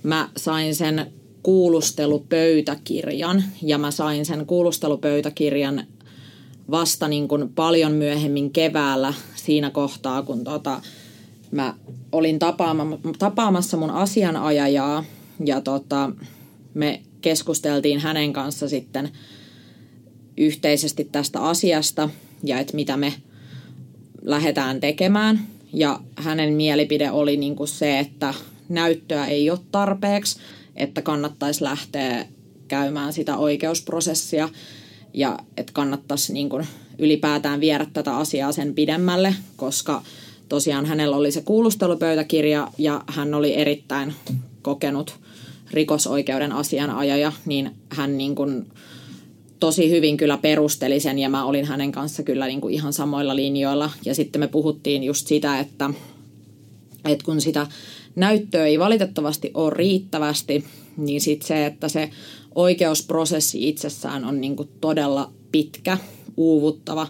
mä 0.05 0.29
sain 0.37 0.75
sen 0.75 1.13
kuulustelupöytäkirjan 1.43 3.45
ja 3.63 3.79
mä 3.79 3.91
sain 3.91 4.27
sen 4.27 4.47
kuulustelupöytäkirjan 4.47 5.85
vasta 6.71 7.09
niin 7.09 7.29
kuin 7.29 7.49
paljon 7.49 7.93
myöhemmin 7.93 8.51
keväällä 8.51 9.15
siinä 9.35 9.71
kohtaa, 9.71 10.23
kun 10.23 10.45
tota, 10.45 10.81
mä 11.51 11.75
olin 12.13 12.39
tapaama, 12.39 12.99
tapaamassa 13.19 13.77
mun 13.77 13.91
asianajajaa 13.91 15.05
ja 15.45 15.61
tota, 15.61 16.11
me 16.75 17.03
keskusteltiin 17.21 18.01
hänen 18.01 18.33
kanssa 18.33 18.69
sitten 18.69 19.11
yhteisesti 20.37 21.09
tästä 21.13 21.41
asiasta 21.41 22.09
ja 22.45 22.59
että 22.59 22.77
mitä 22.77 22.97
me 22.97 23.13
lähdetään 24.23 24.81
tekemään. 24.81 25.41
Ja 25.73 26.01
hänen 26.17 26.53
mielipide 26.53 27.11
oli 27.11 27.37
niin 27.37 27.57
kuin 27.57 27.69
se, 27.69 27.99
että 27.99 28.35
näyttöä 28.69 29.27
ei 29.27 29.51
ole 29.51 29.59
tarpeeksi, 29.73 30.41
että 30.77 31.03
kannattaisi 31.03 31.65
lähteä 31.65 32.27
käymään 32.69 33.13
sitä 33.13 33.37
oikeusprosessia 33.37 34.49
ja 35.15 35.39
että 35.57 35.73
kannattaisi 35.73 36.33
niin 36.33 36.49
kuin 36.49 36.67
ylipäätään 36.99 37.61
viedä 37.61 37.87
tätä 37.93 38.17
asiaa 38.17 38.53
sen 38.53 38.75
pidemmälle, 38.75 39.35
koska 39.57 40.03
tosiaan 40.49 40.87
hänellä 40.87 41.17
oli 41.17 41.33
se 41.33 41.41
kuulustelupöytäkirja 41.41 42.69
ja 42.79 43.05
hän 43.07 43.35
oli 43.35 43.55
erittäin 43.55 44.15
kokenut 44.63 45.19
rikosoikeuden 45.71 46.53
asianajaja, 46.53 47.33
niin 47.47 47.71
hän 47.89 48.19
niin 48.19 48.35
kuin 48.35 48.67
tosi 49.61 49.91
hyvin 49.91 50.17
kyllä 50.17 50.39
perusteli 50.39 51.01
sen 51.01 51.19
ja 51.19 51.29
mä 51.29 51.45
olin 51.45 51.65
hänen 51.65 51.93
kanssa 51.93 52.23
kyllä 52.23 52.47
niin 52.47 52.61
kuin 52.61 52.75
ihan 52.75 52.93
samoilla 52.93 53.37
linjoilla. 53.37 53.91
Ja 54.05 54.15
sitten 54.15 54.41
me 54.41 54.49
puhuttiin 54.49 55.05
just 55.05 55.27
sitä, 55.27 55.59
että, 55.59 55.91
että 57.05 57.25
kun 57.25 57.41
sitä 57.41 57.67
näyttöä 58.17 58.67
ei 58.67 58.79
valitettavasti 58.79 59.51
ole 59.55 59.75
riittävästi, 59.75 60.65
niin 60.97 61.21
sitten 61.21 61.49
se, 61.49 61.67
että 61.67 61.89
se 61.89 62.11
oikeusprosessi 62.55 63.69
itsessään 63.69 64.25
on 64.25 64.41
niin 64.41 64.57
kuin 64.57 64.69
todella 64.81 65.33
pitkä, 65.53 65.99
uuvuttava 66.37 67.07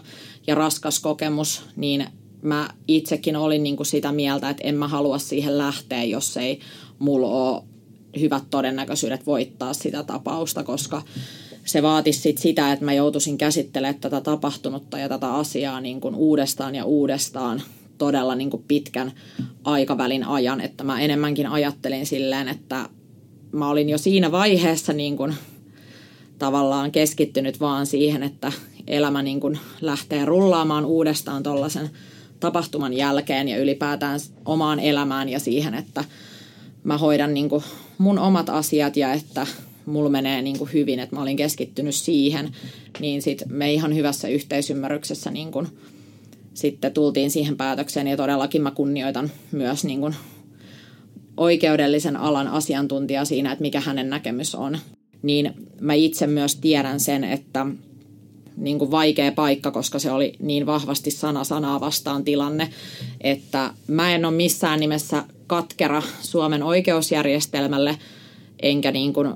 ja 0.47 0.55
raskas 0.55 0.99
kokemus, 0.99 1.61
niin 1.75 2.07
mä 2.41 2.69
itsekin 2.87 3.35
olin 3.35 3.63
niin 3.63 3.75
kuin 3.77 3.87
sitä 3.87 4.11
mieltä, 4.11 4.49
että 4.49 4.63
en 4.63 4.75
mä 4.75 4.87
halua 4.87 5.17
siihen 5.17 5.57
lähteä, 5.57 6.03
jos 6.03 6.37
ei 6.37 6.59
mulla 6.99 7.27
ole 7.27 7.63
hyvät 8.19 8.43
todennäköisyydet 8.49 9.25
voittaa 9.25 9.73
sitä 9.73 10.03
tapausta, 10.03 10.63
koska 10.63 11.01
se 11.65 11.81
vaatisi 11.81 12.19
sit 12.19 12.37
sitä, 12.37 12.71
että 12.71 12.85
mä 12.85 12.93
joutuisin 12.93 13.37
käsittelemään 13.37 13.99
tätä 14.01 14.21
tapahtunutta 14.21 14.97
ja 14.97 15.09
tätä 15.09 15.33
asiaa 15.33 15.81
niin 15.81 16.01
kuin 16.01 16.15
uudestaan 16.15 16.75
ja 16.75 16.85
uudestaan 16.85 17.61
todella 17.97 18.35
niin 18.35 18.49
kuin 18.49 18.63
pitkän 18.67 19.11
aikavälin 19.63 20.23
ajan, 20.23 20.61
että 20.61 20.83
mä 20.83 20.99
enemmänkin 20.99 21.47
ajattelin 21.47 22.05
silleen, 22.05 22.47
että 22.47 22.89
mä 23.51 23.69
olin 23.69 23.89
jo 23.89 23.97
siinä 23.97 24.31
vaiheessa 24.31 24.93
niin 24.93 25.17
kuin 25.17 25.33
tavallaan 26.39 26.91
keskittynyt 26.91 27.59
vaan 27.59 27.85
siihen, 27.85 28.23
että 28.23 28.51
elämä 28.87 29.21
niin 29.21 29.39
kuin 29.39 29.59
lähtee 29.81 30.25
rullaamaan 30.25 30.85
uudestaan 30.85 31.43
tuollaisen 31.43 31.89
tapahtuman 32.39 32.93
jälkeen 32.93 33.47
ja 33.47 33.57
ylipäätään 33.57 34.19
omaan 34.45 34.79
elämään 34.79 35.29
ja 35.29 35.39
siihen, 35.39 35.73
että 35.73 36.03
mä 36.83 36.97
hoidan 36.97 37.33
niin 37.33 37.49
kuin 37.49 37.63
mun 37.97 38.19
omat 38.19 38.49
asiat 38.49 38.97
ja 38.97 39.13
että 39.13 39.47
mulla 39.85 40.09
menee 40.09 40.41
niin 40.41 40.57
kuin 40.57 40.73
hyvin, 40.73 40.99
että 40.99 41.15
mä 41.15 41.21
olin 41.21 41.37
keskittynyt 41.37 41.95
siihen, 41.95 42.51
niin 42.99 43.21
sitten 43.21 43.47
me 43.51 43.73
ihan 43.73 43.95
hyvässä 43.95 44.27
yhteisymmärryksessä 44.27 45.31
niin 45.31 45.51
kuin 45.51 45.67
sitten 46.55 46.93
tultiin 46.93 47.31
siihen 47.31 47.57
päätökseen 47.57 48.07
ja 48.07 48.17
todellakin 48.17 48.61
mä 48.61 48.71
kunnioitan 48.71 49.31
myös 49.51 49.85
niin 49.85 49.99
kuin 49.99 50.15
oikeudellisen 51.37 52.17
alan 52.17 52.47
asiantuntija 52.47 53.25
siinä, 53.25 53.51
että 53.51 53.61
mikä 53.61 53.79
hänen 53.79 54.09
näkemys 54.09 54.55
on. 54.55 54.77
Niin 55.21 55.53
mä 55.81 55.93
itse 55.93 56.27
myös 56.27 56.55
tiedän 56.55 56.99
sen, 56.99 57.23
että 57.23 57.65
niin 58.57 58.79
kuin 58.79 58.91
vaikea 58.91 59.31
paikka, 59.31 59.71
koska 59.71 59.99
se 59.99 60.11
oli 60.11 60.33
niin 60.39 60.65
vahvasti 60.65 61.11
sana 61.11 61.43
sanaa 61.43 61.79
vastaan 61.79 62.23
tilanne, 62.23 62.69
että 63.21 63.73
mä 63.87 64.15
en 64.15 64.25
ole 64.25 64.35
missään 64.35 64.79
nimessä 64.79 65.23
katkera 65.47 66.01
Suomen 66.21 66.63
oikeusjärjestelmälle 66.63 67.97
enkä 68.61 68.91
niin 68.91 69.13
kuin 69.13 69.33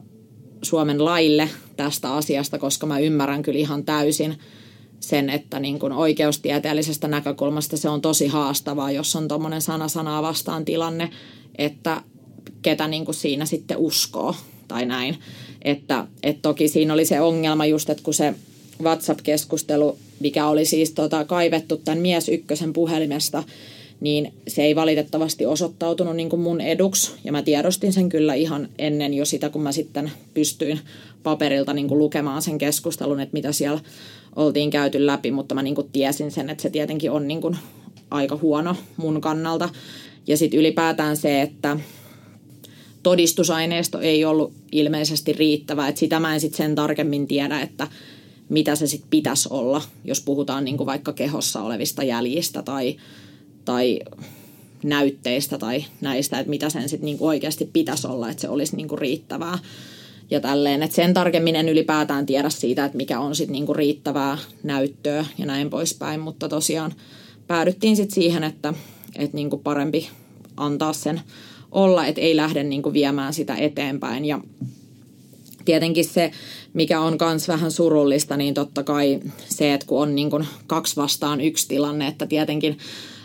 Suomen 0.62 1.06
laille 1.06 1.50
tästä 1.78 2.14
asiasta, 2.14 2.60
koska 2.60 2.88
mä 2.88 3.00
ymmärrän 3.00 3.44
kyllä 3.44 3.60
ihan 3.60 3.84
täysin 3.84 4.36
sen, 5.00 5.30
että 5.30 5.60
niin 5.60 5.80
kuin 5.80 5.94
oikeustieteellisestä 5.94 7.08
näkökulmasta 7.08 7.78
se 7.78 7.90
on 7.90 8.02
tosi 8.02 8.28
haastavaa, 8.28 8.92
jos 8.92 9.16
on 9.16 9.28
tuommoinen 9.28 9.62
sana 9.62 9.88
sanaa 9.88 10.22
vastaan 10.22 10.66
tilanne, 10.66 11.10
että 11.58 12.02
ketä 12.62 12.88
niin 12.88 13.06
kuin 13.06 13.16
siinä 13.16 13.46
sitten 13.46 13.78
uskoo 13.78 14.36
tai 14.68 14.86
näin. 14.86 15.18
Että, 15.62 16.08
että 16.24 16.42
toki 16.42 16.68
siinä 16.68 16.94
oli 16.94 17.06
se 17.06 17.22
ongelma 17.22 17.66
just, 17.66 17.90
että 17.90 18.04
kun 18.04 18.14
se 18.14 18.34
WhatsApp-keskustelu, 18.82 19.98
mikä 20.20 20.48
oli 20.48 20.66
siis 20.66 20.92
tota, 20.92 21.26
kaivettu 21.26 21.78
tämän 21.78 22.00
mies 22.00 22.30
ykkösen 22.30 22.74
puhelimesta, 22.74 23.44
niin 24.00 24.34
se 24.48 24.64
ei 24.64 24.76
valitettavasti 24.76 25.46
osoittautunut 25.46 26.16
niin 26.16 26.30
kuin 26.30 26.40
mun 26.40 26.62
eduksi. 26.62 27.12
Ja 27.24 27.32
mä 27.32 27.42
tiedostin 27.42 27.94
sen 27.94 28.10
kyllä 28.10 28.34
ihan 28.34 28.70
ennen 28.78 29.14
jo 29.14 29.26
sitä, 29.26 29.50
kun 29.50 29.62
mä 29.62 29.72
sitten 29.72 30.12
pystyin 30.34 30.80
paperilta 31.24 31.74
niin 31.74 31.88
kuin 31.88 32.00
lukemaan 32.00 32.42
sen 32.42 32.58
keskustelun, 32.58 33.20
että 33.20 33.34
mitä 33.34 33.52
siellä 33.52 33.80
oltiin 34.40 34.70
käyty 34.70 35.06
läpi, 35.06 35.32
mutta 35.32 35.56
mä 35.56 35.64
niin 35.64 35.76
kuin 35.76 35.90
tiesin 35.92 36.32
sen, 36.32 36.50
että 36.50 36.62
se 36.62 36.70
tietenkin 36.70 37.12
on 37.12 37.28
niin 37.28 37.42
kuin 37.42 37.58
aika 38.12 38.40
huono 38.42 38.76
mun 38.98 39.22
kannalta. 39.22 39.70
Ja 40.28 40.38
sitten 40.38 40.60
ylipäätään 40.60 41.18
se, 41.18 41.42
että 41.42 41.78
todistusaineisto 43.04 44.00
ei 44.00 44.26
ollut 44.26 44.54
ilmeisesti 44.72 45.34
riittävä, 45.34 45.88
että 45.88 46.00
sitä 46.00 46.20
mä 46.20 46.34
en 46.34 46.40
sitten 46.40 46.58
sen 46.58 46.76
tarkemmin 46.76 47.28
tiedä, 47.28 47.60
että 47.60 47.88
mitä 48.50 48.76
se 48.76 48.88
sitten 48.88 49.10
pitäisi 49.10 49.50
olla, 49.52 49.82
jos 50.06 50.22
puhutaan 50.22 50.66
niin 50.66 50.78
kuin 50.78 50.88
vaikka 50.88 51.14
kehossa 51.14 51.62
olevista 51.62 52.04
jäljistä 52.04 52.62
tai, 52.62 52.96
tai 53.66 54.00
näytteistä 54.84 55.58
tai 55.58 55.86
näistä, 56.02 56.40
että 56.40 56.50
mitä 56.50 56.70
sen 56.70 56.90
sitten 56.90 57.06
niin 57.06 57.18
oikeasti 57.20 57.70
pitäisi 57.74 58.08
olla, 58.08 58.30
että 58.30 58.42
se 58.42 58.50
olisi 58.50 58.76
niin 58.76 58.88
kuin 58.88 59.00
riittävää 59.00 59.60
ja 60.32 60.40
tälleen. 60.40 60.84
Et 60.84 60.92
sen 60.92 61.14
tarkemmin 61.14 61.56
en 61.56 61.70
ylipäätään 61.70 62.26
tiedä 62.26 62.50
siitä, 62.50 62.86
että 62.86 62.98
mikä 62.98 63.20
on 63.20 63.36
sitten 63.36 63.54
niinku 63.54 63.74
riittävää 63.74 64.38
näyttöä 64.64 65.26
ja 65.38 65.46
näin 65.46 65.70
poispäin, 65.70 66.20
mutta 66.20 66.50
tosiaan 66.50 66.94
päädyttiin 67.48 67.96
sitten 67.96 68.16
siihen, 68.16 68.44
että 68.44 68.74
et 69.16 69.34
niinku 69.34 69.58
parempi 69.58 70.10
antaa 70.58 70.94
sen 70.94 71.22
olla, 71.72 72.06
että 72.06 72.22
ei 72.22 72.36
lähde 72.36 72.64
niinku 72.64 72.94
viemään 72.94 73.34
sitä 73.34 73.56
eteenpäin. 73.56 74.26
Ja 74.26 74.40
tietenkin 75.66 76.06
se, 76.06 76.32
mikä 76.74 77.00
on 77.00 77.18
myös 77.22 77.48
vähän 77.48 77.72
surullista, 77.72 78.38
niin 78.38 78.54
totta 78.54 78.84
kai 78.84 79.20
se, 79.50 79.74
että 79.74 79.88
kun 79.88 80.02
on 80.02 80.16
niinku 80.16 80.44
kaksi 80.68 80.96
vastaan 80.96 81.42
yksi 81.42 81.68
tilanne, 81.68 82.08
että 82.08 82.28
tietenkin 82.28 82.78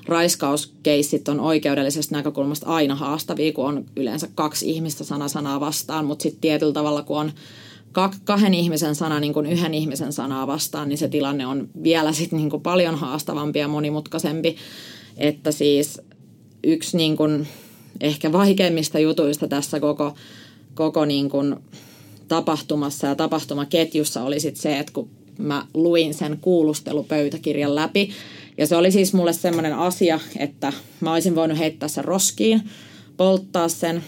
raiskauskeissit 0.06 1.28
on 1.28 1.40
oikeudellisesta 1.40 2.14
näkökulmasta 2.14 2.66
aina 2.66 2.94
haastavia, 2.94 3.52
kun 3.52 3.66
on 3.66 3.84
yleensä 3.96 4.28
kaksi 4.34 4.70
ihmistä 4.70 5.04
sana 5.04 5.28
sanaa 5.28 5.60
vastaan, 5.60 6.04
mutta 6.04 6.22
sitten 6.22 6.40
tietyllä 6.40 6.72
tavalla, 6.72 7.02
kun 7.02 7.18
on 7.18 7.32
kahden 8.24 8.54
ihmisen 8.54 8.94
sana 8.94 9.20
niin 9.20 9.32
kuin 9.32 9.46
yhden 9.46 9.74
ihmisen 9.74 10.12
sanaa 10.12 10.46
vastaan, 10.46 10.88
niin 10.88 10.98
se 10.98 11.08
tilanne 11.08 11.46
on 11.46 11.68
vielä 11.82 12.12
sit 12.12 12.32
niin 12.32 12.50
kuin 12.50 12.62
paljon 12.62 12.94
haastavampi 12.94 13.58
ja 13.58 13.68
monimutkaisempi. 13.68 14.56
Että 15.16 15.52
siis 15.52 16.00
yksi 16.64 16.96
niin 16.96 17.16
kuin 17.16 17.48
ehkä 18.00 18.32
vaikeimmista 18.32 18.98
jutuista 18.98 19.48
tässä 19.48 19.80
koko, 19.80 20.14
koko 20.74 21.04
niin 21.04 21.28
kuin 21.30 21.56
tapahtumassa 22.28 23.06
ja 23.06 23.14
tapahtumaketjussa 23.14 24.22
oli 24.22 24.40
sit 24.40 24.56
se, 24.56 24.78
että 24.78 24.92
kun 24.92 25.10
mä 25.38 25.66
luin 25.74 26.14
sen 26.14 26.38
kuulustelupöytäkirjan 26.40 27.74
läpi. 27.74 28.10
Ja 28.58 28.66
se 28.66 28.76
oli 28.76 28.90
siis 28.90 29.14
mulle 29.14 29.32
semmoinen 29.32 29.74
asia, 29.74 30.20
että 30.38 30.72
mä 31.00 31.12
olisin 31.12 31.34
voinut 31.34 31.58
heittää 31.58 31.88
sen 31.88 32.04
roskiin, 32.04 32.62
polttaa 33.16 33.68
sen, 33.68 34.04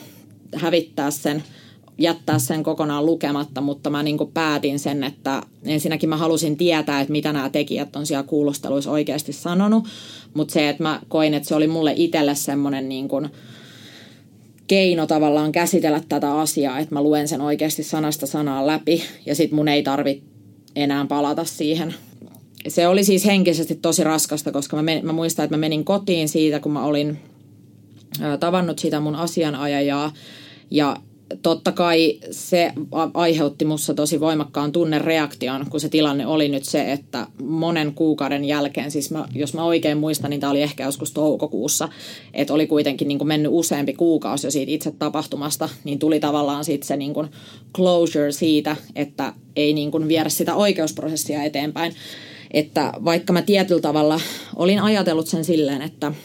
hävittää 0.55 1.11
sen, 1.11 1.43
jättää 1.99 2.39
sen 2.39 2.63
kokonaan 2.63 3.07
lukematta, 3.07 3.61
mutta 3.61 3.91
mä 3.91 4.03
niin 4.03 4.19
päätin 4.35 4.79
sen, 4.79 5.05
että 5.05 5.43
ensinnäkin 5.65 6.09
mä 6.09 6.17
halusin 6.17 6.57
tietää, 6.57 7.01
että 7.01 7.13
mitä 7.13 7.33
nämä 7.33 7.51
tekijät 7.51 7.97
on 7.97 8.07
siellä 8.07 8.23
kuulusteluissa 8.23 8.91
oikeasti 8.91 9.33
sanonut, 9.33 9.85
mutta 10.35 10.53
se, 10.53 10.69
että 10.69 10.83
mä 10.83 11.01
koin, 11.09 11.35
että 11.35 11.49
se 11.49 11.55
oli 11.55 11.67
mulle 11.67 11.93
itselle 11.97 12.35
semmoinen 12.35 12.89
niin 12.89 13.09
kuin, 13.09 13.29
keino 14.67 15.07
tavallaan 15.07 15.53
käsitellä 15.53 16.01
tätä 16.09 16.35
asiaa, 16.35 16.79
että 16.79 16.95
mä 16.95 17.03
luen 17.03 17.29
sen 17.29 17.41
oikeasti 17.41 17.83
sanasta 17.83 18.27
sanaan 18.27 18.67
läpi 18.67 19.03
ja 19.27 19.35
sit 19.35 19.53
mun 19.53 19.69
ei 19.69 19.83
tarvi 19.83 20.23
enää 20.77 21.07
palata 21.07 21.45
siihen. 21.45 21.95
Se 22.69 22.89
oli 22.89 23.05
siis 23.05 23.27
henkisesti 23.27 23.75
tosi 23.75 24.05
raskasta, 24.05 24.53
koska 24.53 24.77
mä, 24.77 24.83
men, 24.83 25.07
mä 25.07 25.13
muistan, 25.13 25.45
että 25.45 25.57
mä 25.57 25.61
menin 25.61 25.85
kotiin 25.85 26.29
siitä, 26.29 26.61
kun 26.61 26.73
mä 26.73 26.85
olin 26.85 27.19
tavannut 28.41 28.79
sitä 28.79 29.01
mun 29.01 29.15
asianajajaa 29.15 30.13
ja 30.71 30.97
totta 31.43 31.73
kai 31.73 32.19
se 32.31 32.73
aiheutti 33.15 33.65
mussa 33.65 33.95
tosi 33.95 34.21
voimakkaan 34.21 34.73
tunnereaktion, 34.73 35.67
kun 35.71 35.81
se 35.81 35.89
tilanne 35.89 36.27
oli 36.27 36.49
nyt 36.49 36.65
se, 36.65 36.93
että 36.93 37.27
monen 37.43 37.95
kuukauden 37.95 38.45
jälkeen, 38.45 38.91
siis 38.91 39.11
mä, 39.11 39.29
jos 39.35 39.55
mä 39.55 39.65
oikein 39.65 39.99
muistan, 39.99 40.31
niin 40.31 40.41
tämä 40.41 40.51
oli 40.51 40.63
ehkä 40.63 40.85
joskus 40.85 41.13
toukokuussa, 41.13 41.89
että 42.35 42.55
oli 42.55 42.67
kuitenkin 42.67 43.09
niin 43.09 43.19
kuin 43.19 43.29
mennyt 43.29 43.53
useampi 43.55 43.93
kuukausi 43.93 44.47
jo 44.47 44.51
siitä 44.51 44.73
itse 44.73 44.91
tapahtumasta, 44.91 45.69
niin 45.85 45.99
tuli 45.99 46.21
tavallaan 46.21 46.65
sitten 46.65 46.87
se 46.87 46.97
niin 46.97 47.15
kuin 47.15 47.29
closure 47.75 48.33
siitä, 48.33 48.77
että 48.95 49.33
ei 49.57 49.73
niin 49.73 49.91
kuin 49.91 50.09
viedä 50.09 50.29
sitä 50.29 50.55
oikeusprosessia 50.55 51.43
eteenpäin. 51.43 51.95
Että 52.51 52.93
vaikka 53.05 53.33
mä 53.33 53.43
tietyllä 53.43 53.81
tavalla 53.81 54.21
olin 54.57 54.83
ajatellut 54.83 55.27
sen 55.27 55.45
silleen, 55.45 55.83
että– 55.83 56.13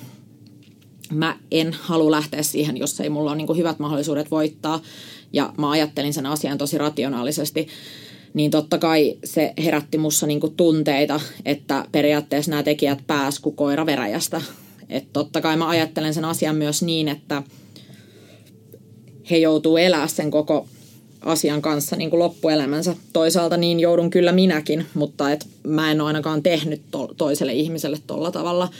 mä 1.11 1.37
en 1.51 1.73
halua 1.73 2.11
lähteä 2.11 2.43
siihen, 2.43 2.77
jos 2.77 2.99
ei 2.99 3.09
mulla 3.09 3.31
ole 3.31 3.37
niin 3.37 3.57
hyvät 3.57 3.79
mahdollisuudet 3.79 4.31
voittaa. 4.31 4.81
Ja 5.33 5.53
mä 5.57 5.69
ajattelin 5.69 6.13
sen 6.13 6.25
asian 6.25 6.57
tosi 6.57 6.77
rationaalisesti. 6.77 7.67
Niin 8.33 8.51
totta 8.51 8.77
kai 8.77 9.17
se 9.23 9.53
herätti 9.63 9.97
mussa 9.97 10.27
niin 10.27 10.41
tunteita, 10.57 11.19
että 11.45 11.85
periaatteessa 11.91 12.51
nämä 12.51 12.63
tekijät 12.63 12.99
pääs 13.07 13.39
kuin 13.39 13.55
koira 13.55 13.85
veräjästä. 13.85 14.41
Että 14.89 15.09
totta 15.13 15.41
kai 15.41 15.57
mä 15.57 15.69
ajattelen 15.69 16.13
sen 16.13 16.25
asian 16.25 16.55
myös 16.55 16.81
niin, 16.81 17.07
että 17.07 17.43
he 19.31 19.37
joutuu 19.37 19.77
elää 19.77 20.07
sen 20.07 20.31
koko 20.31 20.67
asian 21.21 21.61
kanssa 21.61 21.95
niin 21.95 22.09
kuin 22.09 22.19
loppuelämänsä. 22.19 22.95
Toisaalta 23.13 23.57
niin 23.57 23.79
joudun 23.79 24.09
kyllä 24.09 24.31
minäkin, 24.31 24.85
mutta 24.93 25.31
et 25.31 25.47
mä 25.63 25.91
en 25.91 26.01
ole 26.01 26.07
ainakaan 26.07 26.43
tehnyt 26.43 26.81
to- 26.91 27.13
toiselle 27.17 27.53
ihmiselle 27.53 27.97
tolla 28.07 28.31
tavalla– 28.31 28.69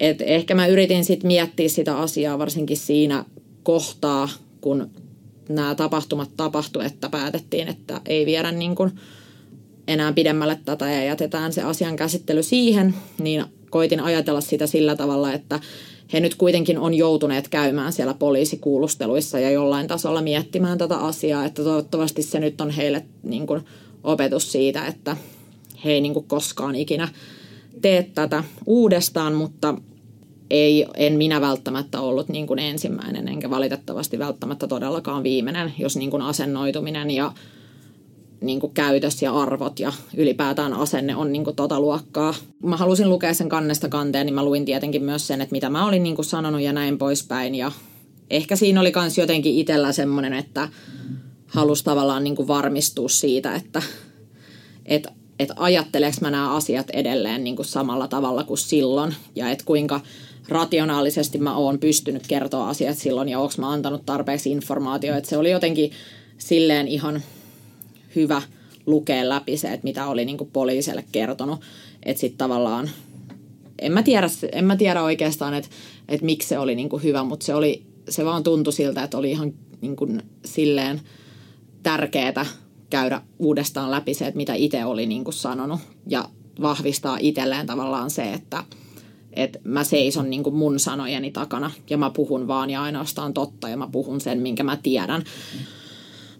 et 0.00 0.22
ehkä 0.22 0.54
mä 0.54 0.66
yritin 0.66 1.04
sitten 1.04 1.26
miettiä 1.26 1.68
sitä 1.68 1.98
asiaa 1.98 2.38
varsinkin 2.38 2.76
siinä 2.76 3.24
kohtaa, 3.62 4.28
kun 4.60 4.90
nämä 5.48 5.74
tapahtumat 5.74 6.30
tapahtu, 6.36 6.80
että 6.80 7.08
päätettiin, 7.08 7.68
että 7.68 8.00
ei 8.06 8.26
viedä 8.26 8.52
niin 8.52 8.74
kuin 8.74 8.92
enää 9.88 10.12
pidemmälle 10.12 10.58
tätä 10.64 10.90
ja 10.90 11.04
jätetään 11.04 11.52
se 11.52 11.62
asian 11.62 11.96
käsittely 11.96 12.42
siihen, 12.42 12.94
niin 13.18 13.44
koitin 13.70 14.00
ajatella 14.00 14.40
sitä 14.40 14.66
sillä 14.66 14.96
tavalla, 14.96 15.32
että 15.32 15.60
he 16.12 16.20
nyt 16.20 16.34
kuitenkin 16.34 16.78
on 16.78 16.94
joutuneet 16.94 17.48
käymään 17.48 17.92
siellä 17.92 18.14
poliisikuulusteluissa 18.14 19.38
ja 19.38 19.50
jollain 19.50 19.86
tasolla 19.86 20.22
miettimään 20.22 20.78
tätä 20.78 20.96
asiaa, 20.96 21.44
että 21.44 21.64
toivottavasti 21.64 22.22
se 22.22 22.40
nyt 22.40 22.60
on 22.60 22.70
heille 22.70 23.04
niin 23.22 23.46
kuin 23.46 23.64
opetus 24.04 24.52
siitä, 24.52 24.86
että 24.86 25.16
he 25.84 25.92
ei 25.92 26.00
niin 26.00 26.14
kuin 26.14 26.26
koskaan 26.28 26.74
ikinä 26.74 27.08
tee 27.82 28.10
tätä 28.14 28.44
uudestaan, 28.66 29.34
mutta 29.34 29.74
ei, 30.50 30.86
en 30.96 31.12
minä 31.12 31.40
välttämättä 31.40 32.00
ollut 32.00 32.28
niin 32.28 32.46
kuin 32.46 32.58
ensimmäinen, 32.58 33.28
enkä 33.28 33.50
valitettavasti 33.50 34.18
välttämättä 34.18 34.66
todellakaan 34.66 35.22
viimeinen, 35.22 35.72
jos 35.78 35.96
niin 35.96 36.10
kuin 36.10 36.22
asennoituminen 36.22 37.10
ja 37.10 37.32
niin 38.40 38.60
kuin 38.60 38.74
käytös 38.74 39.22
ja 39.22 39.32
arvot 39.32 39.80
ja 39.80 39.92
ylipäätään 40.16 40.72
asenne 40.72 41.16
on 41.16 41.32
niin 41.32 41.44
kuin 41.44 41.56
tota 41.56 41.80
luokkaa. 41.80 42.34
Mä 42.62 42.76
halusin 42.76 43.08
lukea 43.08 43.34
sen 43.34 43.48
kannesta 43.48 43.88
kanteen, 43.88 44.26
niin 44.26 44.34
mä 44.34 44.44
luin 44.44 44.64
tietenkin 44.64 45.02
myös 45.04 45.26
sen, 45.26 45.40
että 45.40 45.52
mitä 45.52 45.70
mä 45.70 45.86
olin 45.86 46.02
niin 46.02 46.14
kuin 46.14 46.26
sanonut 46.26 46.60
ja 46.60 46.72
näin 46.72 46.98
poispäin. 46.98 47.54
Ja 47.54 47.72
ehkä 48.30 48.56
siinä 48.56 48.80
oli 48.80 48.92
myös 48.96 49.18
jotenkin 49.18 49.54
itsellä 49.54 49.92
semmoinen, 49.92 50.32
että 50.32 50.68
halusi 51.46 51.84
tavallaan 51.84 52.24
niin 52.24 52.36
kuin 52.36 52.48
varmistua 52.48 53.08
siitä, 53.08 53.54
että, 53.54 53.82
että, 54.86 55.12
että 55.38 55.54
ajatteleeko 55.56 56.16
mä 56.20 56.30
nämä 56.30 56.54
asiat 56.54 56.90
edelleen 56.90 57.44
niin 57.44 57.56
kuin 57.56 57.66
samalla 57.66 58.08
tavalla 58.08 58.44
kuin 58.44 58.58
silloin 58.58 59.14
ja 59.36 59.50
että 59.50 59.64
kuinka 59.64 60.00
rationaalisesti 60.48 61.38
mä 61.38 61.56
oon 61.56 61.78
pystynyt 61.78 62.26
kertoa 62.26 62.68
asiat 62.68 62.98
silloin 62.98 63.28
ja 63.28 63.38
onko 63.38 63.54
mä 63.58 63.70
antanut 63.70 64.06
tarpeeksi 64.06 64.50
informaatiota. 64.50 65.18
Että 65.18 65.30
se 65.30 65.36
oli 65.36 65.50
jotenkin 65.50 65.90
silleen 66.38 66.88
ihan 66.88 67.22
hyvä 68.16 68.42
lukea 68.86 69.28
läpi 69.28 69.56
se, 69.56 69.72
että 69.72 69.84
mitä 69.84 70.06
oli 70.06 70.24
niinku 70.24 70.44
poliisille 70.52 71.04
kertonut. 71.12 71.60
Että 72.02 72.20
sitten 72.20 72.38
tavallaan, 72.38 72.90
en 73.78 73.92
mä 73.92 74.02
tiedä, 74.02 74.26
en 74.52 74.64
mä 74.64 74.76
tiedä 74.76 75.02
oikeastaan, 75.02 75.54
että, 75.54 75.70
että 76.08 76.26
miksi 76.26 76.48
se 76.48 76.58
oli 76.58 76.74
niinku 76.74 76.98
hyvä, 76.98 77.24
mutta 77.24 77.46
se, 77.46 77.54
oli, 77.54 77.82
se 78.08 78.24
vaan 78.24 78.42
tuntui 78.42 78.72
siltä, 78.72 79.02
että 79.02 79.18
oli 79.18 79.30
ihan 79.30 79.52
niinku 79.80 80.08
silleen 80.44 81.00
tärkeää 81.82 82.46
käydä 82.90 83.22
uudestaan 83.38 83.90
läpi 83.90 84.14
se, 84.14 84.26
että 84.26 84.36
mitä 84.36 84.54
itse 84.54 84.84
oli 84.84 85.06
niinku 85.06 85.32
sanonut 85.32 85.80
ja 86.06 86.28
vahvistaa 86.62 87.18
itselleen 87.20 87.66
tavallaan 87.66 88.10
se, 88.10 88.32
että– 88.32 88.64
että 89.32 89.58
mä 89.64 89.84
seison 89.84 90.30
niin 90.30 90.42
kuin 90.42 90.54
mun 90.54 90.80
sanojeni 90.80 91.30
takana 91.30 91.70
ja 91.90 91.96
mä 91.96 92.10
puhun 92.10 92.48
vaan 92.48 92.70
ja 92.70 92.82
ainoastaan 92.82 93.34
totta 93.34 93.68
ja 93.68 93.76
mä 93.76 93.88
puhun 93.92 94.20
sen, 94.20 94.38
minkä 94.40 94.62
mä 94.62 94.78
tiedän. 94.82 95.24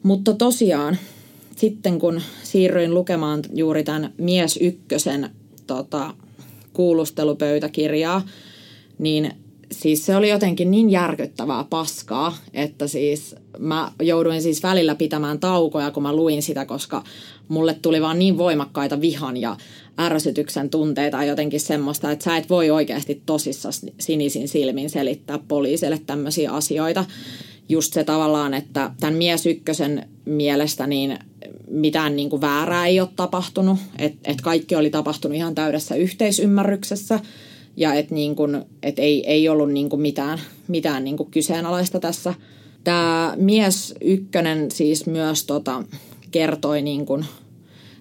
Mutta 0.03 0.35
tosiaan, 0.35 0.97
sitten 1.57 1.99
kun 1.99 2.21
siirryin 2.43 2.95
lukemaan 2.95 3.43
juuri 3.55 3.85
tämän 3.85 4.13
Mies 4.19 4.57
Ykkösen 4.57 5.31
tota, 5.67 6.15
kuulustelupöytäkirjaa, 6.73 8.23
niin 8.99 9.33
siis 9.73 10.07
se 10.07 10.17
oli 10.17 10.29
jotenkin 10.29 10.71
niin 10.71 10.91
järkyttävää 10.91 11.65
paskaa, 11.71 12.37
että 12.55 12.87
siis 12.87 13.37
mä 13.59 13.93
jouduin 14.03 14.43
siis 14.43 14.63
välillä 14.63 14.95
pitämään 14.95 15.39
taukoja, 15.41 15.91
kun 15.91 16.03
mä 16.03 16.13
luin 16.13 16.43
sitä, 16.43 16.65
koska 16.65 17.05
mulle 17.49 17.75
tuli 17.83 18.03
vaan 18.03 18.19
niin 18.19 18.39
voimakkaita 18.39 19.01
vihan 19.01 19.37
ja 19.37 19.57
ärsytyksen 20.01 20.71
tunteita 20.71 21.17
ja 21.17 21.25
jotenkin 21.25 21.61
semmoista, 21.61 22.11
että 22.11 22.25
sä 22.25 22.37
et 22.37 22.51
voi 22.51 22.71
oikeasti 22.71 23.23
tosissaan 23.27 23.73
sinisin 24.01 24.49
silmin 24.49 24.91
selittää 24.91 25.39
poliisille 25.49 26.01
tämmöisiä 26.07 26.51
asioita. 26.53 27.05
Just 27.69 27.93
se 27.93 28.05
tavallaan, 28.05 28.55
että 28.55 28.91
tämän 29.01 29.15
mies 29.15 29.47
ykkösen 29.47 30.09
mielestä 30.25 30.87
niin 30.87 31.19
mitään 31.71 32.17
niin 32.17 32.31
kuin 32.31 32.41
väärää 32.41 32.87
ei 32.87 33.01
ole 33.01 33.09
tapahtunut, 33.17 33.79
että 33.99 34.31
et 34.31 34.41
kaikki 34.41 34.77
oli 34.77 34.91
tapahtunut 34.91 35.37
ihan 35.37 35.55
täydessä 35.55 35.95
yhteisymmärryksessä 35.95 37.21
ja 37.77 37.95
että 37.95 38.15
niin 38.15 38.37
et 38.83 38.99
ei, 38.99 39.31
ei 39.31 39.49
ollut 39.49 39.73
niin 39.73 39.89
kuin 39.89 40.03
mitään, 40.03 40.39
mitään 40.69 41.05
niin 41.05 41.17
kuin 41.17 41.31
kyseenalaista 41.31 42.01
tässä. 42.01 42.35
Tämä 42.85 43.35
mies 43.37 43.95
ykkönen 44.01 44.71
siis 44.71 45.07
myös 45.07 45.45
tota, 45.45 45.85
kertoi 46.31 46.83
niin 46.83 47.07
kuin 47.07 47.25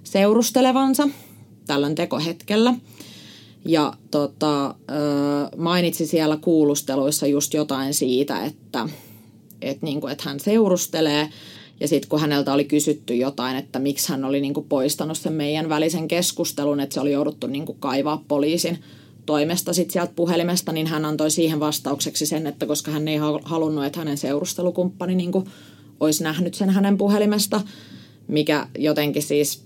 seurustelevansa 0.04 1.10
tällöin 1.70 1.96
tekohetkellä. 1.96 2.74
Ja 3.66 3.94
tota, 4.12 4.76
mainitsi 5.58 6.08
siellä 6.08 6.38
kuulusteluissa 6.42 7.28
just 7.28 7.54
jotain 7.54 7.94
siitä, 7.94 8.46
että, 8.46 8.90
että, 9.62 9.86
niin 9.86 10.02
kuin, 10.02 10.12
että 10.12 10.30
hän 10.30 10.40
seurustelee. 10.40 11.30
Ja 11.80 11.88
sitten 11.88 12.10
kun 12.10 12.20
häneltä 12.20 12.54
oli 12.54 12.64
kysytty 12.64 13.16
jotain, 13.16 13.58
että 13.58 13.80
miksi 13.80 14.10
hän 14.10 14.26
oli 14.26 14.42
niin 14.42 14.54
kuin 14.54 14.66
poistanut 14.70 15.18
sen 15.18 15.34
meidän 15.34 15.70
välisen 15.70 16.08
keskustelun, 16.08 16.80
että 16.80 16.94
se 16.94 17.00
oli 17.00 17.12
jouduttu 17.12 17.48
niin 17.48 17.66
kuin 17.66 17.78
kaivaa 17.80 18.24
poliisin 18.28 18.80
toimesta 19.26 19.74
sit 19.74 19.92
sieltä 19.92 20.14
puhelimesta, 20.16 20.72
niin 20.72 20.88
hän 20.88 21.06
antoi 21.06 21.32
siihen 21.32 21.60
vastaukseksi 21.60 22.26
sen, 22.26 22.48
että 22.48 22.66
koska 22.66 22.92
hän 22.92 23.08
ei 23.08 23.18
halunnut, 23.44 23.86
että 23.86 24.00
hänen 24.00 24.18
seurustelukumppani 24.18 25.16
niin 25.16 25.32
kuin 25.32 25.46
olisi 26.00 26.24
nähnyt 26.24 26.54
sen 26.54 26.70
hänen 26.70 26.98
puhelimesta, 26.98 27.62
mikä 28.28 28.68
jotenkin 28.78 29.24
siis 29.24 29.64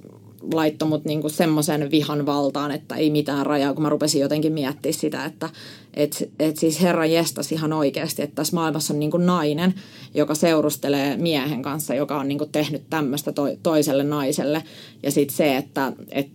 laittoi 0.53 0.87
mut 0.87 1.05
niinku 1.05 1.29
semmoisen 1.29 1.91
vihan 1.91 2.25
valtaan, 2.25 2.71
että 2.71 2.95
ei 2.95 3.09
mitään 3.09 3.45
rajaa, 3.45 3.73
kun 3.73 3.83
mä 3.83 3.89
rupesin 3.89 4.21
jotenkin 4.21 4.53
miettimään 4.53 4.93
sitä, 4.93 5.25
että 5.25 5.49
et, 5.93 6.29
et 6.39 6.57
siis 6.57 6.81
herra 6.81 7.05
jestas 7.05 7.51
ihan 7.51 7.73
oikeasti, 7.73 8.21
että 8.21 8.35
tässä 8.35 8.55
maailmassa 8.55 8.93
on 8.93 8.99
niinku 8.99 9.17
nainen, 9.17 9.73
joka 10.13 10.35
seurustelee 10.35 11.17
miehen 11.17 11.61
kanssa, 11.61 11.95
joka 11.95 12.19
on 12.19 12.27
niinku 12.27 12.45
tehnyt 12.45 12.83
tämmöistä 12.89 13.31
to, 13.31 13.43
toiselle 13.63 14.03
naiselle. 14.03 14.63
Ja 15.03 15.11
sitten 15.11 15.37
se, 15.37 15.57
että 15.57 15.93
et, 16.11 16.27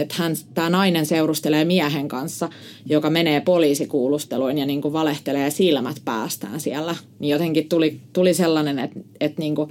et 0.00 0.12
hän, 0.12 0.34
tämä 0.54 0.70
nainen 0.70 1.06
seurustelee 1.06 1.64
miehen 1.64 2.08
kanssa, 2.08 2.48
joka 2.86 3.10
menee 3.10 3.40
poliisikuulusteluun 3.40 4.58
ja 4.58 4.66
niinku 4.66 4.92
valehtelee 4.92 5.50
silmät 5.50 5.96
päästään 6.04 6.60
siellä. 6.60 6.94
Niin 7.18 7.30
jotenkin 7.30 7.68
tuli, 7.68 8.00
tuli 8.12 8.34
sellainen, 8.34 8.78
että 8.78 9.00
et 9.20 9.38
niinku, 9.38 9.68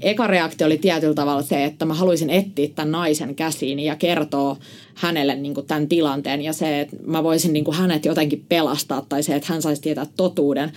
eka 0.00 0.26
reaktio 0.26 0.66
oli 0.66 0.78
tietyllä 0.78 1.14
tavalla 1.14 1.42
se, 1.42 1.64
että 1.64 1.84
mä 1.84 1.94
haluaisin 1.94 2.30
etsiä 2.30 2.68
tämän 2.74 2.92
naisen 2.92 3.34
käsiin 3.34 3.80
ja 3.80 3.96
kertoa 3.96 4.56
hänelle 4.94 5.36
niin 5.36 5.54
kuin 5.54 5.66
tämän 5.66 5.88
tilanteen 5.88 6.42
ja 6.42 6.52
se, 6.52 6.80
että 6.80 6.96
mä 7.06 7.22
voisin 7.22 7.52
niin 7.52 7.64
kuin 7.64 7.76
hänet 7.76 8.04
jotenkin 8.04 8.44
pelastaa 8.48 9.06
tai 9.08 9.22
se, 9.22 9.34
että 9.34 9.52
hän 9.52 9.62
saisi 9.62 9.82
tietää 9.82 10.06
totuuden. 10.16 10.72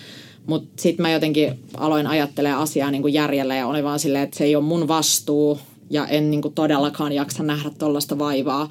Mutta 0.46 0.70
sitten 0.76 1.02
mä 1.02 1.12
jotenkin 1.12 1.60
aloin 1.78 2.08
ajattelemaan 2.08 2.64
asiaa 2.64 2.92
niin 2.92 3.02
kuin 3.02 3.14
järjellä 3.14 3.56
ja 3.56 3.68
oli 3.68 3.84
vaan 3.84 4.00
silleen, 4.00 4.24
että 4.24 4.38
se 4.38 4.44
ei 4.44 4.56
ole 4.56 4.64
mun 4.64 4.88
vastuu 4.88 5.60
ja 5.90 6.08
en 6.08 6.32
niin 6.32 6.42
kuin 6.42 6.54
todellakaan 6.54 7.12
jaksa 7.12 7.44
nähdä 7.44 7.72
tuollaista 7.80 8.20
vaivaa 8.20 8.70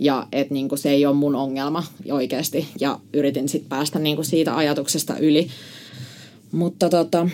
ja 0.00 0.26
että 0.32 0.54
niin 0.54 0.68
kuin 0.68 0.78
se 0.78 0.90
ei 0.90 1.06
ole 1.06 1.14
mun 1.14 1.34
ongelma 1.34 1.84
oikeasti 2.10 2.68
ja 2.80 2.98
yritin 3.12 3.48
sitten 3.48 3.68
päästä 3.68 3.98
niin 3.98 4.16
kuin 4.16 4.26
siitä 4.26 4.56
ajatuksesta 4.56 5.18
yli. 5.18 5.48
Mutta 6.52 6.88
tota, 6.88 7.28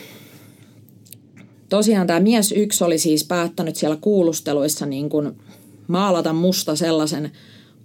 tosiaan 1.71 2.07
tämä 2.07 2.21
mies 2.21 2.53
yksi 2.53 2.85
oli 2.85 2.99
siis 2.99 3.25
päättänyt 3.25 3.77
siellä 3.77 3.99
kuulusteluissa 4.01 4.87
niin 4.87 5.09
kuin 5.09 5.33
maalata 5.89 6.33
musta 6.33 6.77
sellaisen 6.77 7.31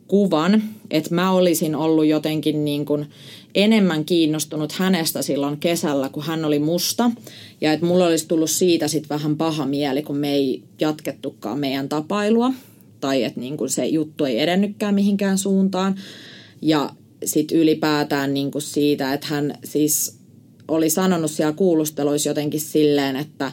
kuvan, 0.07 0.63
että 0.91 1.15
mä 1.15 1.31
olisin 1.31 1.75
ollut 1.75 2.05
jotenkin 2.05 2.65
niin 2.65 2.85
kuin 2.85 3.05
enemmän 3.55 4.05
kiinnostunut 4.05 4.71
hänestä 4.71 5.21
silloin 5.21 5.57
kesällä, 5.57 6.09
kun 6.09 6.23
hän 6.23 6.45
oli 6.45 6.59
musta. 6.59 7.11
Ja 7.61 7.73
että 7.73 7.85
mulla 7.85 8.05
olisi 8.05 8.27
tullut 8.27 8.49
siitä 8.49 8.87
sitten 8.87 9.09
vähän 9.09 9.37
paha 9.37 9.65
mieli, 9.65 10.01
kun 10.01 10.17
me 10.17 10.33
ei 10.33 10.63
jatkettukaan 10.81 11.59
meidän 11.59 11.89
tapailua. 11.89 12.51
Tai 13.01 13.23
että 13.23 13.39
niin 13.39 13.57
kuin 13.57 13.69
se 13.69 13.85
juttu 13.85 14.25
ei 14.25 14.39
edennytkään 14.39 14.95
mihinkään 14.95 15.37
suuntaan. 15.37 15.95
Ja 16.61 16.89
sitten 17.25 17.57
ylipäätään 17.57 18.33
niin 18.33 18.51
kuin 18.51 18.61
siitä, 18.61 19.13
että 19.13 19.27
hän 19.27 19.57
siis 19.63 20.17
oli 20.67 20.89
sanonut 20.89 21.31
siellä 21.31 21.53
kuulusteluissa 21.53 22.29
jotenkin 22.29 22.61
silleen, 22.61 23.15
että, 23.15 23.51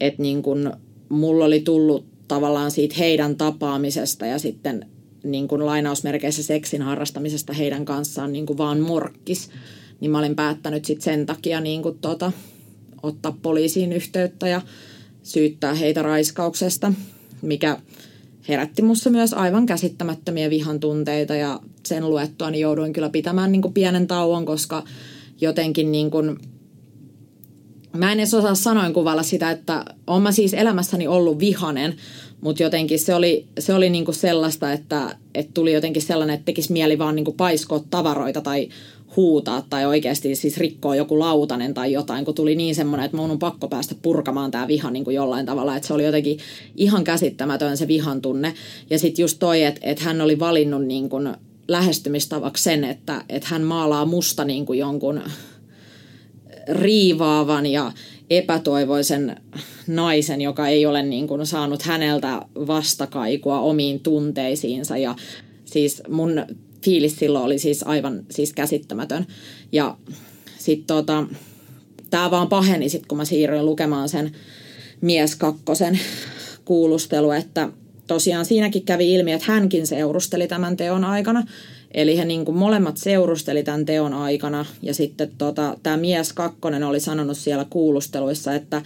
että 0.00 0.22
niin 0.22 0.42
kuin 0.42 0.72
mulla 1.08 1.44
oli 1.44 1.60
tullut 1.60 2.04
tavallaan 2.28 2.70
siitä 2.70 2.94
heidän 2.98 3.36
tapaamisesta 3.36 4.26
ja 4.26 4.38
sitten 4.38 4.86
niin 5.24 5.48
kuin 5.48 5.66
lainausmerkeissä 5.66 6.42
seksin 6.42 6.82
harrastamisesta 6.82 7.52
heidän 7.52 7.84
kanssaan 7.84 8.32
niin 8.32 8.46
kuin 8.46 8.58
vaan 8.58 8.80
morkkis. 8.80 9.50
Niin 10.00 10.10
mä 10.10 10.18
olin 10.18 10.36
päättänyt 10.36 10.84
sitten 10.84 11.04
sen 11.04 11.26
takia 11.26 11.60
niin 11.60 11.82
kuin 11.82 11.98
tota, 11.98 12.32
ottaa 13.02 13.38
poliisiin 13.42 13.92
yhteyttä 13.92 14.48
ja 14.48 14.62
syyttää 15.22 15.74
heitä 15.74 16.02
raiskauksesta, 16.02 16.92
mikä 17.42 17.78
herätti 18.48 18.82
mussa 18.82 19.10
myös 19.10 19.34
aivan 19.34 19.66
käsittämättömiä 19.66 20.50
vihan 20.50 20.80
tunteita 20.80 21.34
ja 21.34 21.60
sen 21.86 22.10
luettua 22.10 22.50
niin 22.50 22.60
jouduin 22.60 22.92
kyllä 22.92 23.10
pitämään 23.10 23.52
niin 23.52 23.62
kuin 23.62 23.74
pienen 23.74 24.06
tauon, 24.06 24.44
koska 24.44 24.84
jotenkin 25.40 25.92
niin 25.92 26.10
kuin, 26.10 26.38
mä 27.96 28.12
en 28.12 28.20
edes 28.20 28.34
osaa 28.34 28.54
sanoin 28.54 28.92
kuvalla 28.92 29.22
sitä, 29.22 29.50
että 29.50 29.84
olen 30.06 30.22
mä 30.22 30.32
siis 30.32 30.54
elämässäni 30.54 31.08
ollut 31.08 31.38
vihanen, 31.38 31.94
mutta 32.40 32.62
jotenkin 32.62 32.98
se 32.98 33.14
oli, 33.14 33.46
se 33.58 33.74
oli 33.74 33.90
niinku 33.90 34.12
sellaista, 34.12 34.72
että, 34.72 35.16
että 35.34 35.50
tuli 35.54 35.72
jotenkin 35.72 36.02
sellainen, 36.02 36.34
että 36.34 36.44
tekisi 36.44 36.72
mieli 36.72 36.98
vaan 36.98 37.16
niinku 37.16 37.32
paiskoa 37.32 37.84
tavaroita 37.90 38.40
tai 38.40 38.68
huutaa 39.16 39.66
tai 39.70 39.86
oikeasti 39.86 40.34
siis 40.34 40.58
rikkoa 40.58 40.96
joku 40.96 41.18
lautanen 41.18 41.74
tai 41.74 41.92
jotain, 41.92 42.24
kun 42.24 42.34
tuli 42.34 42.56
niin 42.56 42.74
semmoinen, 42.74 43.04
että 43.04 43.16
mun 43.16 43.30
on 43.30 43.38
pakko 43.38 43.68
päästä 43.68 43.94
purkamaan 44.02 44.50
tämä 44.50 44.68
viha 44.68 44.90
niin 44.90 45.04
kuin 45.04 45.16
jollain 45.16 45.46
tavalla, 45.46 45.76
että 45.76 45.86
se 45.86 45.94
oli 45.94 46.04
jotenkin 46.04 46.38
ihan 46.76 47.04
käsittämätön 47.04 47.76
se 47.76 47.88
vihan 47.88 48.22
tunne. 48.22 48.54
Ja 48.90 48.98
sitten 48.98 49.22
just 49.22 49.38
toi, 49.38 49.62
että, 49.62 49.80
että 49.82 50.04
hän 50.04 50.20
oli 50.20 50.38
valinnut 50.38 50.84
niin 50.84 51.08
kuin 51.08 51.28
lähestymistavaksi 51.70 52.64
sen, 52.64 52.84
että, 52.84 53.24
että 53.28 53.48
hän 53.50 53.62
maalaa 53.62 54.04
musta 54.04 54.44
niin 54.44 54.66
kuin 54.66 54.78
jonkun 54.78 55.22
riivaavan 56.68 57.66
ja 57.66 57.92
epätoivoisen 58.30 59.36
naisen, 59.86 60.40
joka 60.40 60.68
ei 60.68 60.86
ole 60.86 61.02
niin 61.02 61.28
kuin 61.28 61.46
saanut 61.46 61.82
häneltä 61.82 62.42
vastakaikua 62.54 63.60
omiin 63.60 64.00
tunteisiinsa. 64.00 64.96
Ja 64.96 65.14
siis 65.64 66.02
mun 66.08 66.46
fiilis 66.84 67.16
silloin 67.16 67.44
oli 67.44 67.58
siis 67.58 67.82
aivan 67.82 68.24
siis 68.30 68.52
käsittämätön. 68.52 69.26
Ja 69.72 69.96
sitten 70.58 70.86
tota, 70.86 71.26
tämä 72.10 72.30
vaan 72.30 72.48
paheni 72.48 72.88
sitten, 72.88 73.08
kun 73.08 73.18
mä 73.18 73.24
siirryin 73.24 73.66
lukemaan 73.66 74.08
sen 74.08 74.32
mies 75.00 75.36
kakkosen 75.36 76.00
kuulustelu, 76.64 77.30
että 77.30 77.68
tosiaan 78.10 78.44
siinäkin 78.44 78.84
kävi 78.84 79.14
ilmi, 79.14 79.32
että 79.32 79.52
hänkin 79.52 79.86
seurusteli 79.86 80.48
tämän 80.48 80.76
teon 80.76 81.04
aikana. 81.04 81.46
Eli 81.94 82.18
he 82.18 82.24
niin 82.24 82.44
kuin 82.44 82.56
molemmat 82.56 82.96
seurusteli 82.96 83.62
tämän 83.62 83.84
teon 83.84 84.14
aikana 84.14 84.66
ja 84.82 84.94
sitten 84.94 85.30
tota, 85.38 85.76
tämä 85.82 85.96
mies 85.96 86.32
kakkonen 86.32 86.82
oli 86.82 87.00
sanonut 87.00 87.36
siellä 87.36 87.66
kuulusteluissa, 87.70 88.54
että, 88.54 88.82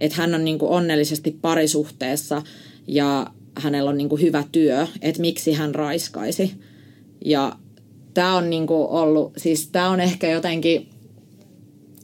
että 0.00 0.16
hän 0.16 0.34
on 0.34 0.44
niin 0.44 0.58
kuin 0.58 0.70
onnellisesti 0.70 1.38
parisuhteessa 1.42 2.42
ja 2.86 3.26
hänellä 3.56 3.90
on 3.90 3.98
niin 3.98 4.08
kuin 4.08 4.22
hyvä 4.22 4.44
työ, 4.52 4.86
että 5.02 5.20
miksi 5.20 5.52
hän 5.52 5.74
raiskaisi. 5.74 6.54
Ja 7.24 7.56
tämä 8.14 8.36
on 8.36 8.50
niin 8.50 8.66
kuin 8.66 8.88
ollut, 8.88 9.32
siis 9.36 9.68
tämä 9.68 9.90
on 9.90 10.00
ehkä 10.00 10.30
jotenkin 10.30 10.88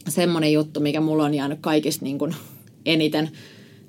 semmoinen 0.08 0.52
juttu, 0.52 0.80
mikä 0.80 1.00
mulla 1.00 1.24
on 1.24 1.34
jäänyt 1.34 1.58
kaikista 1.60 2.04
niin 2.04 2.18
kuin 2.18 2.34
eniten 2.86 3.30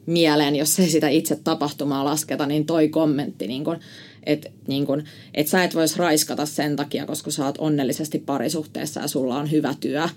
mieleen, 0.05 0.55
jos 0.55 0.79
ei 0.79 0.89
sitä 0.89 1.09
itse 1.09 1.39
tapahtumaa 1.43 2.05
lasketa, 2.05 2.45
niin 2.45 2.65
toi 2.65 2.89
kommentti, 2.89 3.47
niin 3.47 3.63
kuin, 3.63 3.79
että 4.23 4.49
niin 4.67 4.85
kun, 4.85 5.03
et 5.33 5.47
sä 5.47 5.63
et 5.63 5.75
vois 5.75 5.97
raiskata 5.97 6.45
sen 6.45 6.75
takia, 6.75 7.05
koska 7.05 7.31
sä 7.31 7.45
oot 7.45 7.57
onnellisesti 7.57 8.19
parisuhteessa 8.19 9.01
ja 9.01 9.07
sulla 9.07 9.37
on 9.37 9.51
hyvä 9.51 9.75
työ. 9.79 10.09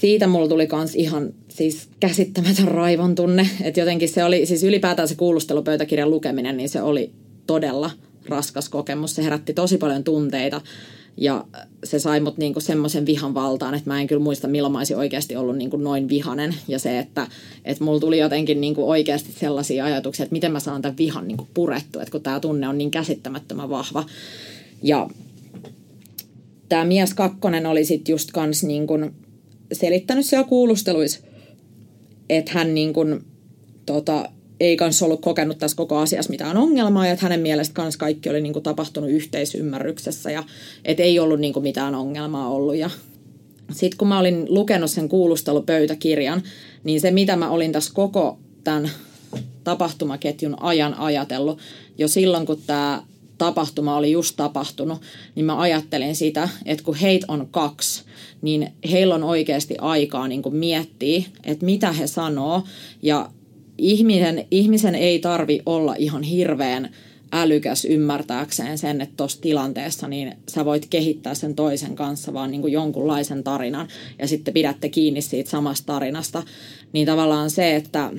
Siitä 0.00 0.26
mulla 0.26 0.48
tuli 0.48 0.66
kans 0.66 0.94
ihan 0.94 1.32
siis 1.48 1.88
käsittämätön 2.00 2.68
raivon 2.68 3.14
tunne, 3.14 3.50
että 3.62 3.80
jotenkin 3.80 4.08
se 4.08 4.24
oli, 4.24 4.46
siis 4.46 4.64
ylipäätään 4.64 5.08
se 5.08 5.14
kuulustelupöytäkirjan 5.14 6.10
lukeminen, 6.10 6.56
niin 6.56 6.68
se 6.68 6.82
oli 6.82 7.12
todella 7.46 7.90
raskas 8.28 8.68
kokemus. 8.68 9.14
Se 9.14 9.24
herätti 9.24 9.54
tosi 9.54 9.78
paljon 9.78 10.04
tunteita 10.04 10.60
ja 11.16 11.44
se 11.84 11.98
sai 11.98 12.20
mut 12.20 12.38
niinku 12.38 12.60
semmoisen 12.60 13.06
vihan 13.06 13.34
valtaan, 13.34 13.74
että 13.74 13.90
mä 13.90 14.00
en 14.00 14.06
kyllä 14.06 14.22
muista 14.22 14.48
milloin 14.48 14.72
mä 14.72 14.78
olisin 14.78 14.96
oikeasti 14.96 15.36
ollut 15.36 15.56
niinku 15.56 15.76
noin 15.76 16.08
vihanen. 16.08 16.54
Ja 16.68 16.78
se, 16.78 16.98
että 16.98 17.26
et 17.64 17.80
mulla 17.80 18.00
tuli 18.00 18.18
jotenkin 18.18 18.60
niinku 18.60 18.90
oikeasti 18.90 19.32
sellaisia 19.32 19.84
ajatuksia, 19.84 20.24
että 20.24 20.32
miten 20.32 20.52
mä 20.52 20.60
saan 20.60 20.82
tämän 20.82 20.98
vihan 20.98 21.28
niinku 21.28 21.48
purettua, 21.54 22.02
että 22.02 22.12
kun 22.12 22.22
tämä 22.22 22.40
tunne 22.40 22.68
on 22.68 22.78
niin 22.78 22.90
käsittämättömän 22.90 23.70
vahva. 23.70 24.04
Ja 24.82 25.10
tämä 26.68 26.84
mies 26.84 27.14
kakkonen 27.14 27.66
oli 27.66 27.84
sitten 27.84 28.12
just 28.12 28.30
kans 28.32 28.64
niinku 28.64 28.98
selittänyt 29.72 30.26
siellä 30.26 30.48
kuulusteluissa, 30.48 31.20
että 32.28 32.52
hän 32.54 32.74
niinku, 32.74 33.00
tota, 33.86 34.28
ei 34.60 34.76
kanssa 34.76 35.04
ollut 35.04 35.20
kokenut 35.20 35.58
tässä 35.58 35.76
koko 35.76 35.98
asiassa 35.98 36.30
mitään 36.30 36.56
ongelmaa 36.56 37.06
ja 37.06 37.12
että 37.12 37.24
hänen 37.24 37.40
mielestä 37.40 37.74
kanssa 37.74 37.98
kaikki 37.98 38.30
oli 38.30 38.40
niin 38.40 38.52
kuin 38.52 38.62
tapahtunut 38.62 39.10
yhteisymmärryksessä 39.10 40.30
ja 40.30 40.44
että 40.84 41.02
ei 41.02 41.18
ollut 41.18 41.40
niin 41.40 41.52
kuin 41.52 41.62
mitään 41.62 41.94
ongelmaa 41.94 42.48
ollut. 42.48 42.76
Ja 42.76 42.90
sitten 43.72 43.98
kun 43.98 44.08
mä 44.08 44.18
olin 44.18 44.46
lukenut 44.48 44.90
sen 44.90 45.08
kuulustelupöytäkirjan, 45.08 46.42
niin 46.84 47.00
se 47.00 47.10
mitä 47.10 47.36
mä 47.36 47.50
olin 47.50 47.72
tässä 47.72 47.92
koko 47.94 48.38
tämän 48.64 48.90
tapahtumaketjun 49.64 50.62
ajan 50.62 50.94
ajatellut, 50.94 51.58
jo 51.98 52.08
silloin 52.08 52.46
kun 52.46 52.62
tämä 52.66 53.02
tapahtuma 53.38 53.96
oli 53.96 54.12
just 54.12 54.36
tapahtunut, 54.36 55.02
niin 55.34 55.46
mä 55.46 55.60
ajattelin 55.60 56.16
sitä, 56.16 56.48
että 56.64 56.84
kun 56.84 56.94
heitä 56.94 57.26
on 57.28 57.48
kaksi, 57.50 58.04
niin 58.42 58.72
heillä 58.90 59.14
on 59.14 59.24
oikeasti 59.24 59.76
aikaa 59.80 60.28
niin 60.28 60.42
kuin 60.42 60.56
miettiä, 60.56 61.22
että 61.44 61.64
mitä 61.64 61.92
he 61.92 62.06
sanoo 62.06 62.62
ja 63.02 63.30
ihmisen, 63.80 64.46
ihmisen 64.50 64.94
ei 64.94 65.18
tarvi 65.18 65.62
olla 65.66 65.94
ihan 65.98 66.22
hirveän 66.22 66.90
älykäs 67.32 67.84
ymmärtääkseen 67.84 68.78
sen, 68.78 69.00
että 69.00 69.14
tuossa 69.16 69.40
tilanteessa 69.40 70.08
niin 70.08 70.36
sä 70.48 70.64
voit 70.64 70.86
kehittää 70.90 71.34
sen 71.34 71.54
toisen 71.54 71.94
kanssa 71.94 72.32
vaan 72.32 72.50
niin 72.50 72.60
kuin 72.60 72.72
jonkunlaisen 72.72 73.44
tarinan 73.44 73.88
ja 74.18 74.28
sitten 74.28 74.54
pidätte 74.54 74.88
kiinni 74.88 75.22
siitä 75.22 75.50
samasta 75.50 75.86
tarinasta. 75.86 76.42
Niin 76.92 77.06
tavallaan 77.06 77.50
se, 77.50 77.76
että 77.76 78.10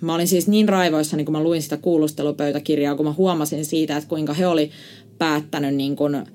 mä 0.00 0.14
olin 0.14 0.28
siis 0.28 0.48
niin 0.48 0.68
raivoissa, 0.68 1.16
niin 1.16 1.24
kun 1.24 1.32
mä 1.32 1.42
luin 1.42 1.62
sitä 1.62 1.76
kuulustelupöytäkirjaa, 1.76 2.94
kun 2.94 3.06
mä 3.06 3.12
huomasin 3.12 3.64
siitä, 3.64 3.96
että 3.96 4.08
kuinka 4.08 4.34
he 4.34 4.46
oli 4.46 4.70
päättänyt 5.18 5.74
niin 5.74 5.96
kuin 5.96 6.26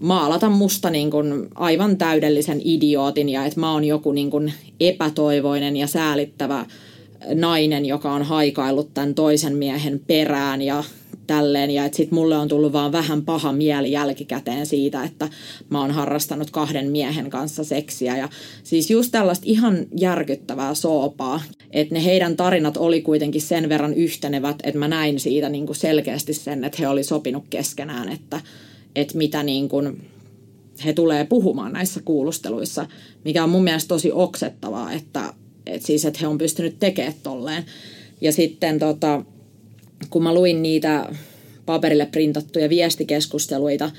maalata 0.00 0.48
musta 0.48 0.90
niin 0.90 1.10
kuin 1.10 1.48
aivan 1.54 1.96
täydellisen 1.96 2.60
idiootin 2.64 3.28
ja 3.28 3.44
että 3.44 3.60
mä 3.60 3.72
oon 3.72 3.84
joku 3.84 4.12
niin 4.12 4.30
kuin 4.30 4.52
epätoivoinen 4.80 5.76
ja 5.76 5.86
säälittävä 5.86 6.66
nainen, 7.34 7.86
joka 7.86 8.12
on 8.12 8.22
haikaillut 8.22 8.94
tämän 8.94 9.14
toisen 9.14 9.56
miehen 9.56 10.00
perään 10.06 10.62
ja 10.62 10.84
tälleen. 11.26 11.70
Ja 11.70 11.84
että 11.84 11.96
sitten 11.96 12.14
mulle 12.14 12.36
on 12.36 12.48
tullut 12.48 12.72
vaan 12.72 12.92
vähän 12.92 13.24
paha 13.24 13.52
mieli 13.52 13.92
jälkikäteen 13.92 14.66
siitä, 14.66 15.04
että 15.04 15.28
mä 15.70 15.80
oon 15.80 15.90
harrastanut 15.90 16.50
kahden 16.50 16.90
miehen 16.90 17.30
kanssa 17.30 17.64
seksiä. 17.64 18.16
Ja 18.16 18.28
siis 18.64 18.90
just 18.90 19.12
tällaista 19.12 19.44
ihan 19.48 19.86
järkyttävää 19.96 20.74
soopaa. 20.74 21.42
Että 21.70 21.94
ne 21.94 22.04
heidän 22.04 22.36
tarinat 22.36 22.76
oli 22.76 23.02
kuitenkin 23.02 23.42
sen 23.42 23.68
verran 23.68 23.94
yhtenevät, 23.94 24.56
että 24.62 24.78
mä 24.78 24.88
näin 24.88 25.20
siitä 25.20 25.48
niin 25.48 25.66
kuin 25.66 25.76
selkeästi 25.76 26.34
sen, 26.34 26.64
että 26.64 26.78
he 26.80 26.88
oli 26.88 27.04
sopinut 27.04 27.44
keskenään, 27.50 28.08
että, 28.08 28.40
että 28.96 29.18
mitä 29.18 29.42
niin 29.42 29.68
kuin 29.68 30.02
he 30.84 30.92
tulee 30.92 31.24
puhumaan 31.24 31.72
näissä 31.72 32.00
kuulusteluissa, 32.04 32.86
mikä 33.24 33.44
on 33.44 33.50
mun 33.50 33.64
mielestä 33.64 33.88
tosi 33.88 34.12
oksettavaa, 34.12 34.92
että 34.92 35.34
et 35.66 35.82
siis 35.82 36.04
että 36.04 36.20
he 36.20 36.26
on 36.26 36.38
pystynyt 36.38 36.76
tekemään 36.80 37.14
tolleen. 37.22 37.64
Ja 38.20 38.32
sitten 38.32 38.78
tota, 38.78 39.24
kun 40.10 40.22
mä 40.22 40.34
luin 40.34 40.62
niitä 40.62 41.14
paperille 41.66 42.06
printattuja 42.06 42.68
viestikeskusteluita, 42.68 43.90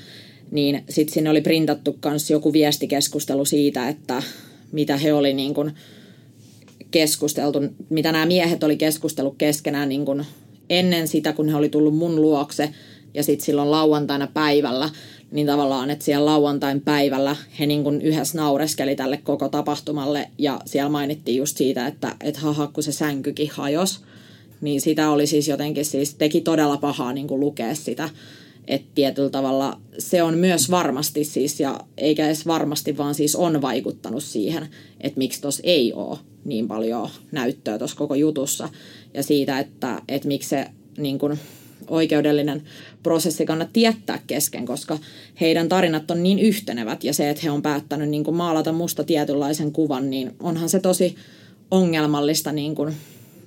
niin 0.50 0.84
sitten 0.88 1.14
sinne 1.14 1.30
oli 1.30 1.40
printattu 1.40 1.98
myös 2.04 2.30
joku 2.30 2.52
viestikeskustelu 2.52 3.44
siitä, 3.44 3.88
että 3.88 4.22
mitä 4.72 4.96
he 4.96 5.12
oli 5.12 5.32
niin 5.32 5.54
kuin 5.54 5.72
keskusteltu, 6.90 7.62
mitä 7.90 8.12
nämä 8.12 8.26
miehet 8.26 8.64
oli 8.64 8.76
keskustellut 8.76 9.34
keskenään 9.38 9.88
niin 9.88 10.04
kuin 10.04 10.26
ennen 10.70 11.08
sitä, 11.08 11.32
kun 11.32 11.48
he 11.48 11.56
oli 11.56 11.68
tullut 11.68 11.96
mun 11.96 12.22
luokse 12.22 12.70
ja 13.14 13.22
sitten 13.22 13.46
silloin 13.46 13.70
lauantaina 13.70 14.26
päivällä, 14.26 14.90
niin 15.34 15.46
tavallaan, 15.46 15.90
että 15.90 16.04
siellä 16.04 16.26
lauantain 16.26 16.80
päivällä 16.80 17.36
he 17.58 17.66
niin 17.66 17.84
kuin 17.84 18.02
yhdessä 18.02 18.38
naureskeli 18.38 18.96
tälle 18.96 19.16
koko 19.16 19.48
tapahtumalle 19.48 20.30
ja 20.38 20.60
siellä 20.66 20.88
mainittiin 20.88 21.38
just 21.38 21.56
siitä, 21.56 21.86
että, 21.86 22.16
että 22.20 22.40
haha, 22.40 22.66
kun 22.66 22.82
se 22.82 22.92
sänkykin 22.92 23.50
hajos, 23.52 24.00
niin 24.60 24.80
sitä 24.80 25.10
oli 25.10 25.26
siis 25.26 25.48
jotenkin 25.48 25.84
siis, 25.84 26.14
teki 26.14 26.40
todella 26.40 26.76
pahaa 26.76 27.12
niin 27.12 27.26
kuin 27.26 27.40
lukea 27.40 27.74
sitä, 27.74 28.08
että 28.68 28.88
tietyllä 28.94 29.30
tavalla 29.30 29.80
se 29.98 30.22
on 30.22 30.38
myös 30.38 30.70
varmasti 30.70 31.24
siis, 31.24 31.60
ja 31.60 31.80
eikä 31.98 32.26
edes 32.26 32.46
varmasti, 32.46 32.96
vaan 32.96 33.14
siis 33.14 33.36
on 33.36 33.62
vaikuttanut 33.62 34.22
siihen, 34.22 34.68
että 35.00 35.18
miksi 35.18 35.40
tuossa 35.40 35.62
ei 35.64 35.92
ole 35.92 36.18
niin 36.44 36.68
paljon 36.68 37.08
näyttöä 37.32 37.78
tuossa 37.78 37.96
koko 37.96 38.14
jutussa. 38.14 38.68
Ja 39.14 39.22
siitä, 39.22 39.58
että, 39.58 40.02
että 40.08 40.28
miksi 40.28 40.48
se 40.48 40.66
niin 40.98 41.18
kuin, 41.18 41.38
oikeudellinen 41.88 42.62
prosessi 43.02 43.46
kannattaa 43.46 43.80
jättää 43.80 44.18
kesken, 44.26 44.66
koska 44.66 44.98
heidän 45.40 45.68
tarinat 45.68 46.10
on 46.10 46.22
niin 46.22 46.38
yhtenevät 46.38 47.04
ja 47.04 47.14
se, 47.14 47.30
että 47.30 47.42
he 47.44 47.50
on 47.50 47.62
päättänyt 47.62 48.08
niin 48.08 48.24
kuin 48.24 48.36
maalata 48.36 48.72
musta 48.72 49.04
tietynlaisen 49.04 49.72
kuvan, 49.72 50.10
niin 50.10 50.32
onhan 50.40 50.68
se 50.68 50.80
tosi 50.80 51.14
ongelmallista 51.70 52.52
niin 52.52 52.74
kuin 52.74 52.94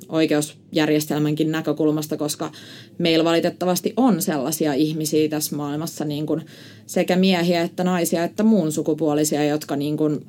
oikeusjärjestelmänkin 0.10 1.52
näkökulmasta, 1.52 2.18
koska 2.18 2.52
meillä 2.98 3.24
valitettavasti 3.24 3.94
on 3.98 4.22
sellaisia 4.22 4.74
ihmisiä 4.74 5.30
tässä 5.30 5.56
maailmassa, 5.56 6.06
niin 6.06 6.26
kuin 6.26 6.46
sekä 6.86 7.16
miehiä 7.16 7.62
että 7.62 7.84
naisia 7.84 8.24
että 8.24 8.44
muun 8.44 8.72
sukupuolisia, 8.72 9.46
jotka 9.46 9.76
niin 9.76 9.98
kuin 9.98 10.26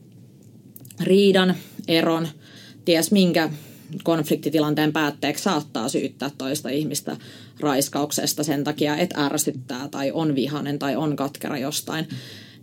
riidan, 1.00 1.54
eron, 1.88 2.28
ties 2.84 3.12
minkä 3.12 3.50
konfliktitilanteen 4.04 4.92
päätteeksi 4.92 5.44
saattaa 5.44 5.88
syyttää 5.88 6.30
toista 6.38 6.68
ihmistä 6.68 7.16
raiskauksesta 7.60 8.44
sen 8.44 8.64
takia, 8.64 8.96
että 8.96 9.24
ärsyttää 9.24 9.88
tai 9.88 10.12
on 10.12 10.34
vihanen 10.34 10.78
tai 10.78 10.96
on 10.96 11.16
katkera 11.16 11.58
jostain, 11.58 12.08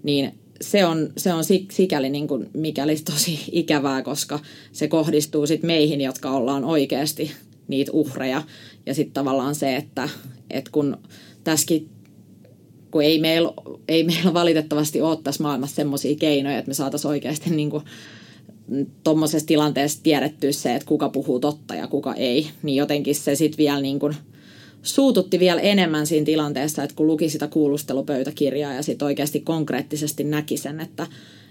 niin 0.03 0.33
se 0.61 0.85
on, 0.85 1.09
se 1.17 1.33
on 1.33 1.43
sikäli 1.71 2.09
niin 2.09 2.27
kuin, 2.27 2.49
mikäli 2.53 2.95
tosi 2.95 3.39
ikävää, 3.51 4.01
koska 4.01 4.39
se 4.71 4.87
kohdistuu 4.87 5.47
sit 5.47 5.63
meihin, 5.63 6.01
jotka 6.01 6.31
ollaan 6.31 6.63
oikeasti 6.63 7.31
niitä 7.67 7.91
uhreja. 7.91 8.43
Ja 8.85 8.93
sitten 8.93 9.13
tavallaan 9.13 9.55
se, 9.55 9.75
että, 9.75 10.09
että 10.49 10.71
kun 10.71 10.97
tässäkin 11.43 11.89
kun 12.91 13.03
ei 13.03 13.19
meillä, 13.19 13.53
ei 13.87 14.03
meillä 14.03 14.33
valitettavasti 14.33 15.01
ole 15.01 15.17
tässä 15.23 15.43
maailmassa 15.43 15.75
semmoisia 15.75 16.15
keinoja, 16.15 16.57
että 16.57 16.69
me 16.69 16.73
saataisiin 16.73 17.09
oikeasti 17.09 17.49
niin 17.49 17.69
kuin 17.69 17.83
tuommoisessa 19.03 19.47
tilanteessa 19.47 19.99
tiedetty 20.03 20.53
se, 20.53 20.75
että 20.75 20.87
kuka 20.87 21.09
puhuu 21.09 21.39
totta 21.39 21.75
ja 21.75 21.87
kuka 21.87 22.13
ei, 22.13 22.47
niin 22.63 22.75
jotenkin 22.75 23.15
se 23.15 23.35
sitten 23.35 23.57
vielä 23.57 23.81
niin 23.81 23.99
kuin 23.99 24.15
suututti 24.83 25.39
vielä 25.39 25.61
enemmän 25.61 26.07
siinä 26.07 26.25
tilanteessa, 26.25 26.83
että 26.83 26.95
kun 26.95 27.07
luki 27.07 27.29
sitä 27.29 27.47
kuulustelupöytäkirjaa 27.47 28.73
ja 28.73 28.83
sitten 28.83 29.05
oikeasti 29.05 29.39
konkreettisesti 29.39 30.23
näki 30.23 30.57
sen, 30.57 30.79
että, 30.79 31.07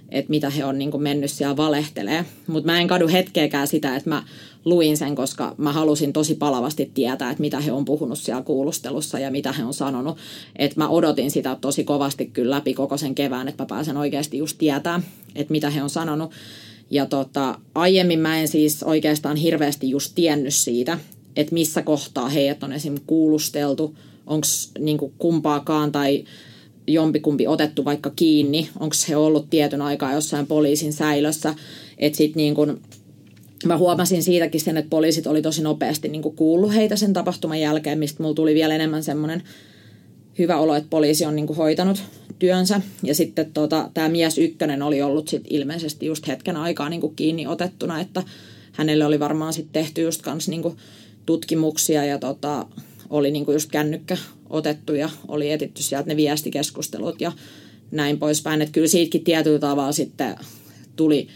että 0.08 0.30
mitä 0.30 0.50
he 0.50 0.64
on 0.64 0.78
niin 0.78 0.90
kuin 0.90 1.02
mennyt 1.02 1.30
siellä 1.30 1.56
valehtelee. 1.56 2.24
Mutta 2.46 2.72
mä 2.72 2.80
en 2.80 2.88
kadu 2.88 3.08
hetkeäkään 3.08 3.66
sitä, 3.66 3.96
että 3.96 4.10
mä 4.10 4.22
luin 4.64 4.96
sen, 4.96 5.14
koska 5.14 5.54
mä 5.58 5.72
halusin 5.72 6.12
tosi 6.12 6.34
palavasti 6.34 6.90
tietää, 6.94 7.30
että 7.30 7.40
mitä 7.40 7.60
he 7.60 7.72
on 7.72 7.84
puhunut 7.84 8.18
siellä 8.18 8.42
kuulustelussa 8.42 9.18
ja 9.18 9.30
mitä 9.30 9.52
he 9.52 9.64
on 9.64 9.74
sanonut. 9.74 10.18
Että 10.56 10.80
mä 10.80 10.88
odotin 10.88 11.30
sitä 11.30 11.56
tosi 11.60 11.84
kovasti 11.84 12.26
kyllä 12.26 12.56
läpi 12.56 12.74
koko 12.74 12.96
sen 12.96 13.14
kevään, 13.14 13.48
että 13.48 13.62
mä 13.62 13.66
pääsen 13.66 13.96
oikeasti 13.96 14.38
just 14.38 14.58
tietää, 14.58 15.02
että 15.34 15.52
mitä 15.52 15.70
he 15.70 15.82
on 15.82 15.90
sanonut. 15.90 16.30
Ja 16.90 17.06
tota, 17.06 17.58
aiemmin 17.74 18.18
mä 18.18 18.40
en 18.40 18.48
siis 18.48 18.82
oikeastaan 18.82 19.36
hirveästi 19.36 19.90
just 19.90 20.12
tiennyt 20.14 20.54
siitä, 20.54 20.98
että 21.36 21.54
missä 21.54 21.82
kohtaa 21.82 22.28
heidät 22.28 22.62
on 22.62 22.72
esim. 22.72 22.94
kuulusteltu, 23.06 23.96
onko 24.26 24.46
niin 24.78 24.98
kumpaakaan 25.18 25.92
tai 25.92 26.24
jompikumpi 26.86 27.46
otettu 27.46 27.84
vaikka 27.84 28.10
kiinni, 28.16 28.68
onko 28.80 28.96
he 29.08 29.16
ollut 29.16 29.50
tietyn 29.50 29.82
aikaa 29.82 30.14
jossain 30.14 30.46
poliisin 30.46 30.92
säilössä, 30.92 31.54
että 31.98 32.16
sitten 32.16 32.40
niin 32.40 32.54
kuin, 32.54 32.80
mä 33.64 33.78
huomasin 33.78 34.22
siitäkin 34.22 34.60
sen, 34.60 34.76
että 34.76 34.90
poliisit 34.90 35.26
oli 35.26 35.42
tosi 35.42 35.62
nopeasti 35.62 36.08
niin 36.08 36.22
kuullut 36.22 36.74
heitä 36.74 36.96
sen 36.96 37.12
tapahtuman 37.12 37.60
jälkeen, 37.60 37.98
mistä 37.98 38.22
mulla 38.22 38.34
tuli 38.34 38.54
vielä 38.54 38.74
enemmän 38.74 39.02
semmoinen 39.02 39.42
hyvä 40.38 40.56
olo, 40.56 40.74
että 40.74 40.90
poliisi 40.90 41.24
on 41.24 41.36
niin 41.36 41.56
hoitanut 41.56 42.02
työnsä. 42.44 42.80
Ja 43.02 43.14
sitten 43.14 43.52
tota, 43.52 43.90
tämä 43.94 44.08
mies 44.08 44.38
ykkönen 44.38 44.82
oli 44.82 45.02
ollut 45.02 45.28
sit 45.28 45.42
ilmeisesti 45.50 46.06
just 46.06 46.26
hetken 46.28 46.56
aikaa 46.56 46.88
niin 46.88 47.00
kuin 47.00 47.16
kiinni 47.16 47.46
otettuna, 47.46 48.00
että 48.00 48.22
hänelle 48.72 49.04
oli 49.04 49.20
varmaan 49.20 49.52
sitten 49.52 49.72
tehty 49.72 50.02
just 50.02 50.22
kans 50.22 50.48
niin 50.48 50.62
kuin 50.62 50.76
tutkimuksia 51.26 52.04
ja 52.04 52.18
tota, 52.18 52.66
oli 53.10 53.30
niin 53.30 53.44
kuin 53.44 53.52
just 53.52 53.70
kännykkä 53.70 54.16
otettu 54.50 54.94
ja 54.94 55.08
oli 55.28 55.50
etitty 55.50 55.82
sieltä 55.82 56.08
ne 56.08 56.16
viestikeskustelut 56.16 57.20
ja 57.20 57.32
näin 57.90 58.18
poispäin. 58.18 58.62
Että 58.62 58.72
kyllä 58.72 58.88
siitäkin 58.88 59.24
tietyllä 59.24 59.58
tavalla 59.58 59.92
sitten 59.92 60.36
tuli 60.96 61.28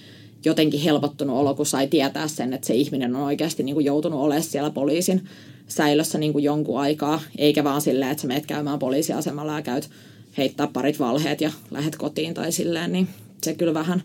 jotenkin 0.45 0.81
helpottunut 0.81 1.37
olo, 1.37 1.55
kun 1.55 1.67
sai 1.67 1.87
tietää 1.87 2.29
sen, 2.29 2.53
että 2.53 2.67
se 2.67 2.75
ihminen 2.75 3.17
on 3.17 3.23
oikeasti 3.23 3.63
niin 3.63 3.75
kuin 3.75 3.87
joutunut 3.87 4.21
olemaan 4.21 4.43
siellä 4.43 4.71
poliisin 4.71 5.29
säilössä 5.69 6.19
niin 6.19 6.33
kuin 6.33 6.45
jonkun 6.45 6.81
aikaa, 6.81 7.21
eikä 7.39 7.65
vaan 7.65 7.81
silleen, 7.81 8.11
että 8.11 8.23
sä 8.23 8.29
meet 8.29 8.47
käymään 8.47 8.79
poliisiasemalla 8.79 9.53
ja 9.53 9.63
käyt 9.63 9.91
heittää 10.39 10.67
parit 10.67 10.99
valheet 10.99 11.41
ja 11.41 11.53
lähet 11.71 11.97
kotiin 11.97 12.35
tai 12.35 12.53
silleen, 12.53 12.93
niin 12.93 13.09
se 13.43 13.55
kyllä 13.55 13.75
vähän, 13.75 14.03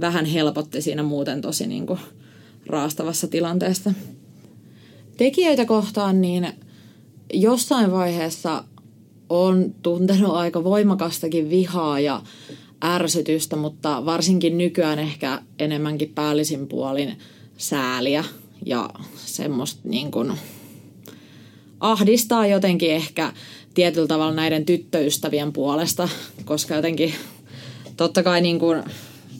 vähän 0.00 0.24
helpotti 0.24 0.82
siinä 0.82 1.02
muuten 1.02 1.40
tosi 1.40 1.66
niin 1.66 1.86
kuin 1.86 2.00
raastavassa 2.66 3.28
tilanteessa. 3.28 3.92
Tekijöitä 5.16 5.64
kohtaan 5.64 6.20
niin 6.20 6.48
jossain 7.32 7.92
vaiheessa 7.92 8.64
on 9.28 9.74
tuntenut 9.82 10.34
aika 10.34 10.64
voimakastakin 10.64 11.50
vihaa 11.50 12.00
ja 12.00 12.22
ärsytystä, 12.84 13.56
mutta 13.56 14.04
varsinkin 14.04 14.58
nykyään 14.58 14.98
ehkä 14.98 15.42
enemmänkin 15.58 16.12
päällisin 16.14 16.68
puolin 16.68 17.18
sääliä 17.56 18.24
ja 18.66 18.90
semmoista 19.16 19.80
niin 19.84 20.10
kuin 20.10 20.32
ahdistaa 21.80 22.46
jotenkin 22.46 22.90
ehkä 22.90 23.32
tietyllä 23.74 24.06
tavalla 24.06 24.34
näiden 24.34 24.64
tyttöystävien 24.64 25.52
puolesta, 25.52 26.08
koska 26.44 26.74
jotenkin 26.74 27.14
totta 27.96 28.22
kai 28.22 28.40
niin 28.40 28.58
kuin 28.58 28.82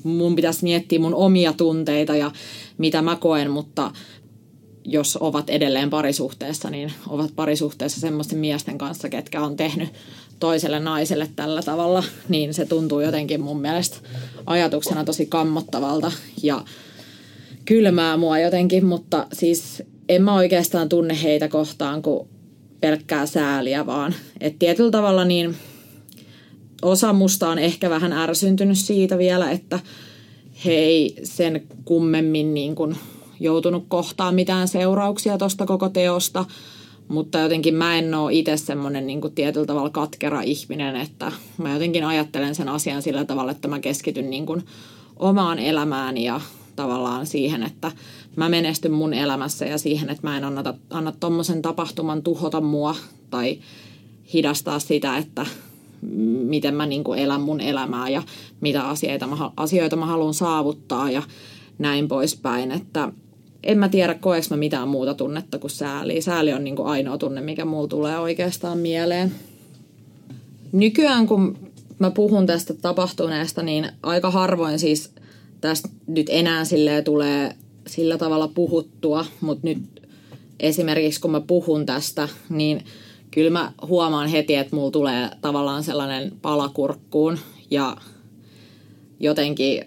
mun 0.03 0.37
pitäisi 0.37 0.63
miettiä 0.63 0.99
mun 0.99 1.15
omia 1.15 1.53
tunteita 1.53 2.17
ja 2.17 2.31
mitä 2.79 3.03
mä 3.03 3.17
koen, 3.17 3.51
mutta 3.51 3.91
jos 4.85 5.19
ovat 5.21 5.51
edelleen 5.51 5.91
parisuhteessa, 5.91 6.71
niin 6.71 6.93
ovat 7.09 7.31
parisuhteessa 7.37 8.01
semmoisten 8.01 8.39
miesten 8.39 8.79
kanssa, 8.79 9.09
ketkä 9.09 9.43
on 9.43 9.57
tehnyt 9.57 9.89
toiselle 10.41 10.81
naiselle 10.81 11.29
tällä 11.37 11.63
tavalla, 11.63 12.05
niin 12.29 12.55
se 12.55 12.67
tuntuu 12.67 13.01
jotenkin 13.01 13.41
mun 13.41 13.61
mielestä 13.61 13.97
ajatuksena 14.47 15.05
tosi 15.05 15.27
kammottavalta 15.27 16.13
ja 16.43 16.65
kylmää 17.65 18.17
mua 18.17 18.39
jotenkin, 18.39 18.87
mutta 18.87 19.27
siis 19.33 19.83
en 20.09 20.23
mä 20.23 20.35
oikeastaan 20.35 20.89
tunne 20.89 21.23
heitä 21.23 21.49
kohtaan 21.49 22.03
kuin 22.03 22.29
pelkkää 22.83 23.27
sääliä 23.27 23.87
vaan. 23.87 24.15
että 24.41 24.59
tietyllä 24.59 24.91
tavalla 24.91 25.25
niin 25.25 25.57
osa 26.83 27.13
musta 27.13 27.49
on 27.49 27.59
ehkä 27.59 27.91
vähän 27.91 28.13
ärsyntynyt 28.13 28.79
siitä 28.79 29.19
vielä, 29.19 29.51
että 29.51 29.81
he 30.65 30.73
ei 30.73 31.17
sen 31.25 31.63
kummemmin 31.85 32.55
niin 32.55 32.75
kuin 32.75 32.97
joutunut 33.41 33.85
kohtaan 33.89 34.35
mitään 34.35 34.69
seurauksia 34.69 35.39
tuosta 35.39 35.67
koko 35.67 35.89
teosta, 35.89 36.45
mutta 37.09 37.39
jotenkin 37.39 37.75
mä 37.75 37.99
en 37.99 38.15
ole 38.15 38.33
itse 38.33 38.57
semmoinen 38.57 39.07
niin 39.07 39.21
tietyllä 39.35 39.67
tavalla 39.67 39.91
katkera 39.91 40.43
ihminen, 40.43 40.97
että 40.97 41.33
mä 41.59 41.73
jotenkin 41.73 42.05
ajattelen 42.05 42.55
sen 42.55 42.69
asian 42.69 43.03
sillä 43.03 43.25
tavalla, 43.25 43.53
että 43.53 43.69
mä 43.69 43.81
keskityn 43.81 44.31
niin 44.31 44.47
kuin 44.47 44.63
omaan 45.17 45.59
elämään 45.59 46.19
ja 46.19 46.41
tavallaan 46.77 47.27
siihen, 47.27 47.63
että 47.63 47.93
mä 48.37 48.49
menestyn 48.49 48.93
mun 48.93 49.15
elämässä 49.15 49.65
ja 49.65 49.79
siihen, 49.79 50.11
että 50.11 50.27
mä 50.29 50.37
en 50.37 50.45
anna, 50.45 50.75
anna 50.91 51.13
tommosen 51.21 51.63
tapahtuman 51.63 52.23
tuhota 52.23 52.61
mua 52.61 52.97
tai 53.31 53.59
hidastaa 54.35 54.79
sitä, 54.79 55.17
että 55.17 55.47
miten 56.45 56.75
mä 56.75 56.87
niin 56.87 57.05
elän 57.17 57.41
mun 57.41 57.61
elämää 57.61 58.09
ja 58.09 58.23
mitä 58.61 58.89
asioita 58.89 59.27
mä, 59.27 59.51
asioita 59.57 59.97
mä 59.97 60.07
haluan 60.07 60.35
saavuttaa 60.35 61.11
ja 61.11 61.23
näin 61.79 62.09
poispäin. 62.09 62.71
Että 62.71 63.13
en 63.63 63.79
mä 63.79 63.89
tiedä, 63.89 64.15
koeks 64.15 64.51
mä 64.51 64.57
mitään 64.57 64.89
muuta 64.89 65.15
tunnetta 65.15 65.59
kuin 65.59 65.71
sääli. 65.71 66.21
Sääli 66.21 66.53
on 66.53 66.65
niin 66.65 66.77
ainoa 66.85 67.19
tunne, 67.19 67.41
mikä 67.41 67.65
mulla 67.65 67.89
tulee 67.89 68.19
oikeastaan 68.19 68.79
mieleen. 68.79 69.33
Nykyään, 70.73 71.27
kun 71.27 71.59
mä 71.99 72.11
puhun 72.11 72.47
tästä 72.47 72.75
tapahtuneesta, 72.75 73.63
niin 73.63 73.89
aika 74.03 74.31
harvoin 74.31 74.79
siis 74.79 75.15
tästä 75.61 75.89
nyt 76.07 76.27
enää 76.31 76.65
silleen 76.65 77.05
tulee 77.05 77.57
sillä 77.87 78.19
tavalla 78.19 78.49
puhuttua, 78.49 79.27
mutta 79.41 79.67
nyt 79.67 79.79
esimerkiksi 80.61 81.21
kun 81.21 81.31
mä 81.31 81.41
puhun 81.41 81.87
tästä, 81.87 82.29
niin 82.49 82.85
kyllä 83.31 83.51
mä 83.51 83.73
huomaan 83.87 84.29
heti, 84.29 84.55
että 84.55 84.77
mulla 84.77 84.91
tulee 84.91 85.31
tavallaan 85.41 85.85
sellainen 85.85 86.33
palakurkkuun 86.43 87.39
ja 87.71 87.97
jotenkin 89.21 89.85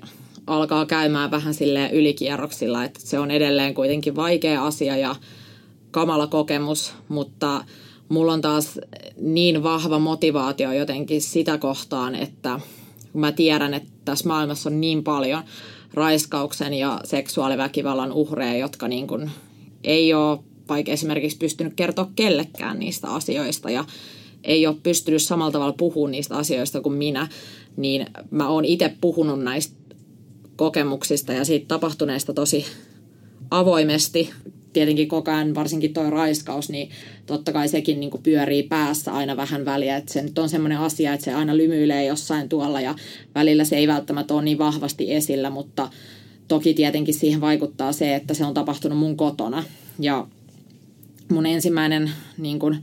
alkaa 0.47 0.85
käymään 0.85 1.31
vähän 1.31 1.53
sille 1.53 1.89
ylikierroksilla, 1.93 2.83
että 2.83 2.99
se 3.03 3.19
on 3.19 3.31
edelleen 3.31 3.73
kuitenkin 3.73 4.15
vaikea 4.15 4.65
asia 4.65 4.97
ja 4.97 5.15
kamala 5.91 6.27
kokemus, 6.27 6.93
mutta 7.07 7.65
mulla 8.09 8.33
on 8.33 8.41
taas 8.41 8.79
niin 9.21 9.63
vahva 9.63 9.99
motivaatio 9.99 10.71
jotenkin 10.71 11.21
sitä 11.21 11.57
kohtaan, 11.57 12.15
että 12.15 12.59
mä 13.13 13.31
tiedän, 13.31 13.73
että 13.73 13.91
tässä 14.05 14.27
maailmassa 14.27 14.69
on 14.69 14.81
niin 14.81 15.03
paljon 15.03 15.43
raiskauksen 15.95 16.73
ja 16.73 17.01
seksuaaliväkivallan 17.03 18.11
uhreja, 18.11 18.57
jotka 18.57 18.87
niin 18.87 19.07
kuin 19.07 19.31
ei 19.83 20.13
ole 20.13 20.39
vaikka 20.69 20.91
esimerkiksi 20.91 21.37
pystynyt 21.37 21.73
kertoa 21.73 22.09
kellekään 22.15 22.79
niistä 22.79 23.07
asioista 23.07 23.69
ja 23.69 23.85
ei 24.43 24.67
ole 24.67 24.75
pystynyt 24.83 25.21
samalla 25.21 25.51
tavalla 25.51 25.73
puhumaan 25.77 26.11
niistä 26.11 26.37
asioista 26.37 26.81
kuin 26.81 26.95
minä, 26.95 27.27
niin 27.77 28.05
mä 28.31 28.49
oon 28.49 28.65
itse 28.65 28.93
puhunut 29.01 29.43
näistä 29.43 29.75
kokemuksista 30.55 31.33
ja 31.33 31.45
siitä 31.45 31.67
tapahtuneesta 31.67 32.33
tosi 32.33 32.65
avoimesti. 33.51 34.29
Tietenkin 34.75 35.07
koko 35.07 35.31
ajan, 35.31 35.55
varsinkin 35.55 35.93
tuo 35.93 36.09
raiskaus, 36.09 36.69
niin 36.69 36.89
totta 37.25 37.53
kai 37.53 37.67
sekin 37.67 37.99
niin 37.99 38.11
pyörii 38.23 38.63
päässä 38.63 39.13
aina 39.13 39.37
vähän 39.37 39.65
väliä. 39.65 39.97
Että 39.97 40.13
se 40.13 40.21
nyt 40.21 40.39
on 40.39 40.49
semmoinen 40.49 40.77
asia, 40.77 41.13
että 41.13 41.23
se 41.23 41.33
aina 41.33 41.57
lymyilee 41.57 42.05
jossain 42.05 42.49
tuolla 42.49 42.81
ja 42.81 42.95
välillä 43.35 43.63
se 43.63 43.77
ei 43.77 43.87
välttämättä 43.87 44.33
ole 44.33 44.43
niin 44.43 44.57
vahvasti 44.57 45.13
esillä, 45.13 45.49
mutta 45.49 45.89
toki 46.47 46.73
tietenkin 46.73 47.13
siihen 47.13 47.41
vaikuttaa 47.41 47.91
se, 47.91 48.15
että 48.15 48.33
se 48.33 48.45
on 48.45 48.53
tapahtunut 48.53 48.97
mun 48.97 49.17
kotona. 49.17 49.63
Ja 49.99 50.27
mun 51.31 51.45
ensimmäinen 51.45 52.11
niin 52.37 52.59
kuin, 52.59 52.77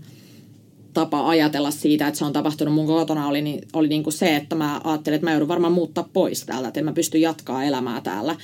tapa 0.94 1.28
ajatella 1.28 1.70
siitä, 1.70 2.06
että 2.06 2.18
se 2.18 2.24
on 2.24 2.32
tapahtunut 2.32 2.74
mun 2.74 2.86
kotona, 2.86 3.28
oli, 3.28 3.42
niin, 3.42 3.68
oli 3.72 3.88
niin 3.88 4.02
kuin 4.02 4.14
se, 4.14 4.36
että 4.36 4.56
mä 4.56 4.80
ajattelin, 4.84 5.14
että 5.14 5.26
mä 5.26 5.32
joudun 5.32 5.48
varmaan 5.48 5.72
muuttaa 5.72 6.08
pois 6.12 6.44
täältä, 6.44 6.68
että 6.68 6.80
en 6.80 6.84
mä 6.84 6.92
pysty 6.92 7.18
jatkaa 7.18 7.64
elämää 7.64 8.00
täällä 8.00 8.36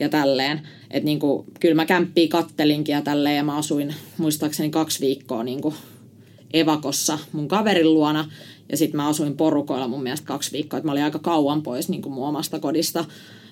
ja 0.00 0.08
tälleen. 0.08 0.60
Että 0.90 1.04
niin 1.04 1.18
kuin, 1.18 1.46
kyllä 1.60 1.74
mä 1.74 1.86
kämppiä 1.86 2.28
kattelinkin 2.28 2.92
ja 2.92 3.02
tälleen 3.02 3.36
ja 3.36 3.44
mä 3.44 3.56
asuin 3.56 3.94
muistaakseni 4.18 4.70
kaksi 4.70 5.00
viikkoa 5.00 5.44
niin 5.44 5.60
kuin 5.60 5.74
evakossa 6.52 7.18
mun 7.32 7.48
kaverin 7.48 7.94
luona 7.94 8.30
ja 8.70 8.76
sitten 8.76 8.96
mä 8.96 9.08
asuin 9.08 9.36
porukoilla 9.36 9.88
mun 9.88 10.02
mielestä 10.02 10.26
kaksi 10.26 10.52
viikkoa, 10.52 10.78
että 10.78 10.88
mä 10.88 10.92
olin 10.92 11.04
aika 11.04 11.18
kauan 11.18 11.62
pois 11.62 11.88
niin 11.88 12.02
kuin 12.02 12.12
mun 12.12 12.28
omasta 12.28 12.58
kodista. 12.58 13.04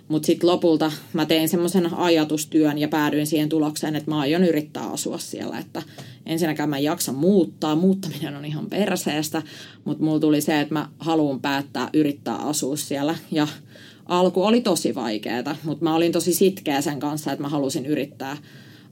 Mutta 0.09 0.26
sitten 0.26 0.49
lopulta 0.49 0.92
mä 1.12 1.26
tein 1.26 1.49
semmoisen 1.49 1.94
ajatustyön 1.94 2.78
ja 2.78 2.88
päädyin 2.88 3.26
siihen 3.26 3.49
tulokseen, 3.49 3.96
että 3.96 4.11
mä 4.11 4.20
aion 4.20 4.44
yrittää 4.44 4.90
asua 4.90 5.18
siellä. 5.18 5.59
Että 5.59 5.82
ensinnäkään 6.26 6.68
mä 6.68 6.76
en 6.76 6.84
jaksa 6.84 7.12
muuttaa, 7.12 7.76
muuttaminen 7.76 8.36
on 8.36 8.44
ihan 8.44 8.66
perseestä, 8.66 9.42
mutta 9.84 10.05
mulla 10.05 10.20
tuli 10.20 10.40
se, 10.40 10.61
että 10.61 10.74
mä 10.74 10.88
haluan 10.99 11.40
päättää 11.40 11.90
yrittää 11.94 12.36
asua 12.36 12.76
siellä. 12.76 13.14
Ja 13.30 13.49
alku 14.09 14.44
oli 14.44 14.61
tosi 14.61 14.94
vaikeaa, 14.94 15.56
mutta 15.64 15.84
mä 15.84 15.94
olin 15.94 16.12
tosi 16.12 16.34
sitkeä 16.34 16.80
sen 16.80 17.00
kanssa, 17.00 17.32
että 17.32 17.42
mä 17.42 17.48
halusin 17.48 17.86
yrittää 17.86 18.36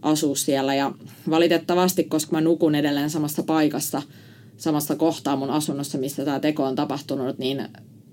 asua 0.03 0.37
siellä. 0.37 0.75
Ja 0.75 0.93
valitettavasti, 1.31 2.05
koska 2.05 2.33
mä 2.33 2.41
nukun 2.41 2.75
edelleen 2.75 3.11
samassa 3.11 3.43
paikassa, 3.43 4.03
samassa 4.57 4.97
kohtaa 4.97 5.37
mun 5.37 5.51
asunnossa, 5.51 5.99
missä 5.99 6.25
tämä 6.25 6.41
teko 6.41 6.65
on 6.65 6.75
tapahtunut, 6.75 7.39
niin 7.39 7.69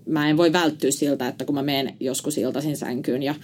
mä 0.05 0.29
en 0.29 0.37
voi 0.37 0.53
välttyä 0.53 0.91
siltä, 0.91 1.27
että 1.27 1.45
kun 1.45 1.55
mä 1.55 1.63
menen 1.63 1.95
joskus 1.99 2.37
iltaisin 2.37 2.77
sänkyyn 2.77 3.23
ja 3.23 3.35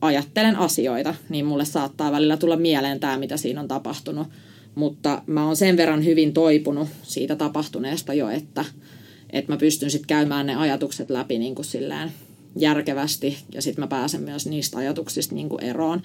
ajattelen 0.00 0.56
asioita, 0.56 1.14
niin 1.28 1.44
mulle 1.44 1.64
saattaa 1.64 2.12
välillä 2.12 2.36
tulla 2.36 2.56
mieleen 2.56 3.00
tämä, 3.00 3.18
mitä 3.18 3.36
siinä 3.36 3.60
on 3.60 3.68
tapahtunut. 3.68 4.26
Mutta 4.74 5.22
mä 5.26 5.46
oon 5.46 5.56
sen 5.56 5.76
verran 5.76 6.04
hyvin 6.04 6.32
toipunut 6.32 6.88
siitä 7.02 7.36
tapahtuneesta 7.36 8.14
jo, 8.14 8.28
että, 8.28 8.64
että 9.30 9.52
mä 9.52 9.56
pystyn 9.56 9.90
sitten 9.90 10.06
käymään 10.06 10.46
ne 10.46 10.54
ajatukset 10.54 11.10
läpi 11.10 11.38
niin 11.38 11.54
kuin 11.54 11.66
silleen 11.66 12.12
järkevästi 12.56 13.38
ja 13.54 13.62
sitten 13.62 13.82
mä 13.82 13.88
pääsen 13.88 14.22
myös 14.22 14.46
niistä 14.46 14.78
ajatuksista 14.78 15.34
niin 15.34 15.48
kuin 15.48 15.64
eroon. 15.64 16.02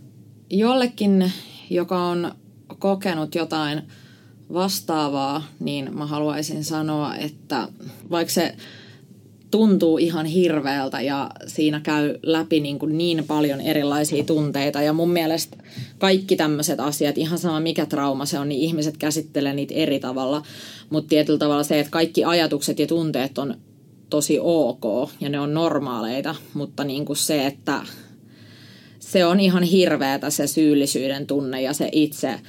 Jollekin, 0.49 1.31
joka 1.69 2.03
on 2.03 2.31
kokenut 2.79 3.35
jotain 3.35 3.81
vastaavaa, 4.53 5.47
niin 5.59 5.97
mä 5.97 6.05
haluaisin 6.05 6.63
sanoa, 6.63 7.15
että 7.15 7.67
vaikka 8.09 8.33
se 8.33 8.55
tuntuu 9.51 9.97
ihan 9.97 10.25
hirveältä 10.25 11.01
ja 11.01 11.29
siinä 11.47 11.79
käy 11.79 12.15
läpi 12.23 12.59
niin, 12.59 12.79
kuin 12.79 12.97
niin 12.97 13.23
paljon 13.27 13.61
erilaisia 13.61 14.23
tunteita. 14.23 14.81
Ja 14.81 14.93
mun 14.93 15.09
mielestä 15.11 15.57
kaikki 15.97 16.35
tämmöiset 16.35 16.79
asiat, 16.79 17.17
ihan 17.17 17.39
sama 17.39 17.59
mikä 17.59 17.85
trauma 17.85 18.25
se 18.25 18.39
on, 18.39 18.49
niin 18.49 18.61
ihmiset 18.61 18.97
käsittelee 18.97 19.53
niitä 19.53 19.73
eri 19.73 19.99
tavalla. 19.99 20.43
Mutta 20.89 21.09
tietyllä 21.09 21.39
tavalla 21.39 21.63
se, 21.63 21.79
että 21.79 21.91
kaikki 21.91 22.23
ajatukset 22.23 22.79
ja 22.79 22.87
tunteet 22.87 23.37
on 23.37 23.55
tosi 24.10 24.39
ok 24.41 25.12
ja 25.22 25.30
ne 25.30 25.39
on 25.39 25.53
normaaleita, 25.53 26.36
mutta 26.53 26.84
niin 26.84 27.05
kuin 27.05 27.18
se, 27.18 27.45
että 27.45 27.82
se 28.99 29.26
on 29.26 29.39
ihan 29.39 29.64
hirveätä 29.64 30.30
se 30.30 30.47
syyllisyyden 30.47 31.28
tunne 31.28 31.62
ja 31.62 31.74
se 31.74 31.89
itse 31.91 32.39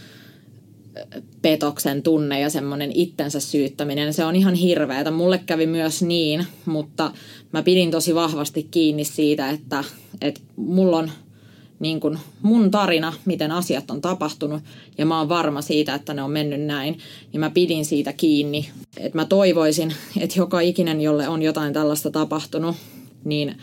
petoksen 1.43 2.03
tunne 2.03 2.41
ja 2.41 2.51
semmoinen 2.51 2.93
itsensä 2.95 3.41
syyttäminen, 3.41 4.15
se 4.15 4.25
on 4.25 4.37
ihan 4.37 4.55
hirveätä. 4.55 5.11
Mulle 5.11 5.39
kävi 5.47 5.67
myös 5.67 6.03
niin, 6.03 6.47
mutta 6.67 7.13
mä 7.53 7.63
pidin 7.63 7.91
tosi 7.91 8.15
vahvasti 8.15 8.69
kiinni 8.71 9.05
siitä, 9.05 9.51
että, 9.51 9.85
että 10.21 10.41
mulla 10.57 10.97
on 10.97 11.11
niin 11.81 12.01
kuin 12.01 12.19
mun 12.43 12.71
tarina, 12.71 13.13
miten 13.25 13.51
asiat 13.51 13.91
on 13.91 14.01
tapahtunut, 14.01 14.63
ja 14.99 15.07
mä 15.07 15.19
oon 15.19 15.29
varma 15.29 15.63
siitä, 15.63 15.95
että 15.95 16.15
ne 16.15 16.23
on 16.23 16.31
mennyt 16.31 16.61
näin, 16.61 16.99
ja 17.33 17.39
mä 17.39 17.51
pidin 17.51 17.85
siitä 17.85 18.13
kiinni. 18.13 18.69
Että 18.97 19.19
mä 19.19 19.25
toivoisin, 19.25 19.95
että 20.21 20.39
joka 20.39 20.61
ikinen, 20.61 21.01
jolle 21.01 21.29
on 21.29 21.43
jotain 21.43 21.73
tällaista 21.73 22.11
tapahtunut, 22.11 22.77
niin 23.25 23.57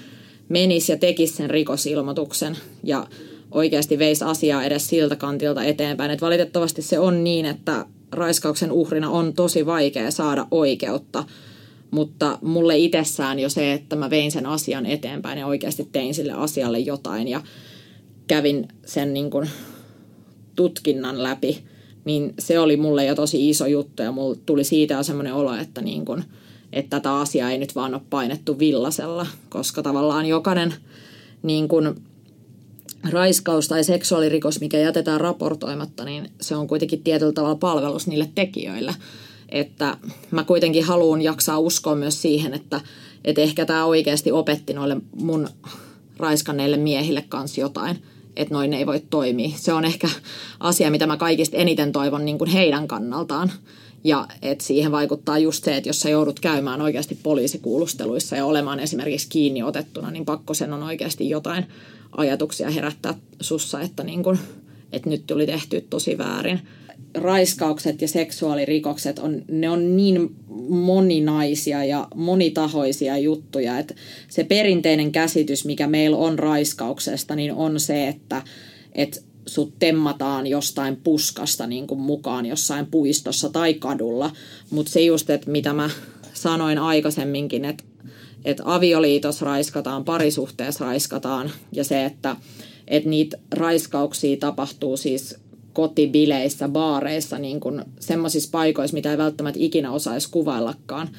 menisi 0.50 0.92
ja 0.92 0.98
tekisi 0.98 1.34
sen 1.34 1.50
rikosilmoituksen, 1.50 2.58
ja 2.84 3.08
oikeasti 3.52 4.00
veisi 4.00 4.24
asiaa 4.24 4.64
edes 4.64 4.88
siltä 4.88 5.16
kantilta 5.16 5.64
eteenpäin. 5.64 6.12
Et 6.12 6.22
valitettavasti 6.22 6.82
se 6.82 7.00
on 7.00 7.24
niin, 7.24 7.46
että 7.46 7.86
raiskauksen 8.12 8.72
uhrina 8.72 9.10
on 9.10 9.34
tosi 9.34 9.66
vaikea 9.66 10.12
saada 10.12 10.48
oikeutta, 10.52 11.24
mutta 11.92 12.40
mulle 12.42 12.78
itsessään 12.78 13.40
jo 13.40 13.50
se, 13.50 13.74
että 13.74 13.96
mä 13.96 14.10
vein 14.10 14.32
sen 14.32 14.46
asian 14.46 14.86
eteenpäin 14.86 15.40
ja 15.40 15.48
oikeasti 15.48 15.90
tein 15.92 16.14
sille 16.14 16.34
asialle 16.34 16.80
jotain 16.80 17.28
ja 17.28 17.42
kävin 18.28 18.68
sen 18.86 19.14
niin 19.14 19.30
kuin 19.30 19.50
tutkinnan 20.56 21.24
läpi, 21.24 21.64
niin 22.06 22.34
se 22.40 22.60
oli 22.60 22.78
mulle 22.78 23.06
jo 23.06 23.16
tosi 23.16 23.50
iso 23.50 23.66
juttu 23.66 24.04
ja 24.04 24.12
mulle 24.12 24.38
tuli 24.46 24.64
siitä 24.64 25.04
semmoinen 25.04 25.34
olo, 25.34 25.56
että, 25.56 25.82
niin 25.82 26.06
kuin, 26.06 26.24
että 26.74 27.00
tätä 27.00 27.16
asiaa 27.16 27.52
ei 27.52 27.58
nyt 27.58 27.76
vaan 27.76 27.94
ole 27.94 28.02
painettu 28.10 28.60
villasella, 28.60 29.28
koska 29.50 29.84
tavallaan 29.84 30.26
jokainen 30.26 30.74
niin 31.44 31.68
kuin, 31.68 31.96
raiskaus 33.10 33.68
tai 33.68 33.84
seksuaalirikos, 33.84 34.60
mikä 34.60 34.78
jätetään 34.78 35.22
raportoimatta, 35.22 36.06
niin 36.06 36.32
se 36.42 36.56
on 36.56 36.68
kuitenkin 36.68 37.04
tietyllä 37.04 37.32
tavalla 37.32 37.56
palvelus 37.56 38.08
niille 38.08 38.30
tekijöille. 38.36 38.96
Että 39.50 39.98
mä 40.32 40.44
kuitenkin 40.44 40.84
haluan 40.84 41.22
jaksaa 41.22 41.60
uskoa 41.60 41.96
myös 41.96 42.22
siihen, 42.22 42.54
että, 42.54 42.82
että 43.26 43.42
ehkä 43.42 43.66
tämä 43.66 43.86
oikeasti 43.86 44.32
opetti 44.32 44.74
noille 44.74 44.98
mun 45.16 45.48
raiskanneille 46.18 46.78
miehille 46.78 47.26
kanssa 47.30 47.62
jotain, 47.62 48.00
että 48.36 48.54
noin 48.54 48.74
ei 48.74 48.86
voi 48.86 49.00
toimia. 49.10 49.50
Se 49.56 49.74
on 49.74 49.86
ehkä 49.86 50.10
asia, 50.60 50.92
mitä 50.92 51.08
mä 51.08 51.18
kaikista 51.18 51.58
eniten 51.58 51.92
toivon 51.92 52.26
niin 52.26 52.38
kuin 52.38 52.50
heidän 52.50 52.88
kannaltaan. 52.88 53.52
Ja 54.04 54.28
että 54.42 54.64
siihen 54.64 54.92
vaikuttaa 54.92 55.38
just 55.38 55.64
se, 55.64 55.78
että 55.78 55.90
jos 55.90 56.00
sä 56.00 56.10
joudut 56.10 56.40
käymään 56.40 56.82
oikeasti 56.82 57.20
poliisikuulusteluissa 57.24 58.36
ja 58.36 58.46
olemaan 58.46 58.80
esimerkiksi 58.80 59.30
kiinni 59.30 59.64
otettuna, 59.64 60.12
niin 60.12 60.26
pakko 60.26 60.54
sen 60.54 60.74
on 60.74 60.84
oikeasti 60.84 61.30
jotain 61.30 61.66
ajatuksia 62.18 62.70
herättää 62.70 63.14
sussa, 63.42 63.82
että, 63.82 64.04
niin 64.04 64.24
kun, 64.24 64.38
että 64.92 65.10
nyt 65.10 65.28
tuli 65.28 65.46
tehty 65.46 65.86
tosi 65.90 66.18
väärin. 66.18 66.60
Raiskaukset 67.14 68.02
ja 68.02 68.08
seksuaalirikokset 68.08 69.20
on, 69.20 69.42
ne 69.52 69.70
on 69.70 69.98
niin 69.98 70.36
moninaisia 70.70 71.86
ja 71.86 72.08
monitahoisia 72.16 73.18
juttuja, 73.18 73.80
että 73.80 73.94
se 74.28 74.44
perinteinen 74.44 75.12
käsitys, 75.12 75.66
mikä 75.66 75.88
meillä 75.88 76.18
on 76.18 76.40
raiskauksesta, 76.40 77.36
niin 77.36 77.54
on 77.54 77.80
se, 77.80 78.08
että, 78.08 78.42
että 78.94 79.20
sut 79.46 79.74
temmataan 79.80 80.48
jostain 80.48 80.96
puskasta 80.96 81.68
niin 81.68 81.88
kuin 81.88 82.00
mukaan 82.00 82.46
jossain 82.46 82.86
puistossa 82.86 83.50
tai 83.50 83.74
kadulla. 83.74 84.32
Mutta 84.70 84.92
se 84.92 85.02
just, 85.02 85.30
että 85.30 85.52
mitä 85.52 85.74
mä 85.74 85.90
sanoin 86.34 86.78
aikaisemminkin, 86.78 87.66
että 87.66 87.84
että 88.46 88.64
avioliitos 88.66 89.42
raiskataan, 89.42 90.06
parisuhteessa 90.06 90.86
raiskataan 90.86 91.52
ja 91.72 91.84
se, 91.84 92.06
että, 92.06 92.36
että 92.88 93.10
niitä 93.10 93.38
raiskauksia 93.52 94.38
tapahtuu 94.38 94.98
siis 94.98 95.36
kotibileissä, 95.76 96.70
baareissa, 96.70 97.40
niin 97.40 97.60
kuin 97.60 97.82
semmoisissa 98.00 98.50
paikoissa, 98.52 98.94
mitä 98.94 99.12
ei 99.12 99.18
välttämättä 99.18 99.60
ikinä 99.62 99.92
osaisi 99.92 100.30
kuvaillakaan, 100.32 101.10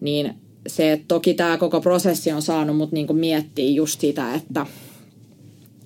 niin 0.00 0.34
se, 0.66 1.00
toki 1.08 1.34
tämä 1.34 1.58
koko 1.58 1.80
prosessi 1.80 2.32
on 2.32 2.42
saanut 2.42 2.76
mut 2.76 2.92
niin 2.92 3.06
kuin 3.06 3.18
miettiä 3.18 3.70
just 3.70 4.00
sitä, 4.00 4.34
että, 4.34 4.66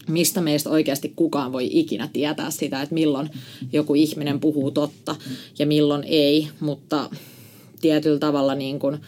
mistä 0.09 0.41
meistä 0.41 0.71
oikeasti 0.71 1.13
kukaan 1.17 1.53
voi 1.53 1.69
ikinä 1.71 2.09
tietää 2.13 2.51
sitä, 2.51 2.83
että 2.83 2.95
milloin 2.95 3.31
joku 3.73 3.95
ihminen 3.95 4.41
puhuu 4.41 4.71
totta 4.71 5.17
ja 5.59 5.67
milloin 5.67 6.05
ei, 6.05 6.49
mutta 6.61 7.11
tietyllä 7.81 8.19
tavalla 8.19 8.55
niin 8.55 8.79
kuin, 8.79 8.99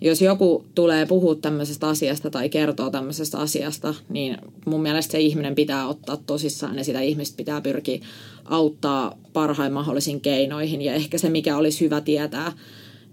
jos 0.00 0.22
joku 0.22 0.64
tulee 0.74 1.06
puhua 1.06 1.34
tämmöisestä 1.34 1.88
asiasta 1.88 2.30
tai 2.30 2.48
kertoo 2.48 2.90
tämmöisestä 2.90 3.38
asiasta, 3.38 3.94
niin 4.08 4.36
mun 4.66 4.82
mielestä 4.82 5.12
se 5.12 5.20
ihminen 5.20 5.54
pitää 5.54 5.88
ottaa 5.88 6.16
tosissaan 6.16 6.78
ja 6.78 6.84
sitä 6.84 7.00
ihmistä 7.00 7.36
pitää 7.36 7.60
pyrkiä 7.60 8.00
auttaa 8.44 9.18
parhain 9.32 9.72
mahdollisin 9.72 10.20
keinoihin. 10.20 10.82
Ja 10.82 10.94
ehkä 10.94 11.18
se, 11.18 11.28
mikä 11.28 11.56
olisi 11.56 11.84
hyvä 11.84 12.00
tietää 12.00 12.52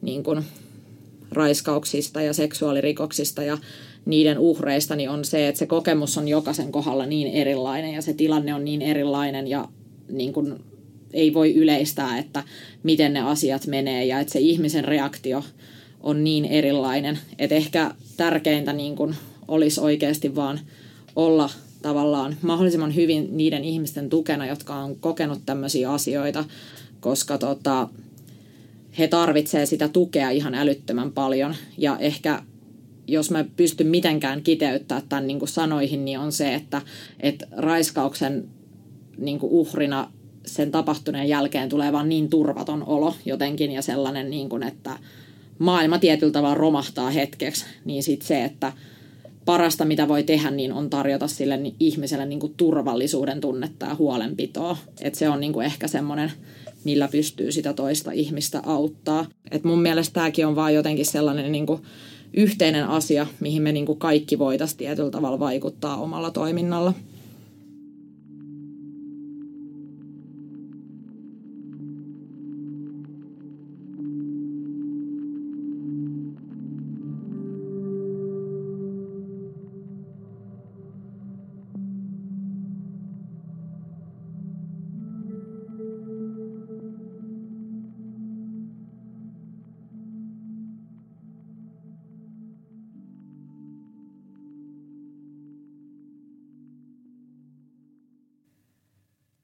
niin 0.01 0.23
kuin 0.23 0.43
raiskauksista 1.32 2.21
ja 2.21 2.34
seksuaalirikoksista 2.34 3.43
ja 3.43 3.57
niiden 4.05 4.39
uhreista, 4.39 4.95
niin 4.95 5.09
on 5.09 5.25
se, 5.25 5.47
että 5.47 5.59
se 5.59 5.65
kokemus 5.65 6.17
on 6.17 6.28
jokaisen 6.28 6.71
kohdalla 6.71 7.05
niin 7.05 7.28
erilainen 7.28 7.93
ja 7.93 8.01
se 8.01 8.13
tilanne 8.13 8.53
on 8.53 8.65
niin 8.65 8.82
erilainen 8.82 9.47
ja 9.47 9.67
niin 10.09 10.34
kuin 10.34 10.55
ei 11.13 11.34
voi 11.34 11.55
yleistää, 11.55 12.17
että 12.17 12.43
miten 12.84 13.13
ne 13.13 13.19
asiat 13.21 13.67
menee 13.67 14.05
ja 14.05 14.19
että 14.19 14.34
se 14.34 14.39
ihmisen 14.39 14.86
reaktio 14.86 15.43
on 16.07 16.23
niin 16.23 16.45
erilainen, 16.45 17.19
että 17.39 17.55
ehkä 17.55 17.91
tärkeintä 18.17 18.73
niin 18.73 18.95
kuin 18.95 19.15
olisi 19.47 19.79
oikeasti 19.79 20.35
vaan 20.35 20.59
olla 21.15 21.49
tavallaan 21.81 22.35
mahdollisimman 22.41 22.95
hyvin 22.95 23.37
niiden 23.37 23.63
ihmisten 23.63 24.09
tukena, 24.09 24.45
jotka 24.45 24.75
on 24.75 24.95
kokenut 24.95 25.41
tämmöisiä 25.45 25.91
asioita, 25.91 26.45
koska 26.99 27.37
tota, 27.37 27.89
he 28.99 29.07
tarvitsevat 29.07 29.69
sitä 29.69 29.87
tukea 29.87 30.29
ihan 30.29 30.55
älyttömän 30.55 31.11
paljon. 31.11 31.55
Ja 31.77 31.97
ehkä 31.99 32.43
jos 33.07 33.31
mä 33.31 33.45
pystyn 33.55 33.87
mitenkään 33.87 34.41
kiteyttämään 34.41 35.07
tämän 35.09 35.27
niin 35.27 35.39
kuin 35.39 35.49
sanoihin, 35.49 36.05
niin 36.05 36.19
on 36.19 36.31
se, 36.31 36.53
että, 36.53 36.81
että 37.19 37.47
raiskauksen 37.51 38.47
niin 39.17 39.39
kuin 39.39 39.51
uhrina 39.51 40.11
sen 40.45 40.71
tapahtuneen 40.71 41.29
jälkeen 41.29 41.69
tulee 41.69 41.91
vaan 41.91 42.09
niin 42.09 42.29
turvaton 42.29 42.83
olo 42.83 43.15
jotenkin 43.25 43.71
ja 43.71 43.81
sellainen, 43.81 44.29
niin 44.29 44.49
kuin, 44.49 44.63
että 44.63 44.99
maailma 45.59 45.99
tietyllä 45.99 46.31
tavalla 46.31 46.55
romahtaa 46.55 47.09
hetkeksi, 47.09 47.65
niin 47.85 48.03
sitten 48.03 48.27
se, 48.27 48.43
että 48.43 48.73
parasta 49.45 49.85
mitä 49.85 50.07
voi 50.07 50.23
tehdä, 50.23 50.51
niin 50.51 50.73
on 50.73 50.89
tarjota 50.89 51.27
sille 51.27 51.59
ihmiselle 51.79 52.25
niin 52.25 52.39
kuin 52.39 52.53
turvallisuuden 52.57 53.41
tunnetta 53.41 53.85
ja 53.85 53.95
huolenpitoa. 53.95 54.77
Et 55.01 55.15
se 55.15 55.29
on 55.29 55.39
niin 55.39 55.53
kuin 55.53 55.65
ehkä 55.65 55.87
semmoinen, 55.87 56.31
millä 56.83 57.07
pystyy 57.07 57.51
sitä 57.51 57.73
toista 57.73 58.11
ihmistä 58.11 58.61
auttaa. 58.65 59.25
Et 59.51 59.63
mun 59.63 59.81
mielestä 59.81 60.13
tämäkin 60.13 60.47
on 60.47 60.55
vaan 60.55 60.73
jotenkin 60.73 61.05
sellainen 61.05 61.51
niin 61.51 61.65
kuin 61.65 61.81
yhteinen 62.33 62.87
asia, 62.87 63.27
mihin 63.39 63.61
me 63.61 63.71
niin 63.71 63.85
kuin 63.85 63.99
kaikki 63.99 64.39
voitaisiin 64.39 64.77
tietyllä 64.77 65.11
tavalla 65.11 65.39
vaikuttaa 65.39 65.97
omalla 65.97 66.31
toiminnalla. 66.31 66.93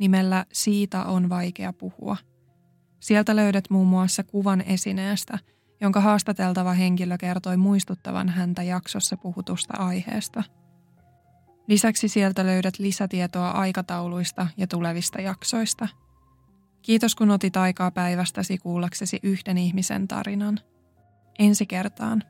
nimellä 0.00 0.46
Siitä 0.52 1.04
on 1.04 1.28
vaikea 1.28 1.72
puhua. 1.72 2.16
Sieltä 3.00 3.36
löydät 3.36 3.64
muun 3.70 3.86
muassa 3.86 4.24
kuvan 4.24 4.60
esineestä, 4.60 5.38
jonka 5.80 6.00
haastateltava 6.00 6.72
henkilö 6.72 7.18
kertoi 7.18 7.56
muistuttavan 7.56 8.28
häntä 8.28 8.62
jaksossa 8.62 9.16
puhutusta 9.16 9.74
aiheesta. 9.78 10.42
Lisäksi 11.66 12.08
sieltä 12.08 12.46
löydät 12.46 12.78
lisätietoa 12.78 13.50
aikatauluista 13.50 14.46
ja 14.56 14.66
tulevista 14.66 15.20
jaksoista. 15.20 15.88
Kiitos 16.82 17.14
kun 17.14 17.30
otit 17.30 17.56
aikaa 17.56 17.90
päivästäsi 17.90 18.58
kuullaksesi 18.58 19.20
yhden 19.22 19.58
ihmisen 19.58 20.08
tarinan. 20.08 20.60
Ensi 21.38 21.66
kertaan. 21.66 22.22